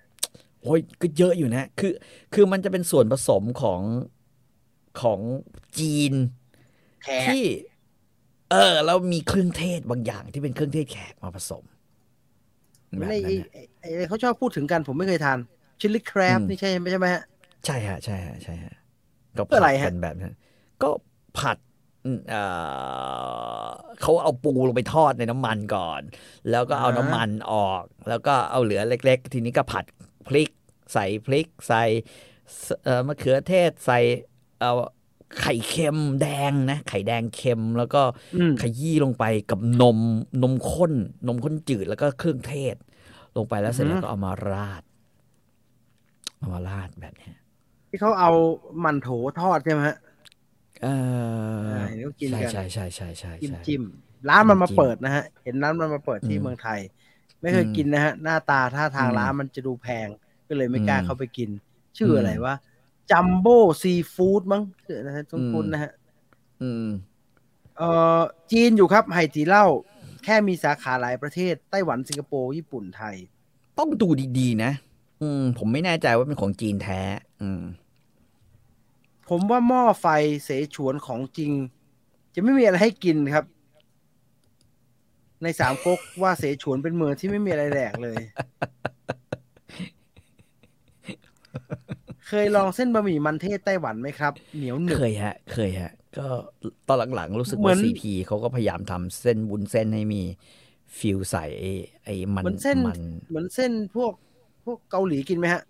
[0.61, 1.93] โอ้ยก็เยอะอยู่นะ คือ
[2.34, 3.82] คือมันจะเป็นส่วนผสมของ
[5.01, 5.21] ของ
[5.80, 6.13] จีน
[7.03, 7.43] แขกที่
[8.51, 11.63] เออแล้วมีเครื่องเทศบางอย่างที่เป็นเครื่องเทศแขกมาผสม
[12.99, 15.37] แบบในนั้นไอ้น่ะไอ้ไอ้ไอ้เขาชอบพูดถึงกันผมไม่เคยทาน
[15.79, 17.23] ชิลลี่ครบอืมนี่ใช่ไหมใช่ไหมฮะ
[17.65, 18.73] ใช่ฮะใช่ฮะใช่ฮะ
[19.37, 20.33] ก็เพื่ออะไรผัดฮะกันแบบนั้น
[20.83, 20.89] ก็
[21.39, 21.57] ผัด
[22.05, 22.41] อืมเอ่
[23.65, 23.67] อ
[24.01, 26.01] เขาเอาปูลงไปทอดในน้ำมันก่อน
[26.51, 29.85] แล้วก็เอาน้ำมันออก แล้วก็เอาเหลือเล็ก ๆ ทีนี้ก็ผัด
[30.27, 30.49] พริก
[30.93, 31.83] ใส่พริก ใส่
[32.65, 33.99] สเอ่อมะเขือเทศใส่
[34.59, 34.83] เอ่อ
[35.41, 38.01] ไข่เค็มแดงนะ ไข่แดงเค็มแล้วก็
[38.34, 39.99] อืมขยี้ลงไปกับนม
[40.41, 40.93] นมข้น
[41.27, 42.75] นมข้นจืดแล้วก็เครื่องเทศ
[43.38, 44.84] ลงไปแล้วเสร็จอือฮึแล้วก็เอามาราด
[46.38, 47.34] เอามาราดแบบเนี้ย
[47.89, 48.29] ที่เขาเอา
[48.84, 49.07] มันโถ
[49.39, 49.95] ทอดใช่ไหมฮะ
[50.81, 50.89] เออ
[51.65, 53.81] ใช่เดี๋ยวกินใช่กันใช่ใช่ใช่ใช่จิ้มใช่จิ้ม
[54.27, 56.79] ร้านมันมาจิ้มเปิดนะฮะ เห็นร้านมันมาเปิดที่อืมเมืองไทย
[57.41, 60.09] ไม่เคยอืมกินนะฮะ หน้าตาท่าทางอืมร้านมันจะดูแพง
[60.47, 61.49] ก็เลยไม่กล้าอืมเข้าไปกิน
[61.97, 62.53] ชื่ออะไรอืมวะ
[63.12, 65.91] จัมโบ้ซีฟู้ดมั้งชื่อนะฮะอืมคุ้นๆนะฮะ
[66.62, 66.88] อืม
[67.78, 67.89] เอ่
[68.20, 69.66] อจีนอยู่ครับไห่ตีเหล้า
[70.24, 73.16] แค่มีสาขาหลายประเทศ ไต้หวันสิงคโปร์ญี่ปุ่นไทย
[73.80, 74.08] ต้องดู
[74.39, 74.72] ดีๆนะ
[75.22, 77.01] อืม ผมไม่แน่ใจว่าเป็นของจีนแท้
[77.41, 77.64] อืม
[79.30, 80.08] ผมว่าหม้อไฟ
[80.43, 81.51] เสฉวนของจริง
[82.34, 83.45] จะไม่มีอะไรให้กินครับ
[85.43, 88.22] ในสามก๊กว่าเสฉวนเป็นเมืองที่ไม่มีอะไรแดกเลย
[92.36, 96.27] เคยลองเส้นบะหมี่มันเทศไต้หวันไหมครับ เหนียวหนึบเคยฮะ เคยฮะ ก็
[96.88, 100.21] ตอนหลังๆ รู้สึกเหมืว่าอนซีพีเขาก็พยายามทำเส้นบุนเส้นให้มี
[100.97, 101.71] ฟิลใส่ไอ้
[102.03, 104.13] ไอ้มันเหมือนเส้นมันเหมือนเส้นพวก
[104.65, 105.61] พวกเกาหลีกินไหมฮะ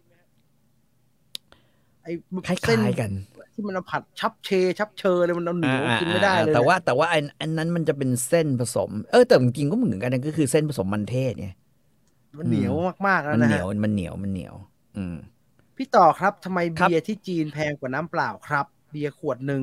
[2.04, 2.12] ไอ้
[2.48, 3.12] คล้เส้นายๆกัน
[3.54, 4.50] ที่มันเอาผัดชับเช
[4.80, 11.50] ชับเชอเลยมันเอาเหนียวอ่ากินไม่ได้เลยแต่ว่าแต่ว่าอันอันนั้นมันจะเป็นเส้นผสม เออแต่จริงๆก็เหมือนกันนะก็คือเส้นผสมมันเทศไง
[12.40, 12.74] มันเหนียว
[13.08, 14.56] มากๆแล้วมันนะเหนีฮะยวมันเหนียวมันเหนียว
[14.98, 15.16] อืม
[15.78, 19.62] พี่ต่อครับทำไมครับเบียร์ที่จีนแพงกว่าน้ำเปล่าครับ เบียร์ขวดหนึ่ง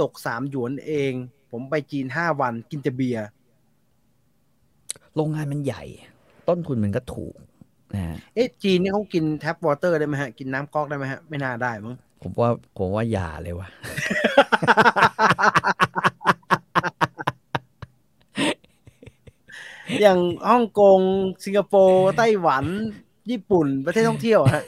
[0.00, 1.12] ตกสามหยวนเอง
[1.50, 3.24] ผมไปจีนห้าวันกินแต่เบียร์
[5.14, 5.82] โรงงานมันใหญ่
[6.48, 7.34] ต้นทุนมันก็ถูก
[7.94, 13.68] นะฮะเอ๊ะจีนนี่เขากินแท็บวอเตอร์ได้ไหมฮะ กินน้ำก๊อกได้ไหมฮะ ไม่น่าได้มั้งผมว่าผมว่าอย่าเลยว่ะ
[20.00, 21.00] อย่างฮ่องกง
[21.44, 22.64] สิงคโปร์ ไต้หวัน
[23.30, 24.64] ญี่ปุ่น ประเทศท่องเที่ยวอะฮะ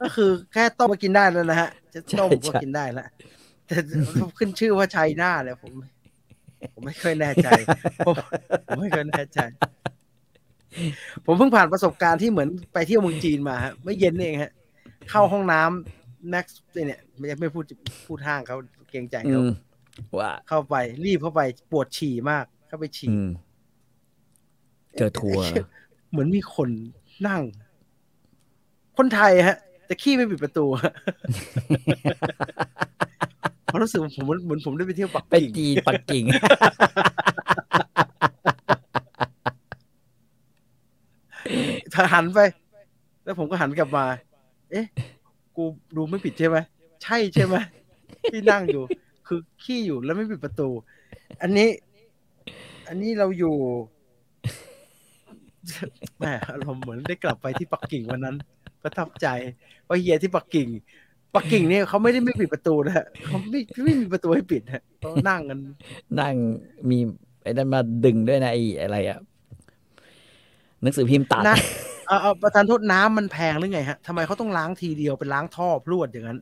[0.00, 3.06] ก็คือแค่ต้มก็กินได้แล้วนะฮะ จะต้มก็ใช่กินได้แล้ว
[3.66, 3.76] แต่
[4.38, 5.72] ขึ้นชื่อว่าไชน่าเนี่ยผม
[6.72, 7.48] ผมไม่เคยแน่ใจ
[8.06, 8.14] ผม
[8.66, 9.40] ผมไม่เคยแน่ใจ
[11.24, 14.52] ผมเพิ่งผ่านประสบการณ์ที่เหมือนไปเที่ยวเมืองจีนมาฮะไม่เย็นเองฮะ
[15.10, 17.64] เข้าห้องน้ำแม็กซ์เนี่ยไม่ไม่พูด
[18.06, 18.56] พูดห้างเขา
[18.90, 19.48] เกรงใจอืเขาม
[20.20, 20.74] ว่าเข้าไป
[21.04, 23.28] รีบเข้าไปปวดฉี่มาก เข้าไปฉี่อืม
[24.96, 25.44] เจอทัวร์
[26.10, 26.68] เหมือนมีคน
[27.26, 27.42] นั่ง
[28.96, 29.56] คนไทยฮะ
[29.86, 30.92] แต่ขี้ไม่ปิดประตูฮะ
[33.66, 36.24] ผมรู้สึกผมเหมือนผมได้ไปเที่ยวปักไปกิ่งจีนปักกิ่ง
[41.94, 42.40] ถ้าหันไป
[43.24, 44.04] แล้วผมก็หันกลับมา
[44.70, 44.86] เอ๊ะ
[45.56, 45.64] กู
[45.96, 46.56] ดูไม่ผิดใช่ไหม
[47.02, 47.54] ใช่ใช่ไหม
[48.32, 48.82] ที่นั่งอยู่
[49.26, 50.68] คือขี้อยู่แล้วไม่ปิดประตู
[51.42, 51.68] อันนี้
[52.88, 53.54] อันนี้เราอยู่
[56.18, 58.36] แหมอารมณ์เหมือนได้กลับไปที่ปักกิ่งวันนั้น
[58.86, 59.26] ประทับใจ
[59.88, 60.68] ว่าเฮียที่ปักกิ่ง
[61.34, 65.58] ปักกิ่งเนี่ยเขาไม่ได้ไม่ปิดประตูนะฮะเขาไม่ไม่มีประตูให้ปิดฮะเขานั่งกัน
[66.20, 66.34] นั่ง
[66.90, 66.98] มี
[67.42, 69.18] ไอ้นั่นมาดึงด้วยนะไอ้อะไรอะ
[70.82, 71.60] หนังสือพิมพ์ตัดนั่ง
[72.06, 76.38] เอาเอาประธานโทษน้ำมันแพงหรือไงฮะทำไมเขาต้องล้างทีเดียวเป็นล้างท่อพรวดอย่างนั้น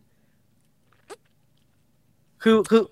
[2.42, 2.82] คือคือ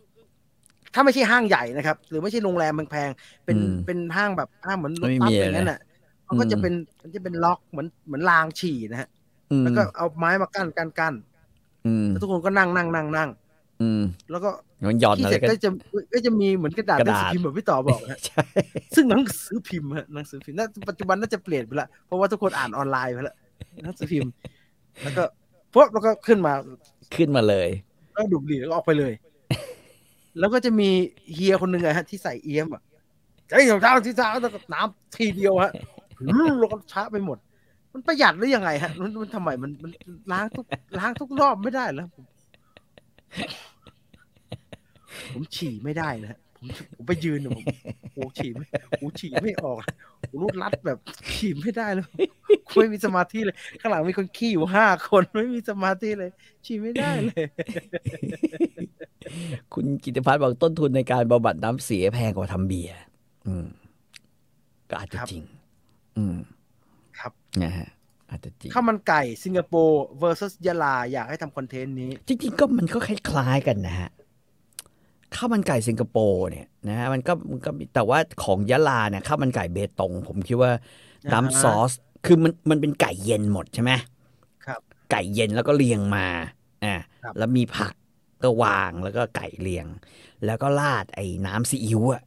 [0.94, 5.78] ถ้าไม่ใช่ห้างใหญ่นะครับ หรือไม่ใช่โรงแรมแพงๆเป็นอืมเป็นห้างแบบห้างเหมือนรถไม่บัมีสอะไรอย่างนั้นอะ
[6.28, 9.21] มันก็อืมจะเป็นมันจะเป็นล็อกเหมือนเหมือนรางฉี่นะฮะอืม
[9.64, 11.14] แล้วก็เอาไม้มากั้นกั้นกั้น
[11.86, 13.28] อืมแล้วทุกคนก็นั่งนั่งนั่งนั่ง
[13.80, 14.50] อืมแล้วก็
[14.88, 15.68] มันหย่อนที่อะเสไรร็จก็ก็จะ
[16.12, 18.42] ก็จะมีเหมือนกระดาษกระหนังดาษสือพิมพ์แบบพี่ต่อบอกฮะใช่
[18.94, 23.36] ซึ่งหนังสือพิมพ์ฮะหนังสือพิมพ์น่าปัจจุบันน่าจะเปลี่ยนไปละเพราะว่าทุกคนอ่านออนไลน์ไปแล้ว
[23.82, 24.30] หนังสือพิมพ์
[25.02, 25.22] แล้วก็
[25.74, 26.52] ปุ๊บแล้วก็ขึ้นมา
[27.16, 27.68] ขึ้นมาเลย
[28.12, 29.12] แล้วดูดบุหรี่แล้วก็ออกไปเลย
[30.38, 30.88] แล้วก็จะมี
[31.34, 32.82] เฮียคนหนึ่งอะฮะที่ใส่เอี้ยมอะ
[33.52, 35.72] ไอ้ยเท้าที่เท้าแล้วก็น้ำทีเดียวฮะ
[36.60, 37.38] แล้วก็ช้าไปหมด
[37.92, 39.90] มันประหยัดหรือยังไงฮะ มันมันทำไมมันมัน
[40.32, 40.66] ล้างทุก
[40.98, 42.24] ล้างทุกรอบไม่ได้แล้วผม
[45.32, 46.66] ผมฉี่ไม่ได้นะฮะผม
[46.96, 47.64] ผมไปยืนเนี่ยผม
[48.14, 48.66] โอ้ฉี่ไม่
[48.98, 49.78] โอ้ฉี่ไม่ออก
[50.28, 50.98] โอ้รูดรัดแบบ
[51.34, 52.06] ฉี่ไม่ได้เลย
[52.68, 56.30] กูไม่มีสมาธิเลยข้างหลังมีคนขี้อยู่ห้าคนไม่มีสมาธิเลย
[56.64, 57.44] ฉี่ไม่ได้เลย
[59.74, 62.98] คุณกิติพัฒน์บอกต้นทุนในการบำบัดน้ำเสียแพงกว่าทำเบียร์
[63.46, 63.66] อืม
[64.90, 65.44] ก็อาจจะครับจริง
[66.16, 66.36] อืม
[67.22, 67.88] ครับนะฮะ
[68.30, 74.10] อาจจะจริงข้าวมันไก่สิงคโปร์ versus ยะลาอยากให้ทำคอนเทนต์นี้ จริงๆก็มันก็คล้ายๆกันนะฮะ
[75.34, 80.70] ข้าวมันไก่สิงคโปร์เนี่ยนะฮะมันก็มันก็มีแต่ว่าของยะลาเนี่ยข้าวมันไก่เบตง ผมคิดว่า
[81.32, 81.92] น้ำอ่าฮะซอส
[82.26, 83.92] คือมันมันเป็นไก่เย็นหมดใช่ไหม
[84.66, 86.26] ครับ ไก่เย็นแล้วก็เรียงมา
[86.84, 87.94] อ่าครับแล้วมีผัก
[88.42, 89.86] ก็วางแล้วก็ไก่เรียง
[90.46, 92.22] แล้วก็ราดไอ้น้ำซีอิ๊วอะ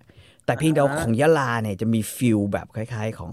[0.45, 3.31] แต่เพียงแต่ว่าของยะลาเนี่ยจะมี feel แบบคล้าย ๆ ของ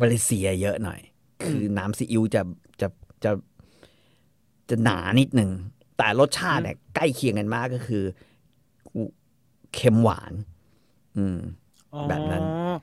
[0.00, 1.00] มาเลเซียเยอะหน่อย
[1.46, 2.42] คือน้ำซีอิ๊วจะ
[2.80, 2.88] จะ
[3.24, 3.30] จะ
[4.70, 5.50] จะหนานิดหนึ่ง
[5.98, 8.04] แต่รสชาติเนี่ยใกล้เคียงกันมากก็คือ
[9.74, 10.32] เค็มหวาน
[11.16, 11.38] อืม
[12.08, 12.74] แบบนั้นอ๋อ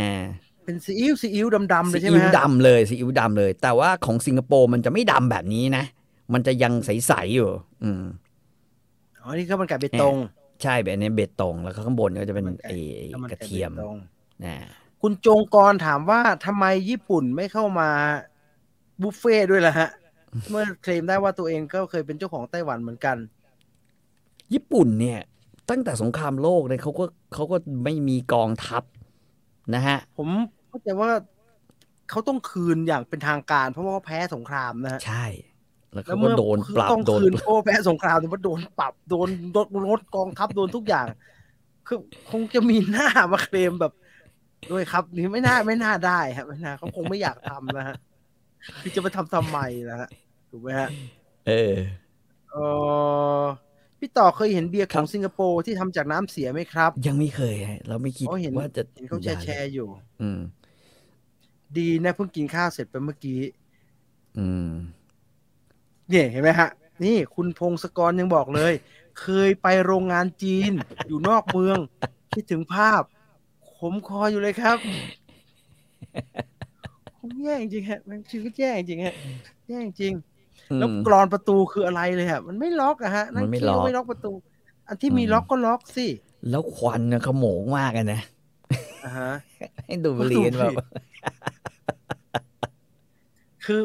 [0.00, 0.24] อ่า
[0.64, 5.84] เป็นซีอิ๊วซีอิ๊วดำๆเลยซีใช่ไหมอิ๊วดำเลยซีอิ๊วดำเลย แต่ว่าของสิงคโปร์มันจะไม่ดำแบบนี้นะ
[6.32, 7.48] มันจะยังใสๆอยู่
[7.82, 8.02] อืม
[9.22, 10.16] อ๋อนี่ข้าวมันไก่เบตง
[10.62, 13.96] ใช่แบบนี้เบตงแล้วก็ข้างบนก็จะเป็นข้าวมันไก่ไอ้ไอ้ข้าวมันกระไก่เทียมบตง
[14.44, 14.56] นะ
[15.02, 17.88] คุณจงกรถามว่าทำไมญี่ปุ่นไม่เข้ามา
[19.02, 19.88] บุฟเฟ่ต์ด้วยล่ะฮะ
[20.50, 23.16] เมื่อเคลมได้ว่าตัวเองก็เคยเป็นเจ้าของไต้หวันเหมือนกัน
[24.54, 25.20] ญี่ปุ่นเนี่ย
[25.70, 28.82] ตั้งแต่สงครามโลกเนี่ยเขาก็เขาก็ไม่มีกองทัพ
[29.74, 30.28] นะฮะ ผม
[30.68, 31.10] เข้าใจว่า
[32.10, 35.26] เขาต้องคืนอย่างเป็นทางการ เพราะว่าเขาแพ้สงครามนะฮะใช่
[35.92, 41.06] แล้วแล้วเขาก็เมื่อโดนปรับต้องโดนคืนโอ้แพ้สงครามแต่ว่าโดนปรับโดนโดนลดกองทัพโดนทุกอย่าง
[41.86, 41.98] คือ
[42.30, 43.92] คงจะมีหน้ามาเคลมแบบ
[44.70, 47.96] ด้วยครับนี่ไม่น่าไม่น่าได้ครับไม่น่าเขาคงไม่อยากทำนะฮะ
[48.80, 49.58] คือจะไปทำทำไม
[49.90, 50.08] นะฮะ
[50.50, 50.88] ถูกไหมฮะ
[51.46, 51.74] เออ
[52.52, 52.56] เอ
[53.42, 53.44] อ
[53.98, 59.88] พี่ต่อเคยเห็นเบียร์ขครัองบสิงคโปร์ที่ทำจากน้ำเสียไหมครับ ยังไม่เคยฮะเราไม่คิดอ๋อเห็นว่าจะเห็นเขาแชร์แชร์อยู่
[60.22, 60.40] อืม
[61.78, 63.40] ดีนะเพิ่งกินข้าวเสร็จไปเมื่อกี้
[64.38, 64.72] อืม
[66.08, 66.68] เนี่ยเห็นไหมฮะ
[67.04, 68.72] นี่คุณพงศกรยังบอกเลย
[69.20, 70.72] เคยไปโรงงานจีน
[71.06, 71.78] อยู่นอกเมือง
[72.34, 73.02] คิดถึงภาพ
[73.80, 74.78] ขมคออยู่เลยครับ
[77.20, 79.14] ผมแย่จริงๆฮะมันชีวิตแย่จริงๆฮะ
[79.68, 80.12] แย่จริง
[80.70, 84.32] อืมแล้วกรอนประตูคืออะไรเลยฮะ มันไม่ล็อกอะฮะนั่งมันไม่คิดล็อกว่าไม่ล็อกประตู
[84.88, 86.06] อันที่อืมมีล็อกก็ล็อกสิ
[86.50, 88.20] แล้วควันนะขโมงมากอะนะ
[89.04, 89.30] อ่าฮะ
[89.86, 90.74] ให้ดูดบุหรี่กันแบบ
[93.64, 93.80] คือ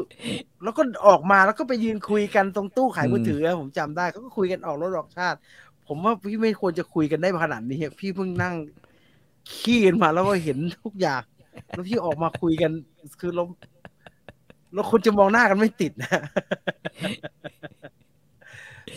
[0.63, 5.37] แล้วก็ออกมาแล้วก็ไปยืนคุยกันตรงตู้ขายมือถืออะผมจำได้เขาก็คุยกันออกรถออกชาติ
[5.87, 8.55] ผมว่าพี่ไม่ควรจะคุยกันได้ขนาดนี้อะพี่เพิ่งนั่ง
[9.53, 11.23] ขี้กันมาแล้วก็เห็นทุกอย่าง
[11.67, 12.71] แล้วพี่ออกมาคุยกัน
[13.19, 13.43] คือเรา
[14.73, 16.21] เราควรจะมองหน้ากันไม่ติดนะ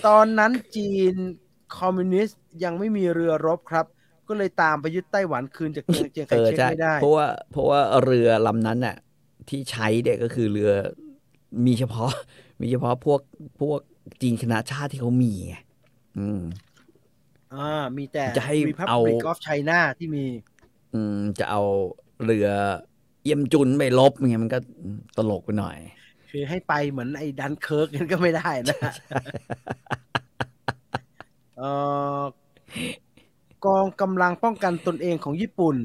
[0.07, 1.14] ตอนนั้นจีน
[1.78, 3.86] คอมมิวนิสต์ยังไม่มีเรือรบครับ
[4.28, 8.96] ก็เลยตามไปยึดไต้หวันคืนจากเจียงเจียงไคเออเชกใช่ไม่ได้ เพราะว่าเพราะว่าเรือลำนั้นน่ะ
[9.49, 10.70] ที่ใช้เนี่ยก็คือเรือ
[11.66, 12.11] มีเฉพาะ
[12.61, 13.20] มีเฉพาะพวก
[13.61, 13.80] พวก
[14.22, 15.55] จีนคณะชาติที่เขามีไง
[16.18, 16.40] อืม
[17.55, 18.98] อ่ามีแต่จะให้ เอา Republic
[19.30, 20.24] of China ที่มี
[20.94, 21.62] อืมจะเอา
[22.24, 22.49] เรือ
[23.24, 24.59] เอี้ยมจุ๊นไปรบเงี้ยมันก็
[25.16, 25.76] ตลกไปหน่อย
[26.30, 28.78] คือให้ไปเหมือนไอ้ดันเคิร์กกันก็ไม่ได้นะ
[31.59, 31.70] เอ่
[32.18, 32.20] อ
[33.64, 35.76] กองกำลังป้องกันตนเองของญี่ปุ่น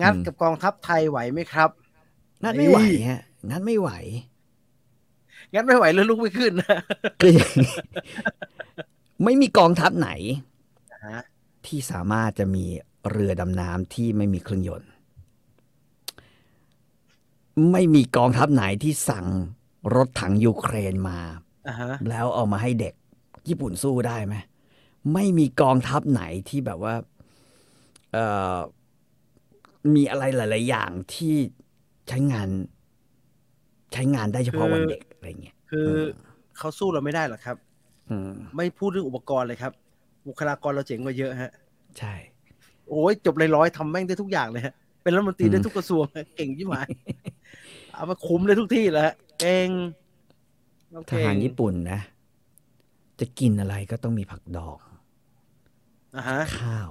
[0.00, 1.70] งัดอืมกับกองทัพไทยไหวไหมครับ
[2.42, 2.78] งั้นไม่ไหว
[3.08, 3.90] ฮะงั้นไม่ไหว
[5.52, 6.78] งัดไม่ไหวแล้วลุกไม่ขึ้นนะ
[7.20, 7.74] คืออย่างนี้
[9.24, 10.47] ไม่มีกองทัพไหนฮะ
[11.66, 12.64] ที่สามารถจะมี
[13.10, 14.90] เรือดำน้ำที่ไม่มีเครื่องยนต์
[17.72, 19.26] ไม่มีกองทัพไหนที่สั่ง
[19.94, 21.18] รถถังยูเครนมา
[21.68, 22.94] อ่าฮะแล้วเอามาให้เด็ก
[23.48, 24.34] ญี่ปุ่นสู้ได้ไหม
[25.12, 26.94] ไม่มีกองทัพไหนที่แบบว่า
[28.12, 28.56] เอ่อ
[29.94, 31.34] มีอะไรหลาย ๆ อย่างที่
[32.08, 32.48] ใช้งาน
[33.92, 35.90] ใช้งานได้เฉพาะวันเด็กอะไรเงี้ยคือ
[36.58, 37.56] เขาสู้เราไม่ได้หรอกครับ
[38.10, 39.72] อืมไม่พูดเรื่องอุปกรณ์เลยครับ
[40.28, 41.50] บุคลากรเราเจ๋งกว่าเยอะฮะ
[41.98, 42.14] ใช่
[42.88, 46.88] โอ้ยจบเลยร้อยๆทำแม่งได้ทุกอย่างเลยฮะ เป็นรัฐมนตรีได้ทุกกระทรวงฮะเก่งยิ่งหาย
[47.92, 49.68] เอามาคุมได้ทุกที่เลยฮะเก่ง
[50.90, 52.00] เรทเก่งหารญี่ปุ่นนะ
[53.20, 54.78] จะกินอะไรก็ต้องมีผักดอง
[56.16, 56.90] อะฮะข้าว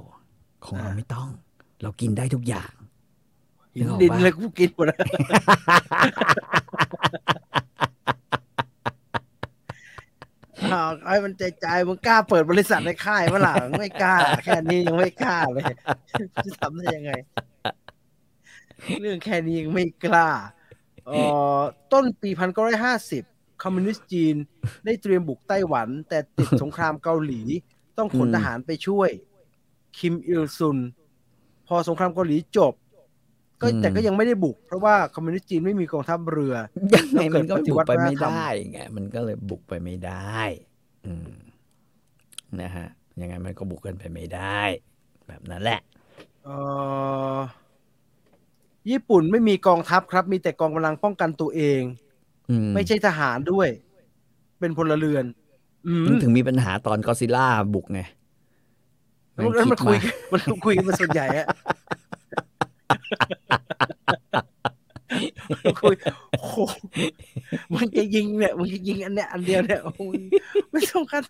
[0.65, 1.29] ของเราอ่าไม่ต้อง
[1.81, 2.71] เรากินได้ทุกอย่าง
[3.75, 4.99] หินนึกออกดินปะเลยกูกินหมดแล้ว
[10.74, 14.15] อ้าวไอ้มันใจใจมึงกล้าเปิดบริษัทในค่ายเมื่อหลังไม่กล้า
[14.45, 15.63] แค่นี้ยังไม่กล้าเลย
[16.45, 17.11] จะทำได้ยังไง
[19.01, 20.30] เรื่องแค่นี้ยังไม่กล้า
[21.05, 21.20] เอ่
[21.57, 21.59] อ
[21.93, 23.24] ต้นปีพันเก้าร้อยห้าสิบ
[23.63, 24.36] คอมมิวนิสต์จีน
[24.86, 27.41] ได้เตรียมบุกไต้หวัน แต่ติดสงครามเกาหลี
[27.97, 29.09] ต้องขนอืมทหารไปช่วย
[29.97, 30.78] คิมอิลซุน
[31.68, 32.74] พอสงครามเกาหลีจบ
[33.62, 36.55] ก็แต่ก็ยังไม่ได้บุก เพราะว่าคอมมิวนิสต์จีนไม่มีกองทัพเรือ
[36.95, 40.38] ยังไงมันก็แล้วเกิดปฏิบุวักติไปไม่วัฒนธรรมได้ไงมันก็เลยบุกไปไม่ได้
[41.05, 41.32] อืม
[42.62, 42.88] นะฮะ
[43.22, 44.62] ยังไงมันก็บุกกันไปไม่ได้
[45.28, 45.80] แบบนั้นแหละ
[46.45, 46.58] เอ่
[47.36, 47.38] อ
[48.89, 51.82] ญี่ปุ่นไม่มีกองทัพครับ มีแต่กองกำลังป้องกันตัวเอง
[52.49, 53.68] อืมไม่ใช่ทหารด้วย
[54.60, 55.26] เป็นพลเรือน
[55.88, 58.01] อืมมันถึงมีปัญหาตอนกอซิล่าบุกไง
[59.34, 61.47] แล้วมันคุยคิดมันคุยกันมาส่วนใหญ่อะ
[63.32, 63.36] มัน
[65.80, 65.95] คุย
[66.32, 66.57] โอ้โห
[67.76, 70.20] มันจะยิงเนี่ยมันจะยิงอันเนี้ยอันเดียวเนี่ยโอ้ย
[70.72, 71.24] ไม่ต้องขั้น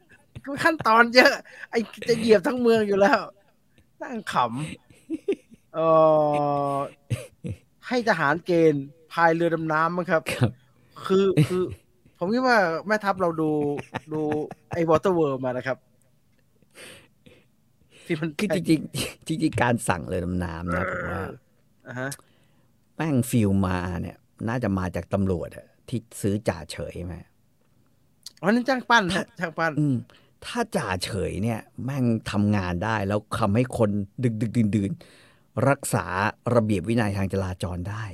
[0.64, 1.32] ขั้นตอนเยอะ
[1.70, 3.20] ไอ้จะเหยียบทั้งเมืองอยู่แล้ว
[4.02, 5.80] นั่งขำเอ
[6.74, 6.78] อ
[7.88, 10.52] ให้ทหารเกณฑ์พายเรือดำน้ำมั้งครับครับ
[11.06, 11.64] คือคือ
[12.18, 12.58] ผมคิดว่า
[12.88, 13.50] แม่ทัพเราดู
[14.14, 14.22] ดู
[14.72, 15.78] ไอ้ Waterworld มานะครับ
[18.06, 21.24] ที่มันคือจริงๆจริงๆการสั่งเรือดำน้ำนะผมว่า
[21.88, 22.10] อ่าฮะ
[22.98, 24.18] แม่งฟิลมาเนี่ย
[24.48, 27.20] น่าจะมาจากตำรวจอะที่ซื้อจ่าเฉยมา
[28.42, 29.96] อ๋อนั่นจ้างปั้นฮะจ้างปั้นอืม
[30.46, 33.90] ถ้าจ่าเฉยเนี่ย แม่งทำงานได้แล้วทำให้คน
[34.24, 36.06] ดึกดึกดื่นดื่นๆรักษา
[36.56, 38.06] ระเบียบวินัยทางจราจรได้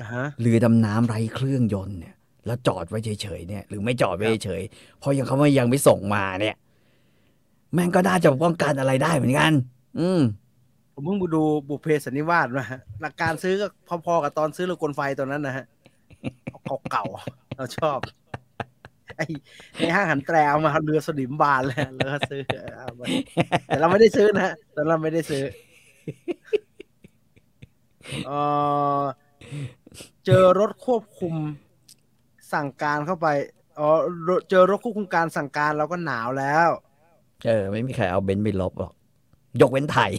[0.00, 2.14] อ่าฮะเรือดำน้ำไร้เครื่องยนต์เนี่ย
[2.46, 6.56] แล้วจอดไว้เฉยๆเนี่ย หรือไม่จอดไว้เฉยๆเพราะยังเขาไม่ยังไม่ส่งมาเนี่ย
[7.74, 9.52] แม่งก็น่าจะป้องกันอะไรได้เหมือนกัน
[10.00, 10.20] อืม
[10.94, 12.64] ผมเพิ่งไปดูบุเพสันนิวาสมา
[13.00, 13.66] หลักการซื้อก็
[14.06, 15.66] พอๆกับตอนซื้อเรือกลไฟตอนนั้นนะฮะ
[16.90, 17.98] เก่าๆเราชอบ
[19.16, 19.26] ไอ้
[19.78, 22.42] ในห้างหันแตรเอามาเรือสนิมบานเลยแล้วก็ซื้อ
[23.66, 25.44] แต่เราไม่ได้ซื้อนะฮะแต่เราไม่ได้ซื้อ
[28.26, 28.30] เอ
[29.00, 29.02] อ
[30.26, 31.34] เจอรถควบคุม
[32.52, 33.28] สั่งการเข้าไป
[33.78, 33.88] อ๋อ
[34.50, 36.68] เจอรถควบคุมการสั่งการเราก็หนาวแล้ว
[37.46, 38.92] เออ ไม่มีใครเอาเบนซ์ไปรบหรอก
[39.60, 40.12] ยกเว้นไทย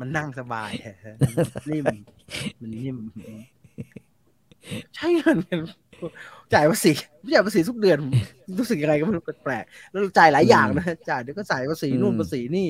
[0.00, 0.70] มันนั่งสบาย
[1.70, 1.84] นิ่ม
[2.60, 2.96] มันนิ่ม
[4.94, 5.60] ใช่เงินกัน
[6.54, 6.92] จ่ายภาษี
[7.34, 7.98] จ่ายภาษีทุกเดือน
[8.58, 12.68] รู้สึกยังไงก็ไม่รู้แปลกๆแล้วจ่ายหลายอย่างนะจ่ายเดี๋ยวก็จ่ายภาษีนู่นอืมภาษีนี่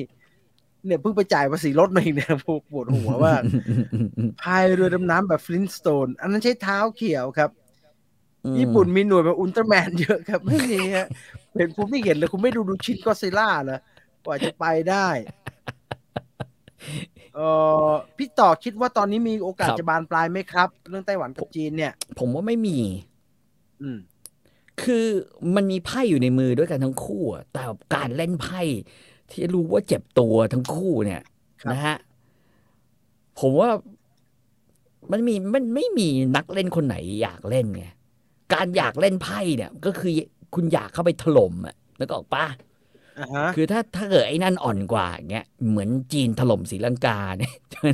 [0.85, 3.41] เนี่ยเพิ่งไปจ่ายภาษีรถมาอีกเนี่ยปวดปวดหัวมาก
[4.41, 7.49] พายเรือดำน้ำแบบ Flintstone อันนั้นใช้เท้าเขี่ยวครับ
[8.59, 11.07] ญี่ปุ่นมีหน่วยแบบอุลตร้าแมนเยอะครับ ไม่มีฮะ
[11.57, 13.79] เห็นคุณไม่เห็นเลยคุณไม่ดูดูชินก็ซิล่าเหรอ
[14.25, 15.07] กว่าจะไปได้
[17.35, 17.39] เอ
[17.87, 22.77] อพี่ต่อคิดว่าตอนนี้มีโอกาสครับจะบานปลายไหมครับ เรื่องไต้หวันกับจีนเนี่ย ผมว่าไม่มี
[23.81, 23.99] อืม
[24.81, 25.05] คือ
[25.55, 27.63] มันมีไพ่อยู่ในมือด้วยกันทั้งคู่อะแต่
[27.95, 28.61] การเล่นไพ่
[29.31, 31.21] ที่รู้ว่าเจ็บตัวทั้งคู่เนี่ย
[31.61, 31.97] ครับนะฮะ
[33.39, 33.69] ผมว่า
[35.11, 37.85] มันมีมันไม่มีนักเล่นคนไหนอยากเล่นไง
[38.53, 40.11] การอยากเล่นไพ่เนี่ย ก็คือ
[40.55, 42.57] คุณอยากเข้าไปถล่มอะนึกออกปะอ่าฮะ
[43.55, 47.53] คือถ้าถ้าเกิดไอ้นั่นอ่อนกว่าอย่างเงี้ยเหมือนจีนถล่มศรีลังกาเนี่ย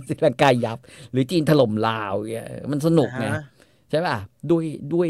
[0.09, 0.77] ศรีลังกายับ
[1.11, 3.41] หรือจีนถล่มลาวเงี้ยมันสนุกไงอ่าฮะ
[3.89, 4.17] ใช่ป่ะ
[4.51, 5.09] ด้วยด้วย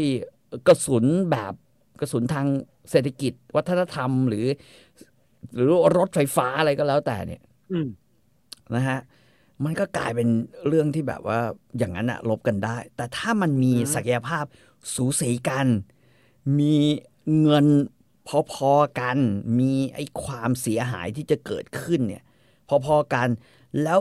[0.68, 1.52] กระสุนแบบ
[2.00, 2.46] กระสุนทาง
[2.90, 4.46] เศรษฐกิจ วัฒนธรรมหรือ
[5.54, 7.88] หรือรถไฟฟ้าอะไรก็แล้วแต่เนี่ยอืม
[8.74, 8.98] นะฮะ
[9.64, 10.28] มันก็กลายเป็น
[10.68, 11.40] เรื่องที่แบบว่า
[11.78, 14.44] อย่างนั้นอะลบกันได้ แต่ถ้ามันมีอืมศักยภาพ
[14.94, 15.66] สูสีกัน
[16.58, 16.74] มี
[17.40, 17.66] เงิน
[18.28, 19.18] พอๆกัน
[19.58, 22.22] มีไอ้ความเสียหายที่จะเกิดขึ้นเนี่ย
[22.86, 23.28] พอๆกัน
[23.82, 24.00] แล้ว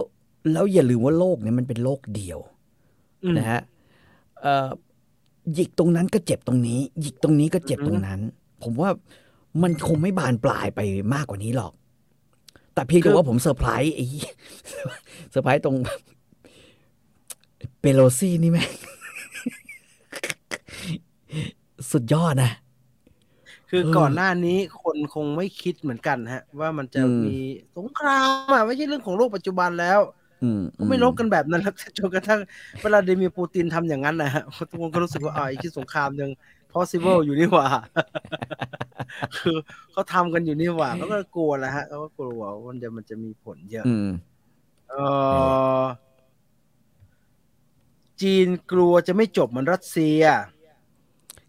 [0.51, 2.39] แล้วอย่าลืมว่าโลกเนี่ยมันเป็นโลกเดียว
[3.23, 3.61] อืมนะฮะ
[4.41, 4.69] เอ่อ
[5.53, 8.19] หยิกตรงนั้นก็เจ็บตรงนี้ หยิกตรงนี้ก็เจ็บอือฮึตรงนั้น
[8.63, 8.89] ผมว่า
[9.63, 10.79] มันคงไม่บานปลายไป
[11.13, 11.73] มากกว่านี้หรอก
[12.73, 14.31] แต่เพียงแต่ว่าผมเซอร์ไพรส์ไอ้เหี้ย
[15.31, 15.75] เซอร์ไพรส์ตรง
[17.79, 18.69] เปโลซี่นี่แม่ง
[21.91, 22.51] สุดยอดนะ
[23.73, 27.37] คือเออก่อนหน้านี้คนคงไม่คิดเหมือนกันฮะ ว่ามันจะอืมมี
[27.77, 29.99] สงครามอะไม่ใช่เรื่องของโลกปัจจุบันแล้ว
[30.43, 32.39] อืมก็ไม่รบกันแบบนั้นแล้วจนกระทั่ง
[32.81, 36.31] วลาดิเมียร์ ปูตินทำอย่างนั้นนะฮะทุกคนก็รู้สึกว่าอ่าไอ้ที่สงครามยัง
[36.73, 37.67] possible อยู่นี่หว่า
[39.37, 39.57] คือ
[39.91, 44.09] เขาทำกันอยู่นี่หว่าเขาก็กลัวแหละฮะเขาก็กลัวว่ามันจะมันจะมีผลเยอะอืม
[44.89, 44.95] เอ
[45.81, 45.83] อ
[48.21, 50.21] จีนกลัวจะไม่จบเหมือนรัสเซีย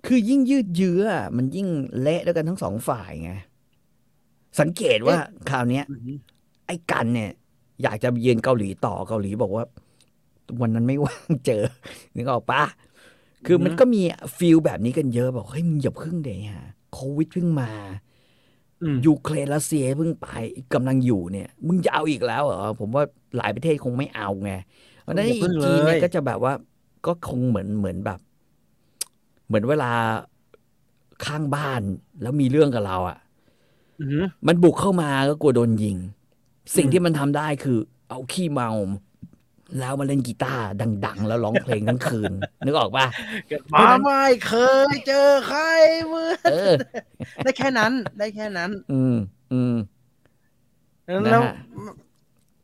[0.07, 1.69] คือยิ่งยืดเยื้ออะมันยิ่ง
[2.01, 3.33] เละด้วยกันทั้งสองฝ่ายไง
[4.61, 5.17] สังเกตว่า
[5.51, 5.85] คราวเนี้ย
[6.67, 7.31] ไอ้กันเนี่ย
[7.83, 9.65] อยากจะเยือนเกาหลีต่อเกาหลีบอกว่า
[10.61, 11.63] วันนั้นไม่ว่างเจอ
[12.17, 12.63] นึกออกปะ
[13.47, 14.01] คือมันอือฮึก็มี
[14.39, 17.71] feel แบบนี้กันเยอะบอกเฮ้ยมึงอย่าเพิ่งเลยฮะโควิดเพิ่งมา
[18.83, 20.29] อืมยูเครนรัสเซียเพิ่งไป
[20.75, 23.05] กำลังอยู่เนี่ย มึงจะเอาอีกแล้วเหรอผมว่า
[23.37, 24.53] หลายประเทศคงไม่เอาไง
[25.03, 26.53] เพราะฉะนั้นอีเพิ่งจีนเนี่ยเลยก็จะแบบว่า
[27.07, 28.21] ก็คงเหมือนเหมือนแบบ
[29.53, 29.93] เหมือนเวลา
[31.27, 31.83] ข้างบ้าน
[32.23, 33.19] แล้วมีเรื่องกับเราอะ่ะ
[34.01, 35.97] อือหือมันบุกเข้ามาก็กลัวโดนยิง
[36.77, 38.71] สิ่งอืมที่มันทำได้คือ เอาขี้เมา
[39.79, 40.65] แล้วมาเล่นกีตาร์
[41.07, 42.33] ดัง ๆ แล้วร้องเพลงทั้งคืน
[42.67, 43.07] นึกออกปะ
[43.49, 44.55] เกิดมาไม่เค
[44.93, 45.63] ยเจอใคร
[46.07, 46.73] เหมือนเออ
[47.45, 49.17] ได้แค่นั้น ได้แค่นั้น อืม
[49.53, 49.75] อืม
[51.05, 51.55] แล้วนะฮะ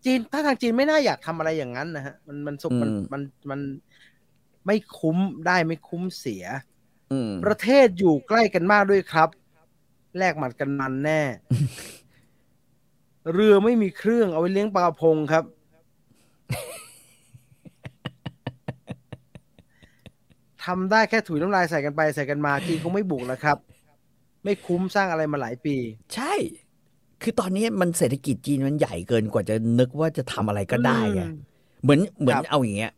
[0.04, 3.60] จีนถ้าทางจีนไม่น่าอยากทำอะไรอย่างนั้นนะฮะ มันมันสุกมันอืมมันมัน
[4.66, 6.77] ไม่คุ้มได้ไม่คุ้มเสียอืม
[7.44, 9.28] ประเทศอยู่ใกล้กันมากด้วยครับ
[10.18, 11.22] แลกหมัดกันมันแน่
[13.32, 15.44] เรือไม่มีเครื่องเอาไว้เลี้ยงปลากระพงครับ
[20.64, 23.58] ทำได้แค่ถุยน้ำลายใส่กันไปใส่กันมาจีนคงไม่บุกแล้วครับ
[24.44, 25.76] ไม่คุ้มสร้างอะไรมาหลายปี
[26.14, 26.32] ใช่
[27.22, 31.34] คือตอนนี้มันเศรษฐกิจจีนมันใหญ่เกินกว่าจะนึกว่าจะทำอะไรก็ได้ไงอืม
[31.82, 32.97] เหมือนเหมือนครับเอาอย่างเงี้ยเ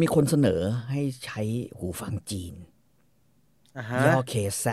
[0.00, 0.60] มีคนเสนอ
[0.90, 1.40] ให้ใช้
[1.78, 2.54] หูฟังจีน
[3.76, 4.66] อ่าฮะย่อเคแซ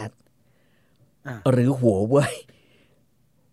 [1.28, 2.36] อ่าหรือหัวเว่ย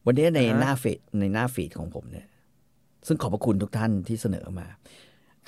[0.04, 2.26] วันนี้ในอ่าฮะหน้าฟีดในหน้าฟีดของผมเนี่ย
[3.06, 4.66] ซึ่งขอบพระคุณทุกท่านที่เสนอมา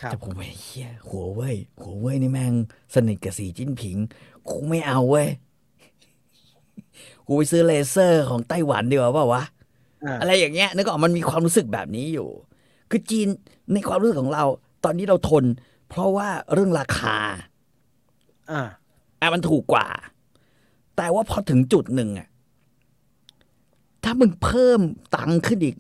[0.01, 2.55] ครับแต่ผมไอ้เหี้ย หัวเว่ยหัวเว่ยนี่แม่ง
[2.95, 3.97] สนิทกับสีจิ้นผิง
[4.49, 5.29] กูไม่เอาเว้ย
[7.27, 9.43] กูไปซื้อเลเซอร์ของไต้หวันดีกว่าเปล่าวะ
[10.05, 12.29] อ่าอะไรอย่างเงี้ยนึกออกมันมีความรู้สึกแบบนี้อยู่
[12.91, 13.29] คือจีน
[13.73, 14.45] ในความรู้สึกของเรา
[14.85, 15.45] ตอนนี้เราทน
[15.89, 17.17] เพราะว่าเรื่องราคา
[18.51, 18.61] อ่า
[19.21, 19.87] อะมันถูกกว่า
[20.97, 22.29] แต่ว่าพอถึงจุดหนึ่งอะ
[24.05, 24.81] ถ้ามึงเพิ่ม
[25.17, 25.77] ตังค์ขึ้นอีก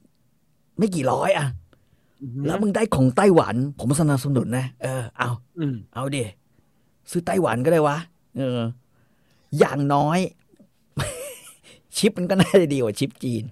[0.78, 1.46] ไม่กี่ร้อยอะ
[2.46, 5.28] แล้วมึงได้ของไต้หวัน ผมสนับสนุนนะ เออ เอา
[5.58, 6.24] อืมเอาดิ
[7.10, 7.96] ซื้อไต้หวันก็ได้วะ
[8.36, 8.60] เออ
[9.58, 10.18] อย่างน้อย
[11.96, 13.44] ชิปมันก็น่าจะดีกว่าชิปจีน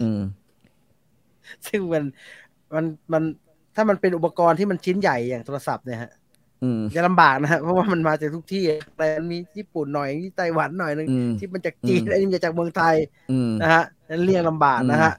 [0.00, 0.20] อืม
[1.66, 2.04] ซึ่งมัน
[2.74, 3.22] มันมัน
[3.74, 6.10] ถ้ามันเป็นอุปกรณ์ที่มันชิ้นใหญ่อย่างโทรศัพท์เนี่ยฮะ
[6.62, 8.64] อืมจะลำบากนะฮะเพราะว่ามันมาจากทุกที่
[8.96, 12.96] แต่มีญี่ปุ่นหน่อยมีไต้หวันหน่อยหนึงอืมที่มันจากจีนอืมอันนี้มันจากเมืองไทย
[13.30, 15.12] อืมนะฮะนั้นเรียกลำบากนะฮะ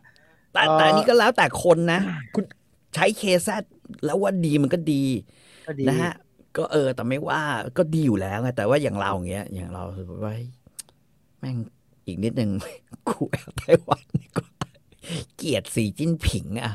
[0.53, 1.99] แต่เอ่อแต่อันนี้ก็แล้วแต่คนนะ
[2.35, 2.43] คุณ
[2.95, 3.49] ใช้เคซ
[4.05, 5.03] แล้วว่าดีมันก็ดี
[5.67, 6.13] ก็ดีนะฮะ
[6.57, 7.41] ก็เออ แต่ไม่ว่า
[7.77, 10.45] ก็ดีอยู่แล้วไงแต่ว่าอย่างเราอย่างเงี้ย อย่างเราคือว่าเฮ้ย
[11.39, 11.57] แม่ง
[12.05, 12.51] อีกนิดนึง
[13.07, 14.49] กูเอาไต้หวันดีกว่า
[15.37, 16.71] เกลียดสีจิ้นผิงอะ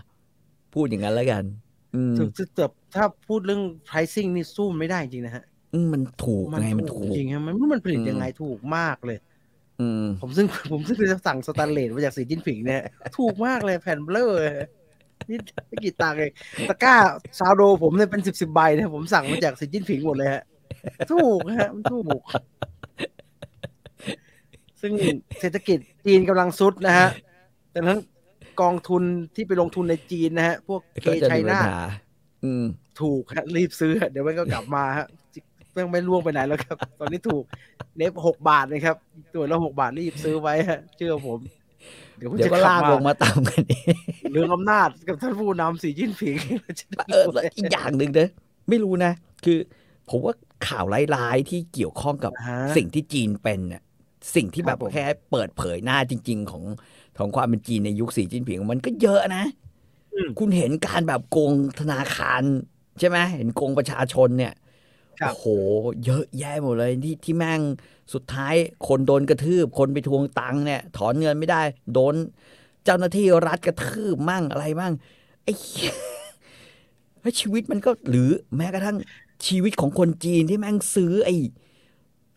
[0.73, 1.68] พูดอย่างนั้นแล้วกันอืม
[2.19, 2.45] ถึงจะ
[2.95, 5.45] ถ้าพูดเรื่อง pricing นี่สู้ไม่ได้จริงนะฮะ
[5.75, 9.19] อืมมันถูกไงมันถูกจริงฮะมันมันผลิตอืมยังไงถูกมากเลย
[9.81, 12.83] อืมผมซึ่งผมซึ่งจะสั่งสแตนเลสมาจากสีจิ้นผิงเนี่ย
[13.19, 14.53] ถูกมากเลยแผ่นเบลอเลย
[15.29, 15.39] นี่
[15.69, 16.33] ไม่กี่ตังค์เอง
[16.69, 16.95] ตะกร้า
[17.39, 20.43] ซาวโดผมเนี่ยเป็นสิบสิบใบเนี่ยผมสั่งมาจากสีจิ้นผิงหมดเลยฮะ
[21.13, 22.21] ถูกฮะมันถูก
[24.81, 24.93] ซึ่ง
[25.41, 27.09] เศรษฐกิจจีนกำลังซุดนะฮะ
[27.71, 27.99] แต่ทั้ง
[28.61, 29.03] กองทุน
[29.35, 31.77] ที่ไปลงทุนในจีนนะฮะ พวกเคก็จะชัมียปัญนาหา
[32.45, 32.65] อืม
[33.01, 35.07] ถูกฮะรีบซื้อฮะเดี๋ยวมันก็กลับมาฮะ
[35.79, 37.45] ยังไม่ล่วงไปไหนแล้วครับ ตอนนี้ถูก
[37.97, 38.97] เนฟหกบาทนะครับ
[39.35, 41.39] ตัวละหกบาทรีบซื้อไว้ฮะ เชื่อผม
[42.17, 43.95] เดี๋ยวผมเดี๋ยวจะก็กลัลาบกมาลงมาตามกันเอง
[44.33, 46.37] เรื่องอำนาจกับท่านผู้นำสีจิ้นผิง
[47.11, 48.29] เออแล้วอีกอย่างหนึ่งนะ
[48.69, 49.13] ไม่รู้นะ
[49.45, 49.59] คือ
[50.09, 50.35] ผมว่า
[50.67, 53.83] ข่าวร้ายๆที่เกี่ยวข้องกับฮะสิ่งที่จีนเป็นเนี่ย
[54.35, 56.65] สิ่งที่คแบรับบผมแค่เปิดเผยหน้าจริง ๆ ของ
[57.19, 59.45] ของความเป็นจีนในยุคสีจิ้นผิงมันก็เยอะนะ
[60.15, 62.43] อืมคุณเห็นการแบบโกงธนาคาร
[62.99, 64.55] ใช่ไหมเห็นโกงประชาชนเนี่ย
[65.21, 65.47] ครับโอ้โห
[66.05, 67.61] เยอะแยะหมดเลยที่ที่แม่ง
[68.15, 68.55] สุดท้าย
[68.89, 71.63] คนโดนกระทืบ คนไปทวงตังค์เนี่ย ถอนเงินไม่ได้
[71.95, 72.15] โดน
[72.85, 74.95] เจ้าหน้าที่รัฐกระทืบมั่งอะไรมั่ง
[75.45, 75.95] ไอ้เหี้ย
[77.21, 78.97] เฮ้ยชีวิตมันก็หรือแม้กระทั่ง
[79.47, 81.35] ชีวิตของคนจีนที่แม่งซื้อไอ้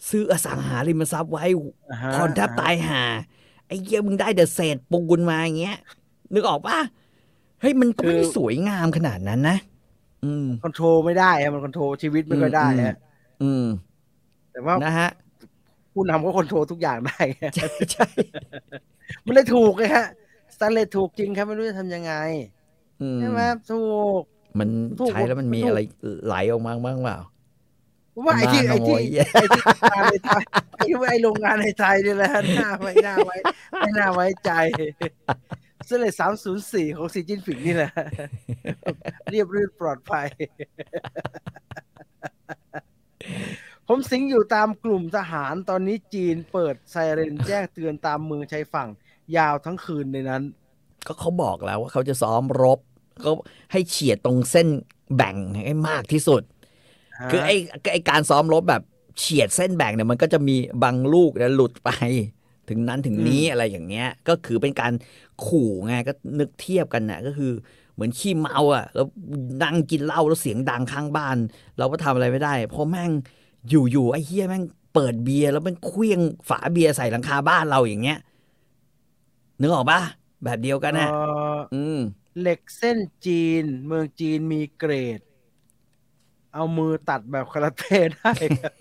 [0.09, 1.45] ซื้ออสังหาริมทรัพย์ไว้
[1.91, 3.03] อ่าฮะผ่อนแทบตายห่า
[3.71, 5.77] ไอ้เหี้ยมึงได้แต่เศษปูนมาอย่างเงี้ย
[6.33, 6.77] นึกออกปะ
[7.61, 9.57] เฮ้ยมันก็ไม่ได้สวยงามขนาดนั้นนะ
[10.25, 12.95] อืมคอนโทรลไม่ได้ฮะมันคอนโทรลชีวิตไม่ค่อยได้ฮะ
[13.43, 13.65] อืม
[14.51, 15.09] แต่ว่านะฮะ
[15.93, 17.19] ผู้นำก็คอนโทรลทุกอย่างได้
[17.55, 18.07] ใช่ใช่
[19.25, 20.07] มันเลยถูกเลยฮะ
[20.55, 22.13] สแตนเลสถูกจริงครับไม่รู้จะทำยังไง
[23.01, 23.41] อืมใช่ไหม
[23.71, 23.83] ถู
[24.19, 24.21] ก
[24.59, 24.69] มัน
[25.01, 25.81] ถูกใช้แล้วมันมีถูกอะไร
[26.25, 27.17] ไหลออกมาบ้างเปล่า
[28.25, 29.61] ว่าไอ้ที่นาไอ้ที่น้อยไอ้ที่
[29.91, 30.43] งานในไทย
[30.77, 33.35] ไอ้ไอ้โรงงานในไทยนี่แหละน่าไม่น่าไว้
[33.77, 34.51] ไม่น่าไว้ใจ
[35.85, 37.91] เสลสามศูนย์สี่ของสีจิ้นผิงนี่แหละ
[39.31, 40.27] เรียบรื่นปลอดภัย
[43.87, 48.89] ผมสิงอยู่ตามกลุ่มทหารตอนนี้จีนเปิดไซเรนแจ้งเตือนตามเมืองชายฝั่ง
[49.37, 50.43] ยาวทั้งคืนในนั้น
[51.07, 52.79] ก็เขาบอกแล้วว่าเขาจะซ้อมรบ
[53.25, 53.31] ก็
[53.71, 54.67] ให้เฉียดตรงเส้น
[55.15, 56.41] แบ่งให้มากที่สุด
[57.31, 57.55] คือไอ้
[57.91, 58.83] ไอ้การซ้อมรบแบบ
[59.19, 61.89] เฉียดเส้นแบ่งเนี่ยมันก็จะมีบางลูกเนี่ยหลุดไป
[62.69, 64.93] ถึงนั้นถึงนี้อะไรอย่างเงี้ย ก็คือเป็นการ
[65.45, 67.51] ขู่ไงก็นึกเทียบกันน่ะก็คือ
[67.93, 69.07] เหมือนขี้เมาอะแล้ว
[69.63, 71.37] นั่งกินเหล้าแล้วเสียงดังข้างบ้าน
[71.77, 73.11] เราก็ทำอะไรไม่ได้เพราะแม่ง
[73.69, 76.19] อยู่ๆไอ้เฮียแม่งเปิดเบียร์แล้วมันเคลี้ยง
[76.49, 78.19] ฝาเบียร์ใส่หลังคาบ้านเราอย่างเงี้ย
[79.61, 80.01] นึกออกปะ
[80.43, 81.21] แบบเดียวกันนะเอ่
[81.55, 81.99] ออืม
[82.41, 85.19] เหล็กเส้นจีน เมืองจีนมีเกรด
[86.53, 88.73] เอามือตัดแบบคาราเต้ได้ครับ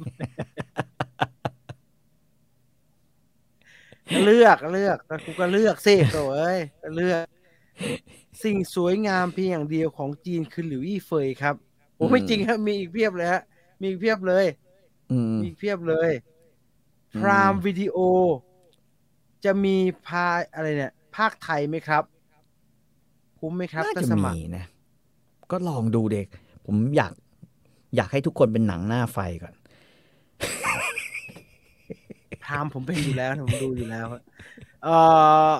[4.24, 7.24] เลือกเลือกแล้วกูก็เลือกสิโถ่เอ้ยก็เลือก
[8.42, 11.54] สิ่งสวยงามเพียงอย่างเดียวของจีนคือหลิวอี้เฟยครับ
[11.96, 13.42] โอ้อืมไม่จริงครับมีอีกเพียบเลยฮะ
[13.80, 14.46] มีอีกเพียบเลย
[15.12, 16.10] อืมมีอีกเพียบเลย
[17.12, 17.98] อืมพรามวิดีโอ
[19.44, 19.76] จะมี
[20.06, 22.02] พาอะไรเนี่ย ภาคไทยไหมครับ
[23.38, 24.64] คุ้มไหมครับน่าถ้าจะสมัคมีรนะ
[25.50, 26.26] ก็ลองดูเด็ก
[26.66, 27.12] ผมอยาก
[27.96, 29.54] อยากให้ทุกคนเป็นหนังหน้าไฟก่อน
[32.44, 34.22] พรามผมเป็นอยู่แล้วผมดูอยู่แล้วฮะ
[34.84, 34.96] เอ่
[35.48, 35.52] อ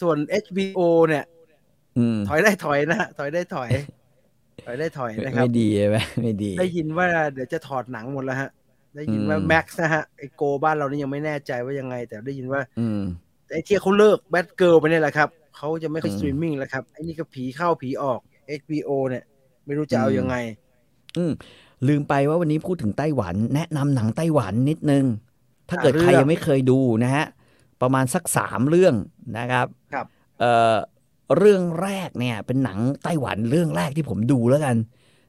[0.00, 1.24] ส่วน HBO เนี่ย
[1.98, 3.70] อืมถอยได้ถอยนะถอยได้ถอย
[4.64, 8.50] ถอยได้ถอยนะครับ ไม่ดีใช่ไหมไม่ดี ได้ยินว่าเดี๋ยวจะถอดหนังหมดแล้วฮะ
[8.96, 13.00] ได้ยินว่าอืม Max นะฮะไอ GO บ้านเรานี่ยังไม่แน่ใจว่ายังไง แต่ได้ยินว่าอืม
[13.52, 18.20] ไอที่เขาเลิก Batgirl ไปเนี่ยแหละครับเขาจะไม่ค่อยอืมสตรีมมิ่งแล้วครับไอนี่ก็ผีเข้าผีออก
[18.60, 19.24] HBO เนี่ย
[19.66, 20.36] ไม่รู้จะเอาอืมยังไง
[21.18, 21.32] อืม
[21.88, 25.04] ลืมไปว่าวันนี้พูดถึงไต้หวัน แนะนำหนังไต้หวันนิดนึง
[25.68, 27.24] ถ้าเกิดอะใครเรื่องยังไม่เคยดูนะฮะ
[27.82, 28.94] ประมาณสักสามเรื่อง
[29.38, 30.06] นะครับครับ
[30.40, 30.74] เอ่อ
[31.38, 34.76] เรื่องแรกเนี่ยเป็นหนังไต้หวันเรื่องแรกที่ผมดูแล้วกัน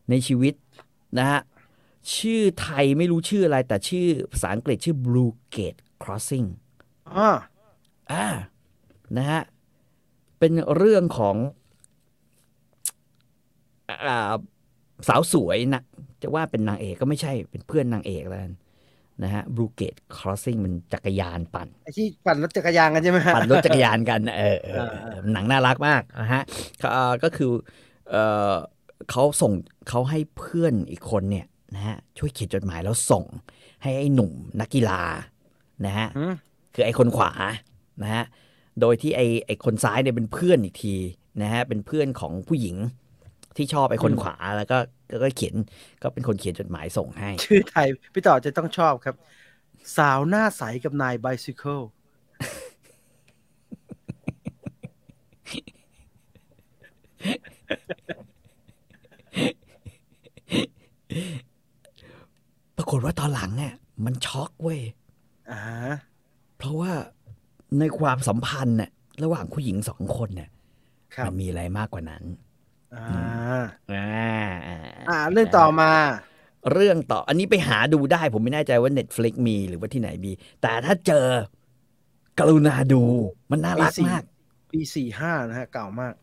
[0.10, 0.54] ในชีวิต
[1.18, 1.40] นะฮะ
[2.16, 6.48] ชื่อไทยไม่รู้ชื่ออะไร แต่ชื่อภาษาอังกฤษชื่อ Blue Gate Crossing
[7.16, 7.30] อ่า
[8.12, 8.28] อ่า
[9.18, 9.42] นะฮะ
[10.40, 11.36] เป็นเรื่องของ
[14.08, 14.34] อ่า
[15.08, 15.84] สาวสวยนะ
[16.26, 18.54] จะว่าเป็นนางเอกก็ไม่ใช่เป็นเพื่อนนางเอกแล้วกัน
[19.24, 26.44] นะฮะ Blue Gate Crossing มันจักรยานปั่นไอที่ปั่นรถจักรยานกันใช่ไหมฮะปั่นรถจักรยานกันเออเออเออเออหนังน่ารักมากนะฮะ
[26.82, 27.52] ก็เอ่อก็คือ
[28.10, 28.16] เอ
[28.52, 28.54] อ
[29.10, 29.52] เขาส่ง
[29.90, 31.46] เขาให้เพื่อนอีกคนเนี่ย
[31.76, 33.24] นะฮะช่วยเขียนจดหมายแล้วส่ง
[33.84, 34.32] ให้ไอ้หนุ่ม
[34.62, 35.02] นักกีฬา
[35.86, 36.34] นะฮะอืม
[36.74, 37.32] คือไอ้คนขวา
[38.04, 38.24] นะฮะ
[38.82, 40.96] โดยที่ไอ้ไอ้คนซ้ายเนี่ยเป็นเพื่อนอีกที
[41.42, 42.76] นะฮะเป็นเพื่อนของผู้หญิง
[43.58, 44.78] ที่ชอบไอ้คนขวาแล้วก็
[45.10, 45.56] ก็ก็เขียน
[46.02, 49.16] ก็เป็นคนเขียนจดหมายส่งให้ ชื่อไทยพี่ต่อจะต้องชอบครับ
[49.98, 51.82] สาวหน้าใสกับนายไบซิเคิล
[62.78, 63.74] ปรากฏว่าตอนหลังเนี่ย
[64.06, 64.82] มันช็อกเว้ย
[65.52, 65.62] อ่า
[66.58, 66.92] เพราะว่า
[67.80, 68.92] ในความสัมพันธ์เนี่ย
[69.24, 70.50] ระหว่างผู้หญิงสองคนเนี่ย
[71.16, 72.24] ครับมันมีอะไรมากกว่านั้น
[72.96, 73.06] อ่า
[73.92, 74.06] อ่า
[75.10, 75.92] อ่า เรื่องต่อมา
[76.74, 80.32] เรื่องต่อ อันนี้ไปหาดูได้ ผมไม่แน่ใจว่า Netflix มีหรือว่าที่ไหนมี
[80.62, 81.28] แต่ถ้าเจอ
[82.40, 83.04] กรุณาดู
[83.52, 84.22] มันน่ารักมาก
[84.72, 86.14] ปีสี่ห้านะฮะ เก่ามาก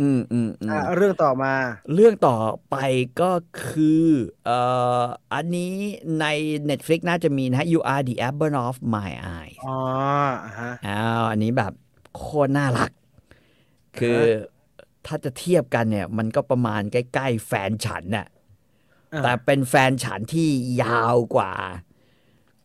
[0.00, 1.54] อืมอืมอืมอ่า เรื่องต่อมา
[1.94, 2.36] เรื่องต่อ
[2.70, 2.76] ไป
[3.20, 3.32] ก็
[3.66, 4.06] คือ
[4.44, 4.58] เอ่
[5.02, 5.74] ออันนี้
[6.20, 6.26] ใน
[6.70, 9.76] Netflix น่าจะมีนะฮะ You Are the Apple of My Eye อ๋อ
[10.44, 11.72] อ่าฮะอ้าวอันนี้แบบ
[12.16, 12.90] โคตรน่ารัก
[13.98, 14.18] คือ
[15.06, 18.26] ถ้าจะเทียบกันเนี่ย มันก็ประมาณใกล้ๆแฟนฉันน่ะ
[19.12, 20.48] อ่าแต่เป็นแฟนฉันที่
[20.82, 21.52] ยาวกว่า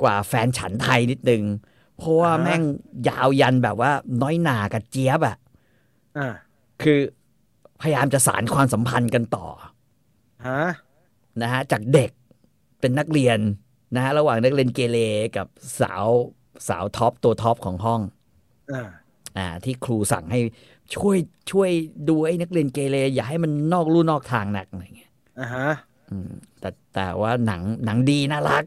[0.02, 1.44] กว่าแฟนฉันไทยนิดนึง
[1.98, 2.62] เพราะว่าแม่ง
[3.10, 3.92] ยาวยันแบบว่า
[4.22, 5.38] น้อยหนากับเจี๊ยบอะ
[6.18, 6.28] อ่า
[6.82, 7.00] คือ
[7.82, 9.48] พยายามจะสานความสัมพันธ์กันต่อ
[10.48, 10.64] ฮะ
[11.42, 12.12] นะฮะจากเด็ก
[12.80, 13.40] เป็นนักเรียน
[13.96, 14.98] นะฮะระหว่างนักเรียนเกเร
[15.38, 15.48] กับ
[15.82, 16.06] สาว
[16.68, 18.02] สาว top ตัว top ของห้อง
[18.74, 18.90] อ่า
[19.38, 20.40] อ่าที่ครูสั่งให้
[20.96, 21.18] ช่วย
[21.52, 21.70] ช่วย
[22.10, 25.70] ดูไอ้นักเรียนเกเรอย่าให้มันนอกลู่นอกทางหนักอะไรเงี้ยอ่าฮะ
[26.12, 28.64] อืมแต่แต่ว่าหนังหนังดีน่ารัก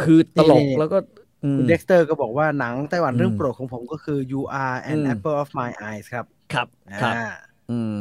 [0.00, 0.98] คือตลกนี่แล้วก็
[1.44, 6.68] อืมคุณ Dexter ก็บอกว่าหนังไต้หวันอืมเรื่องโปรดของผมก็คือ You Are an อืม Apple of My Eyes ครับ ครับ
[7.02, 7.28] ครับอ่า
[7.70, 7.98] อืม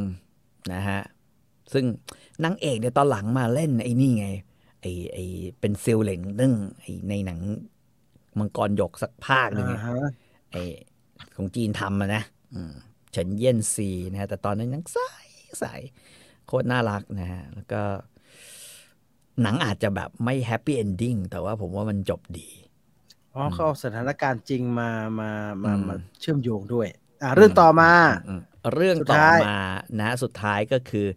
[0.73, 1.01] นะฮะ
[1.73, 1.85] ซึ่ง
[2.43, 4.27] นางเอกเนี่ยตอนหลังมาเล่นไอ้นี่ไง
[4.81, 5.23] ไอ้ไอ้
[5.59, 7.39] เป็นเซียวเหล่งนึ่งไอ้ในหนัง
[8.39, 9.97] มังกรหยกสักภาคหนึ่งอ่าอะฮะ
[10.51, 10.61] ไอ้
[11.35, 12.23] ของจีนทำอะนะ
[12.55, 12.73] อืม
[13.15, 14.99] เฉินเยี่ยนซีนะฮะแต่ตอนนั้นยังใส
[15.59, 15.65] ใส
[16.47, 17.81] โคตรน่ารักนะฮะแล้วก็
[19.41, 22.49] หนังอาจจะแบบไม่ happy ending แต่ว่าผมว่ามันจบดี
[23.35, 24.89] อ๋อเขาเอาสถานการณ์จริงมา
[25.19, 25.31] มา
[25.63, 26.87] มาอืมมาเชื่อมโยงด้วย
[27.23, 27.91] อ่าเรื่องต่อมา
[28.27, 28.41] อืม
[28.73, 29.61] เรื่องสุดต่อท้ายมา
[29.99, 31.07] นะสุดท้ายก็คือ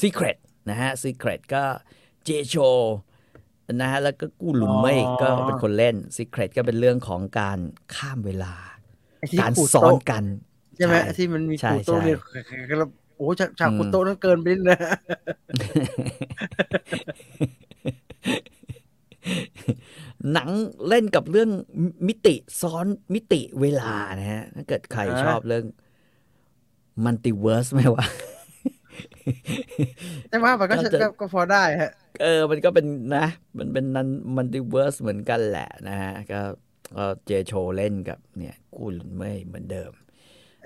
[0.00, 0.36] Secret
[0.70, 1.62] นะฮะ Secret ก็
[2.24, 2.54] เจโช
[3.80, 7.58] นะฮะแล้วก็กู้หลุมเมฆก็เป็นคนเล่น Secret ก็เป็นเรื่องของการ
[7.94, 8.54] ข้ามเวลา
[9.18, 10.24] ไอ้ที่การขูดซ้อนโต๊ะกัน
[10.78, 14.78] ใช่ไหมใช่ที่มันมีใช่ขูดโต๊ะใช่เนี่ยแล้วโอ้ฉากฉากอืมขูดโต๊ะนั้นเกินไปนิดนะ
[20.32, 20.50] หนัง
[20.88, 21.50] เล่นกับเรื่อง
[22.08, 25.64] มิติซ้อนมิติเวลานะฮะ ถ้าเกิดใครอ่าชอบเรื่อง
[27.04, 28.06] multiverse ไหมวะ
[30.28, 31.92] ใช่ไหมมันก็ก็จะก็ก็พอได้ฮะ
[32.22, 32.86] เออ มันก็เป็น
[33.16, 33.26] นะ
[33.58, 36.40] มันเป็นนัน multiverse เหมือนกันแหละนะฮะ ก็
[36.96, 40.07] ก็เจโชเล่นกับเนี่ยกูหลุนไม่เหมือนเดิมไอ้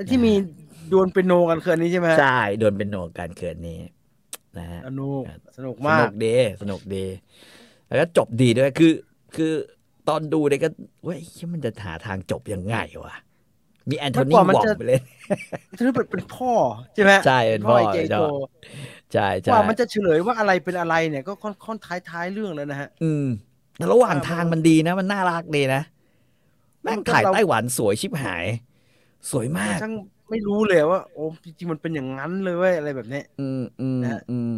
[0.08, 0.32] ที่มี
[0.92, 3.80] ดวลเปียโนกันคืนนี้ใช่ไหมฮะใช่ดวลเปียโนกันการเกิดนี้
[4.58, 5.22] นะฮะสนุก
[5.56, 7.04] สนุกสมานุกกดีสนุกดี
[7.86, 8.92] แล้วก็จบดีด้วยคือ
[9.36, 9.52] คือ
[10.08, 10.68] ตอนดูเนี่ยก็
[11.02, 13.16] เว้ยเหี้ยมันจะหาทางจบยังไงวะ
[13.90, 15.00] มีแอนโทนีเมื่อก่อนมันวองจะไปเลย
[15.76, 16.52] ที่เป็นเป็นพ่อ
[16.94, 18.22] ใช่ไหมใช่เป็นพ่อไเจใช่โจ
[19.12, 23.26] ใช่ใช่กว่ามันจะเฉลยว่าอะไรเป็นอะไรเนี่ยก็ค่อนค่อนท้ายท้ายๆเรื่องแล้วนะฮะ อืม
[23.76, 25.82] แต่ระหว่างเออทางมันดีนะ มันน่ารักดีนะ
[26.82, 28.44] แม่งมันก็ถ่ายเราไต้หวันสวยชิบหาย
[29.30, 29.92] สวยมากช่าง
[30.30, 34.50] ไม่รู้เลยว่าโอ้จริงๆมันเป็นอย่างนั้นเลยเว้ยอะไรแบบเนี้ยอืมอืมนะฮะอืม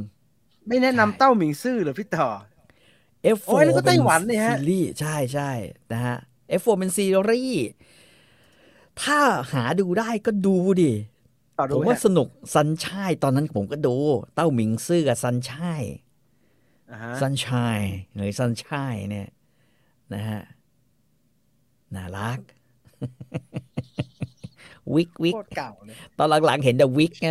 [0.68, 2.28] ไม่แนะนำใช่เต้าหมิงซื่อเหรอพี่ต่อ
[3.36, 5.50] F4 โอ้ยนั่นก็ไต้หวันนี่ฮะซีรีส์ใช่ใช่
[5.92, 6.16] นะฮะ
[6.60, 7.64] F4 เป็นซีรีส์
[9.02, 9.20] ถ้า
[9.52, 10.92] หาดูได้ก็ดูดิ
[11.58, 13.96] ต่อผดูมไหมว่าฮะสนุกซันชายตอนนั้นผมก็ดู
[14.34, 15.82] เต้าหมิงซื่อกับซันชาย
[16.90, 17.80] อ่าฮะซันชาย
[18.14, 19.28] หรือซันชายเนี่ย
[20.14, 20.40] นะฮะ
[21.94, 22.40] น่ารัก
[24.94, 27.28] วิกวิกโคตรเก่าเลยตอนหลังๆเห็นแต่วิกไง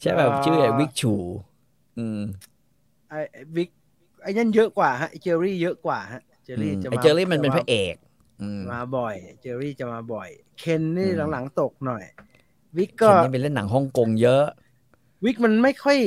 [0.00, 1.14] ใช่แบบอ่าชื่ออะไรวิกชู
[1.98, 2.20] อืม
[3.08, 3.70] ไอ้ไอ้วิก
[4.22, 7.96] ไอ้นั่นเยอะกว่าฮะไอ้เจอรี่เยอะกว่าฮะเจอรี่จะไอมาเจอรี่มันเป็นพระจเอก
[8.42, 10.28] อืมมาบ่อย เจอรี่จะมาบ่อย
[10.58, 12.02] เคนนี่อืมหลังๆตกหน่อย
[12.76, 14.44] วิกเคนก็นี่เป็นเล่นหนังฮ่องกงเยอะ
[15.24, 15.98] วิกมันไม่ค่อย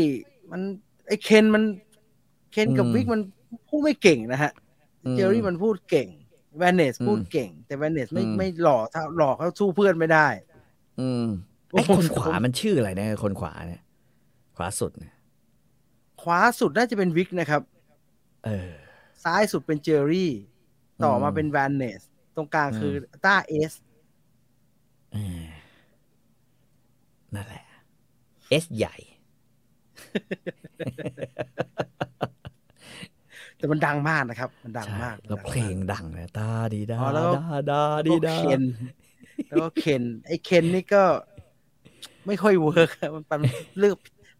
[0.52, 0.62] มัน
[1.08, 1.64] ไอ้เคนมัน
[2.52, 3.22] เคนกับอืมวิกมัน
[3.70, 4.52] พูดไม่เก่งนะฮะ
[5.06, 6.08] อืมเจอรี่มันพูดเก่ง
[6.58, 10.28] แวนเนสอืมพูดเก่ง แต่แวนเนสไม่อืมไม่หล่อเท่าหล่อเขาสู้เพื่อนไม่ได้
[11.00, 11.26] อืม
[11.72, 13.84] โอ้ไอ้โหคนขวามันชื่ออะไรนะคนขวาเนี่ย
[14.56, 15.14] ขวาสุดเนี่ย
[16.22, 17.62] ขวาสุดน่าจะเป็นวิกนะครับ
[18.46, 18.72] เออ
[19.24, 20.32] ซ้ายสุดเป็นเจอรี่
[21.04, 22.02] ต่อมาอืมเป็นแวนเนส
[22.36, 23.74] ตรงกลางคือมต้าเอส
[25.14, 25.44] เออ
[27.36, 27.64] นั่นแหละ
[28.50, 28.96] เอสใหญ่
[33.60, 38.64] แต่มันดังมากนะครับ มันดังใช่มาก แล้วดัเพลงดังเลยตาดีดาอ๋อแล้วก็ดาดาดีแล้วก็ดาเคน
[39.48, 41.04] แล้วก็เคนไอ้เคนนี่ก็
[42.28, 43.42] ไม่ค่อยเวิร์กครับมันมัน
[43.80, 43.98] เลือก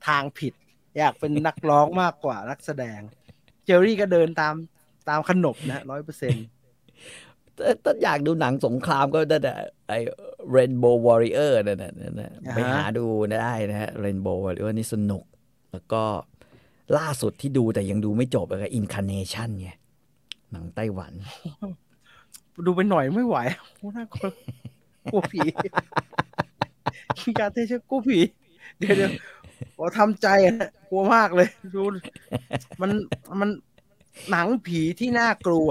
[0.08, 0.54] ทางผิด
[0.98, 3.00] อยากเป็นนักร้องมากกว่านักแสดง
[3.66, 4.54] เจอรี่ก็เดินตาม
[5.10, 6.46] ตามขนบนะร้อยเปอร์เซ็นต์
[7.58, 9.54] ถ้าถ้าอยากดูหนังสงครามก็ได้แต่
[9.88, 10.00] ไอ้
[10.56, 13.06] Rainbow Warrior นั่นน่ะนั่นน่ะอ่าฮะไปหาดู
[13.44, 15.24] ได้นะฮะ Rainbow Warrior นี่สนุก
[15.72, 16.04] แล้วก็
[16.98, 19.70] ล่าสุดที่ดูแต่ยังดูไม่จบก็ Incarnation ไง
[20.52, 21.14] หนังไต้หวัน
[22.66, 23.38] ดูไปหน่อยไม่ไหว
[23.78, 24.28] โอ้น่ากลัว
[25.12, 25.42] กลัวผี
[27.18, 28.20] คิงการเทเชกลัวผี
[28.78, 29.12] เดี๋ยวเดี๋ยว
[29.76, 30.56] ขอทำใจอะ
[30.90, 31.84] กลัวมากเลยดู
[32.82, 32.92] มัน
[33.40, 33.50] มัน
[34.32, 35.70] หนังผีที่น่ากลัว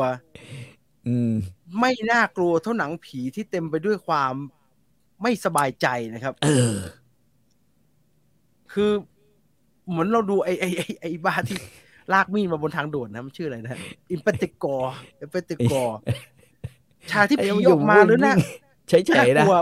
[1.06, 1.32] อืม
[1.80, 4.34] ไม่น่ากลัวเท่าหนังผีที่เต็มไปด้วยความ
[5.22, 6.74] ไม่สบายใจนะครับ เออ
[8.72, 8.90] คือ
[9.90, 11.58] เหมือนเราดูไอ้ไอ้ไอ้ไอ้บ้าที่
[12.12, 14.76] ลากมีดมาบนทางด่วนนะมันชื่ออะไรนะอิมเปติกอ
[15.20, 15.82] อิมเปติกอ
[17.10, 18.34] ฉากที่ไอ้ผีมันออกมาหรือนะ
[18.88, 19.56] เฉยๆน่านะกลัว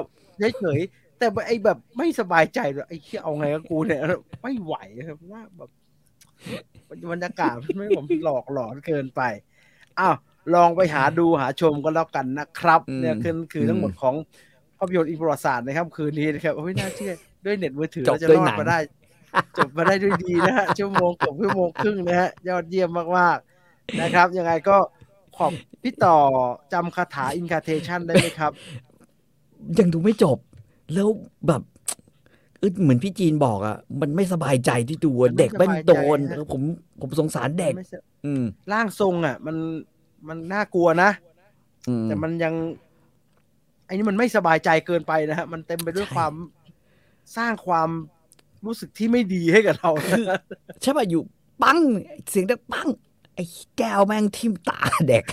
[0.60, 4.00] เฉยๆแต่ไอ้แบบไม่สบายใจเลยไอ้เชี่ยเอาไงกับกูเนี่ย
[4.42, 4.74] ไม่ไหว
[5.08, 5.70] ครับว่าแบบ
[7.12, 9.22] บรรยากาศมันไม่ผมหลอกหลอนเกินไป
[10.00, 10.16] อ้าว
[10.54, 14.14] ลองไปหาดูหาชมก็แล้วกันนะครับอืมเนี่ยคือคือทั้งหมดอืมของ
[14.78, 17.12] ภาพยนตร์อินประวัติศาสตร์นะครับคืนนี้นะครับไม่น่าเชื่อ
[17.44, 18.78] ด้วยเน็ตมือถือจบเราจะด้วยรอหดนังมาได้
[19.58, 24.76] จบมาได้ด้วยดีนะฮะชั่วโมงเกับชั่วโมงครึ่งนะฮะยอดเยี่ยมมากๆนะครับ ยังไงก็
[25.36, 25.52] ขอบ
[25.82, 26.16] พี่ต่อ
[26.72, 28.52] จำคาถาอินคาเทชันได้ไหมครับ
[29.78, 30.38] ยังดูไม่จบ
[30.94, 31.08] แล้ว
[31.46, 31.62] แบบ
[32.58, 36.62] เอ้ยเหมือนพี่จีนบอกอะ มันไม่สบายใจที่ดูอะมันไม่เด็กแม่งโดนสบายใจฮะผม
[37.00, 39.56] ผมสงสารเด็กไม่ใช่อืมร่างทรงอะ มัน
[40.28, 41.10] มันน่ากลัวนะ
[41.88, 42.54] อืมแต่มันยัง
[43.86, 46.32] ไอ้นี่มันไม่สบายใจเกินไปนะฮะ มันเต็มไปด้วยใช่ความ
[47.36, 47.88] สร้างความ
[48.66, 49.90] รู้สึกที่ไม่ดีให้กับเรา
[50.82, 51.22] ใช่ป่ะอยู่
[51.62, 51.78] ปัง
[52.30, 52.88] เสียงดังปัง
[53.34, 53.44] ไอ้
[53.78, 55.24] แก้วแม่งทิ่มตาเด็ก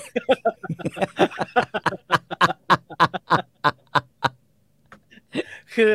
[5.75, 5.91] คือ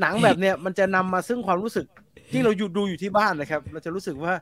[0.00, 1.86] หนังแบบเนี้ยมันจะนำมาซึ่งความรู้สึก
[2.32, 4.32] ที่เราอยู่ดูอยู่ที่บ้านนะครับ เราจะรู้สึกว่า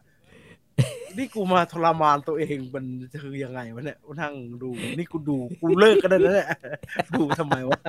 [1.18, 2.84] นี่กูมาทรมานตัวเองมัน
[3.22, 6.48] คือยังไงวะเนี่ยนั่งดู นี่กูดูกูเลิกกันแล้วเนี่ย
[7.16, 7.80] ดูทำไมวะ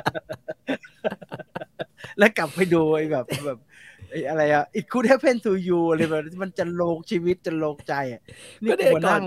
[2.19, 8.21] แล้วกลับไปดูไอ้แบบแบบไอ้อะไรอะ it could happen to you อะไรแบบนี้มันจะโลกชีวิตจะโลกใจอะ
[8.63, 9.23] นี่ก็กูเดี๋ยวมาก่อนนั่ง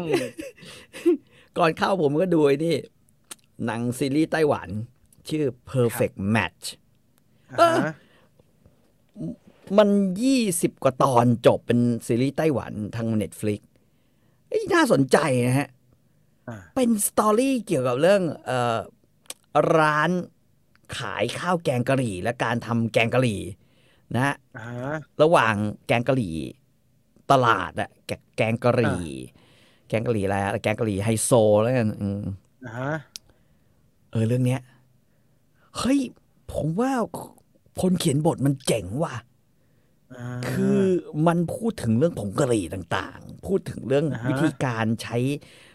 [1.59, 2.77] ก่อนเข้าผมก็ดูไอ้นี่
[3.67, 4.69] หนังซีรีส์ไต้หวัน
[5.29, 6.65] ชื่อ perfect match
[7.59, 7.95] เอออ่าฮะ
[9.79, 9.89] มัน
[10.23, 13.61] ยี่สิบกว่าตอนจบเป็นซีรีส์ไต้หวันทาง Netflix
[14.49, 15.69] ไอ้ยน่าสนใจนะฮะ
[16.49, 18.79] อ่าเป็นสตอรี่เกี่ยวกับเรื่องเอ่อ
[19.79, 20.11] ร้าน
[20.99, 23.41] ขายข้าวแกงกะหรี่ และการทำแกงกะหรี่
[24.15, 25.55] นะฮะอ่าฮะระหว่าง
[25.87, 26.37] แกงกะหรี่
[27.31, 29.03] ตลาดอะแกแกงกะหรี่
[29.89, 31.31] แกงกะหรี่อะไรอะแกงกะหรี่ไฮโซ
[31.63, 32.23] แล้วกันอืม
[32.63, 32.87] อ่าฮะ
[34.11, 34.61] เออเรื่องเนี้ย
[35.79, 36.01] เฮ้ย
[36.53, 36.93] ผมว่า
[37.81, 39.15] คนเขียนบทมันเจ๋งว่ะ
[40.11, 40.79] อ่าคือ
[41.27, 45.17] มันพูดถึงเรื่องผงกะหรี่ต่างๆ พูดถึงเรื่องอ่าฮะวิธีการใช้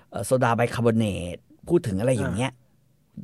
[0.10, 1.38] เอ่อโซดาไบคาร์บอเนต
[1.68, 2.51] พูดถึงอะไรอย่างเงี้ย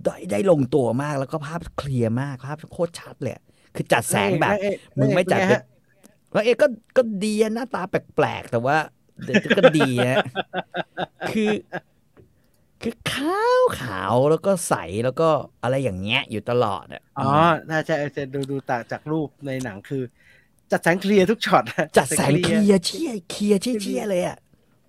[0.03, 3.33] ได้ได้ลงตัวมากแล้วก็ภาพเคลียร์มากภาพโคตรชัดเลย
[3.75, 5.61] คือจัดแสงแบบนางเอกมึงไม่จัดนางเอกเป็นไงฮะ
[6.33, 8.77] แล้วเอกก็ก็ดีอะหน้าตาแปลกๆ แต่ว่า
[9.23, 10.17] เดี๋ยวก็ดีนะ
[11.31, 11.51] คือ
[12.81, 14.73] คือขาวขาวแล้วก็ใส
[15.05, 15.29] แล้วก็
[15.63, 17.31] อะไรอย่างเงี้ยอยู่ตลอดอะอ๋อ
[17.71, 20.03] น่าจะจะดูดูตากจากรูปในหนังคือ
[20.71, 24.37] จัดแสงเคลียร์ทุกช็อตนะจัดแสงเคลียร์ร์เชี่ยเคลียร์เชี่ยเชี่ยเลยอะ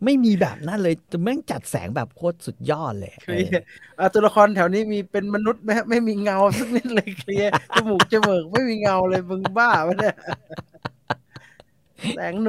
[0.04, 3.64] ไม่มีแบบนั้นเลยแต่แม่งจัดแสงแบบโคตรสุดยอดเลยเคลียร์
[3.98, 10.14] อะตัวละครแถวนี้มีเป็นมนุษย์ไหมฮะไม่มีเงาสักนิดเลยเคลียร์จมูกจมูกไม่มีเงาเลยมึงบ้าปะเนี่ย
[12.12, 12.48] แสงน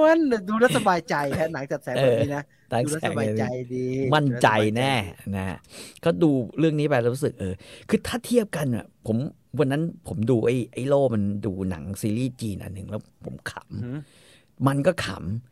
[0.00, 0.18] วล
[0.48, 2.42] ดูแล้วสบายใจฮะหนังจัดแสงแบบนี้นะ
[2.72, 3.42] ตั้งดูแล้วแสสงบายเลยใจ
[3.74, 4.92] ดี มั่นใจดูล้วสบายแน่
[5.36, 5.58] นะฮะ
[6.04, 7.54] ก็ดูเรื่องนี้ไปแล้วรู้สึกเออ
[7.88, 9.16] คือถ้าเทียบกันอะ ผม
[9.58, 15.49] วันนั้นผมดูไอ้ไอ้โลมันดูหนังซีรีส์จีนอันหนึ่งแล้วผมขอือหือำมันก็ขำ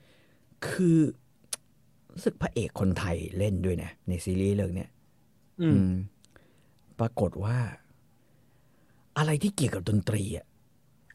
[0.66, 0.98] คือ
[2.12, 4.90] รู้สึกพระเอกคนไทยเล่นด้วยนะในซีรีส์เรื่องเนี้ย
[5.60, 5.92] อืมอืม
[7.00, 7.58] ปรากฏว่า
[9.18, 10.46] อะไรที่เกี่ยวกับดนตรีอะ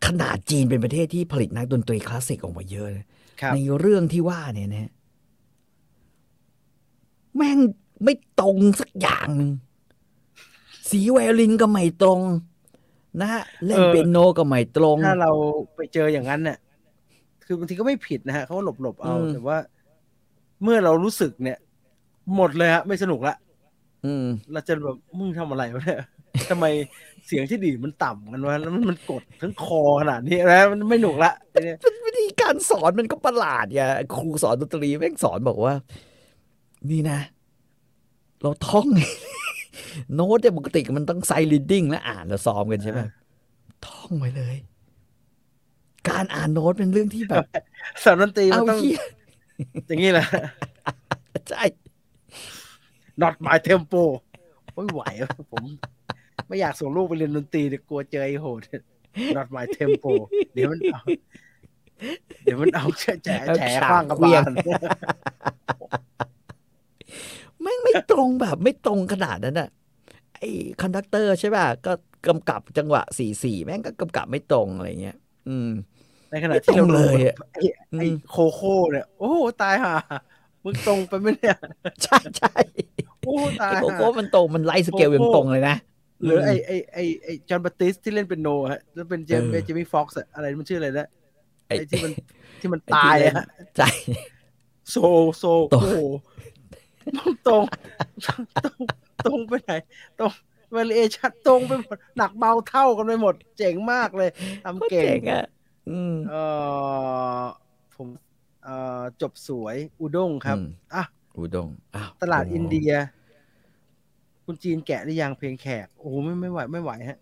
[0.05, 3.05] ขนาดจีนเป็นประเทศที่ผลิตนักดนตรีคลาสสิกออกมาเยอะนะ
[3.41, 4.91] ครับในเรื่องที่ว่าเนี่ยนะ
[7.35, 7.59] แม่ง
[8.03, 9.51] ไม่ตรงสักอย่างหนึ่ง
[10.89, 12.19] สีไวโอลินก็ไม่ตรง
[13.21, 15.31] นะฮะเล่นเออเปียโนก็ไม่ตรง ถ้าเรา
[15.75, 16.57] ไปเจออย่างนั้นเนี่ย
[17.45, 19.57] คือบางทีก็ไม่ผิดนะฮะเขาหลบหลบๆเอาอืมแต่ว่า
[20.63, 21.57] เมื่อเรารู้สึกเนี่ย
[22.35, 23.35] หมดเลยฮะไม่สนุกละ
[24.05, 26.01] อืมเราจะแบบมึงทำอะไรวะเนี่ย
[26.49, 26.65] ทำไม
[27.27, 35.73] เสียงที่ดีดมันต่ำกันวะแล้วมันมันกดทั้งคอขนาดนี้แล้วมันไม่หนุกละทีเนี้ยวิธีการสอนมันก็ประหลาดอย่าครูสอนดนตรีแม่งสอนบอกว่า
[36.89, 37.19] นี่นะ
[38.41, 38.87] เราท่อง
[40.15, 42.99] โน้ตเนี่ยปกติมันต้อง sight reading และอ่านแล้วซ้อมกันใช่ไหม
[43.85, 44.55] ท่องไว้เลย
[46.09, 47.45] การอ่านโน้ตเป็นเรื่องที่แบบ
[48.03, 49.01] สอนดนตรีมัเอานต้องเหี้ย
[49.87, 50.25] อย่างนี้แหละ
[51.49, 51.63] ใช่
[53.21, 54.01] not my tempo
[54.73, 55.63] ไม่ไหวอะผม
[56.47, 58.67] ไม่อยากส่งลูกไปเรียนดนตรีแต่กลัวเจอไอ้โหด
[59.35, 60.11] not my tempo
[60.53, 61.01] เดี๋ยวมันเอา
[62.43, 64.51] เดี๋ยวมันเอาแฉะแฉะแฉะขว้างกระบาล
[67.61, 69.69] แม่งไม่ตรงแบบ ไม่ตรงขนาดนั้นอะ
[70.37, 70.49] ไอ้
[70.81, 71.93] conductor ใช่ป่ะก็
[72.27, 75.17] กำกับจังหวะสี่สี่แม่งก็กำกับไม่ตรงอะไรเงี้ย
[75.49, 75.69] อืม
[76.33, 77.61] ในขณะที่เราไม่ตรงเลยอะไอ้
[77.99, 79.93] ไอ้โคโค่เนี่ยโอ้โหตายห่า
[80.63, 81.57] มึงตรงไปไหมเนี่ย
[82.03, 82.53] ใช่ใช่
[83.25, 85.75] โอ้โหตายไอ้โกห่าโก้มันตรงมันไล่สเกลยังตรงเลยนะ
[86.23, 91.07] หรือไอ้ไอ้ไอ้ไอ้จอห์นบัตติสที่เล่นเป็นโนฮะแล้วเป็นเจมเออเจมี่ฟ็อกซ์อะไรมันชื่ออะไรนะ
[91.67, 92.11] ไอ้ไอ้ที่มัน
[92.59, 93.45] ที่มันไอ้ตายที่เล่นอะฮะ
[93.77, 93.89] ใช่
[94.89, 94.95] โซ
[95.37, 95.43] โซ
[95.73, 95.99] ตรงโอ้โห
[97.17, 97.63] ตรงตรง
[99.25, 99.71] ตรงไปไหน
[100.19, 100.31] ตรง
[100.73, 104.29] เวลเอชัดตรงไปหมดหนักเบาเท่ากันไปหมด เจ๋งมากเลย
[104.63, 105.49] ทำก็เก่เจ๋งงอะอืม
[106.29, 106.35] เอ
[107.39, 107.41] อ
[107.95, 108.07] ผม
[108.63, 111.03] เอ่อจบสวยอุด้งครับอืมอะ
[111.37, 112.91] อุดงอ้าวตลาดอินเดีย
[114.45, 117.17] คุณจีนแกะหรือยังเพลงแขก โอ้โหไม่ไม่ไหวไม่ไหวฮะ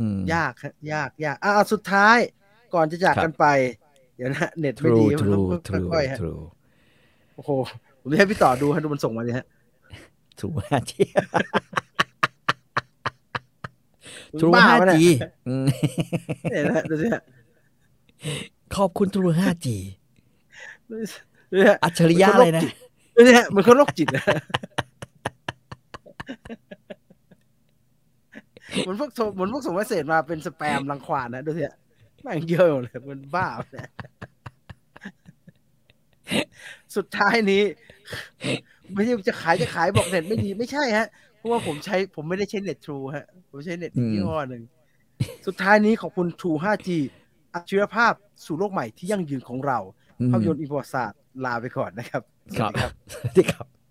[0.00, 2.18] อืมยากฮะยากยากอะเอาสุดท้าย
[2.74, 3.46] ก่อนจะจากครับกันไป
[4.16, 6.42] เดี๋ยวนะเน็ตไม่ true ดีมันต้อง true true ค่อยๆฮะ true
[7.34, 7.50] โอ้โห
[8.00, 9.46] ผมจะให้พี่ต่อดูฮะดูมันส่งมาเลยฮะ
[10.38, 10.92] true 5G
[14.32, 15.64] มึง true บ้าปะ 5G เนี่ยอืม
[16.50, 17.22] เนี่ยนะฮะดูสิฮะ
[18.76, 19.66] ขอบคุณ true 5G
[20.90, 22.62] ดูสิฮะอัจฉริยะเลยนะ
[23.14, 24.24] ดูสิฮะเหมือนคนโรคจิตนะ
[28.78, 31.76] เหมือนพวกโทรเหมือนพวกส่งเมสเซจมาเป็นสแปมรังควานนะดูสิฮะ
[32.22, 33.88] แม่งเยอะหมดเลยมันบ้าปะเนี่ย
[36.96, 37.62] สุดท้ายนี้
[38.94, 44.62] ไม่ใช่จะขายจะขายบอกเน็ตไม่ดีไม่ใช่ฮะ เพราะว่าผมใช้ผมไม่ได้ใช้เน็ตทรูฮะ ผมใช้เน็ตอีกอืมยี่ห้อหนึ่ง
[45.46, 46.88] สุดท้ายนี้ขอบคุณ True 5G
[47.54, 48.12] อัจฉริภาพ
[48.44, 49.78] สู่โลกใหม่ที่ยั่งยืนของเรา
[50.20, 52.22] อืมภาพยนตร์อินโฟศาสตร์ลาไปก่อนนะครับ
[52.58, 53.83] ครับสวัสดีครับสวัสดีครับ